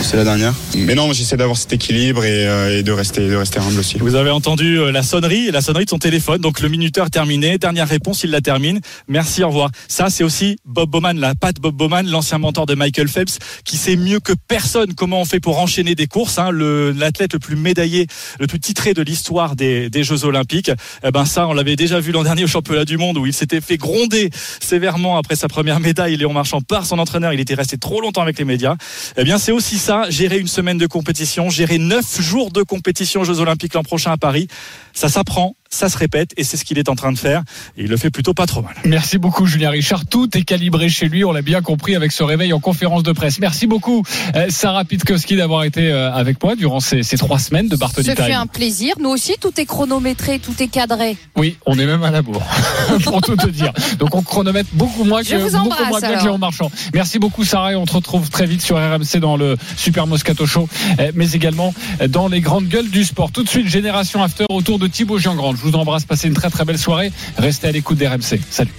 C'est 0.03 0.16
la 0.16 0.24
dernière. 0.24 0.55
Mais 0.76 0.94
non, 0.94 1.12
j'essaie 1.12 1.36
d'avoir 1.36 1.57
cet 1.57 1.72
équilibre 1.72 2.24
et, 2.24 2.47
euh, 2.47 2.78
et 2.78 2.82
de 2.84 2.92
rester, 2.92 3.28
de 3.28 3.34
rester 3.34 3.59
humble 3.59 3.80
aussi. 3.80 3.99
Vous 3.99 4.14
avez 4.14 4.30
entendu 4.30 4.78
euh, 4.78 4.92
la 4.92 5.03
sonnerie, 5.03 5.51
la 5.51 5.61
sonnerie 5.61 5.84
de 5.84 5.90
son 5.90 5.99
téléphone. 5.99 6.40
Donc 6.40 6.61
le 6.61 6.68
minuteur 6.68 7.11
terminé. 7.11 7.59
Dernière 7.59 7.88
réponse, 7.88 8.22
il 8.22 8.30
la 8.30 8.40
termine. 8.40 8.80
Merci, 9.09 9.42
au 9.42 9.49
revoir. 9.49 9.70
Ça, 9.88 10.09
c'est 10.09 10.22
aussi 10.22 10.59
Bob 10.64 10.90
Bowman, 10.90 11.14
la 11.18 11.34
patte 11.34 11.57
Bob 11.61 11.74
Bowman, 11.74 12.07
l'ancien 12.07 12.38
mentor 12.38 12.66
de 12.66 12.74
Michael 12.74 13.09
Phelps, 13.09 13.38
qui 13.64 13.76
sait 13.76 13.97
mieux 13.97 14.20
que 14.20 14.32
personne 14.47 14.94
comment 14.94 15.20
on 15.22 15.24
fait 15.24 15.40
pour 15.40 15.59
enchaîner 15.59 15.97
des 15.97 16.07
courses. 16.07 16.38
Hein. 16.38 16.51
Le- 16.51 16.92
L'athlète 16.92 17.32
le 17.32 17.40
plus 17.40 17.57
médaillé, 17.57 18.07
le 18.38 18.47
plus 18.47 18.61
titré 18.61 18.94
de 18.94 19.03
l'histoire 19.03 19.57
des, 19.57 19.90
des 19.90 20.05
Jeux 20.05 20.24
Olympiques. 20.24 20.70
Eh 21.05 21.11
ben 21.11 21.24
ça, 21.24 21.49
on 21.49 21.53
l'avait 21.53 21.74
déjà 21.76 21.99
vu 21.99 22.12
l'an 22.12 22.22
dernier 22.22 22.44
au 22.44 22.49
championnat 22.49 22.84
du 22.84 22.97
monde 22.97 23.18
où 23.18 23.26
il 23.26 23.32
s'était 23.32 23.61
fait 23.61 23.76
gronder 23.76 24.30
sévèrement 24.61 25.18
après 25.18 25.34
sa 25.36 25.49
première 25.49 25.80
médaille. 25.80 26.16
Léon 26.16 26.32
Marchand 26.32 26.61
par 26.61 26.86
son 26.86 26.99
entraîneur. 27.01 27.32
Il 27.32 27.40
était 27.40 27.55
resté 27.55 27.76
trop 27.76 28.01
longtemps 28.01 28.22
avec 28.22 28.38
les 28.38 28.44
médias. 28.44 28.76
Eh 29.16 29.24
bien, 29.24 29.38
c'est 29.38 29.53
aussi 29.53 29.78
Gérer 30.09 30.39
une 30.39 30.49
semaine 30.49 30.78
de 30.78 30.87
compétition, 30.89 31.49
gérer 31.49 31.78
neuf 31.78 32.20
jours 32.20 32.51
de 32.51 32.62
compétition 32.64 33.20
aux 33.20 33.24
Jeux 33.24 33.39
Olympiques 33.39 33.74
l'an 33.74 33.84
prochain 33.84 34.11
à 34.11 34.16
Paris. 34.16 34.49
Ça 34.93 35.09
s'apprend, 35.09 35.55
ça 35.70 35.88
se 35.88 35.98
répète 35.98 36.32
et 36.36 36.44
c'est 36.44 36.56
ce 36.56 36.64
qu'il 36.64 36.78
est 36.78 36.88
en 36.88 36.94
train 36.94 37.12
de 37.12 37.18
faire. 37.18 37.42
Et 37.76 37.84
il 37.84 37.88
le 37.88 37.96
fait 37.96 38.10
plutôt 38.10 38.34
pas 38.34 38.46
trop 38.46 38.62
mal. 38.62 38.74
Merci 38.84 39.18
beaucoup 39.18 39.46
Julien 39.46 39.70
Richard. 39.70 40.06
Tout 40.06 40.36
est 40.36 40.42
calibré 40.42 40.88
chez 40.88 41.08
lui, 41.08 41.24
on 41.24 41.32
l'a 41.32 41.42
bien 41.42 41.62
compris 41.62 41.96
avec 41.96 42.12
ce 42.12 42.22
réveil 42.22 42.52
en 42.52 42.60
conférence 42.60 43.02
de 43.02 43.12
presse. 43.12 43.38
Merci 43.38 43.66
beaucoup 43.66 44.02
euh, 44.34 44.46
Sarah 44.48 44.84
Pitkowski 44.84 45.36
d'avoir 45.36 45.64
été 45.64 45.90
euh, 45.90 46.12
avec 46.12 46.42
moi 46.42 46.56
durant 46.56 46.80
ces, 46.80 47.02
ces 47.02 47.16
trois 47.16 47.38
semaines 47.38 47.68
de 47.68 47.76
Bartoli 47.76 48.06
Time. 48.06 48.24
fait 48.24 48.32
un 48.32 48.46
plaisir. 48.46 48.94
Nous 49.00 49.10
aussi, 49.10 49.34
tout 49.40 49.60
est 49.60 49.66
chronométré, 49.66 50.38
tout 50.38 50.54
est 50.60 50.68
cadré. 50.68 51.16
Oui, 51.36 51.56
on 51.66 51.78
est 51.78 51.86
même 51.86 52.02
à 52.02 52.10
la 52.10 52.22
bourre, 52.22 52.46
pour 53.04 53.20
tout 53.20 53.36
te 53.36 53.48
dire. 53.48 53.72
Donc 53.98 54.14
on 54.14 54.22
chronomètre 54.22 54.70
beaucoup 54.72 55.04
moins 55.04 55.22
que, 55.22 55.34
beaucoup 55.36 55.84
moins 55.84 56.00
que. 56.00 56.24
Léon 56.24 56.38
Marchand. 56.38 56.70
Merci 56.94 57.18
beaucoup 57.18 57.44
Sarah 57.44 57.72
et 57.72 57.76
on 57.76 57.84
te 57.84 57.92
retrouve 57.92 58.30
très 58.30 58.46
vite 58.46 58.62
sur 58.62 58.76
RMC 58.76 59.18
dans 59.20 59.36
le 59.36 59.56
Super 59.76 60.06
Moscato 60.06 60.46
Show, 60.46 60.68
euh, 60.98 61.12
mais 61.14 61.30
également 61.32 61.74
dans 62.08 62.28
les 62.28 62.40
grandes 62.40 62.68
gueules 62.68 62.90
du 62.90 63.04
sport. 63.04 63.30
Tout 63.32 63.42
de 63.42 63.48
suite, 63.48 63.68
Génération 63.68 64.22
After 64.22 64.44
autour 64.48 64.78
de 64.78 64.86
Thibaut 64.86 65.18
Giangrande. 65.18 65.56
Je 65.66 65.72
vous 65.72 65.78
embrasse, 65.78 66.04
passez 66.04 66.28
une 66.28 66.34
très 66.34 66.48
très 66.48 66.64
belle 66.64 66.78
soirée. 66.78 67.10
Restez 67.38 67.66
à 67.66 67.72
l'écoute 67.72 67.98
d'RMC. 67.98 68.38
Salut. 68.50 68.70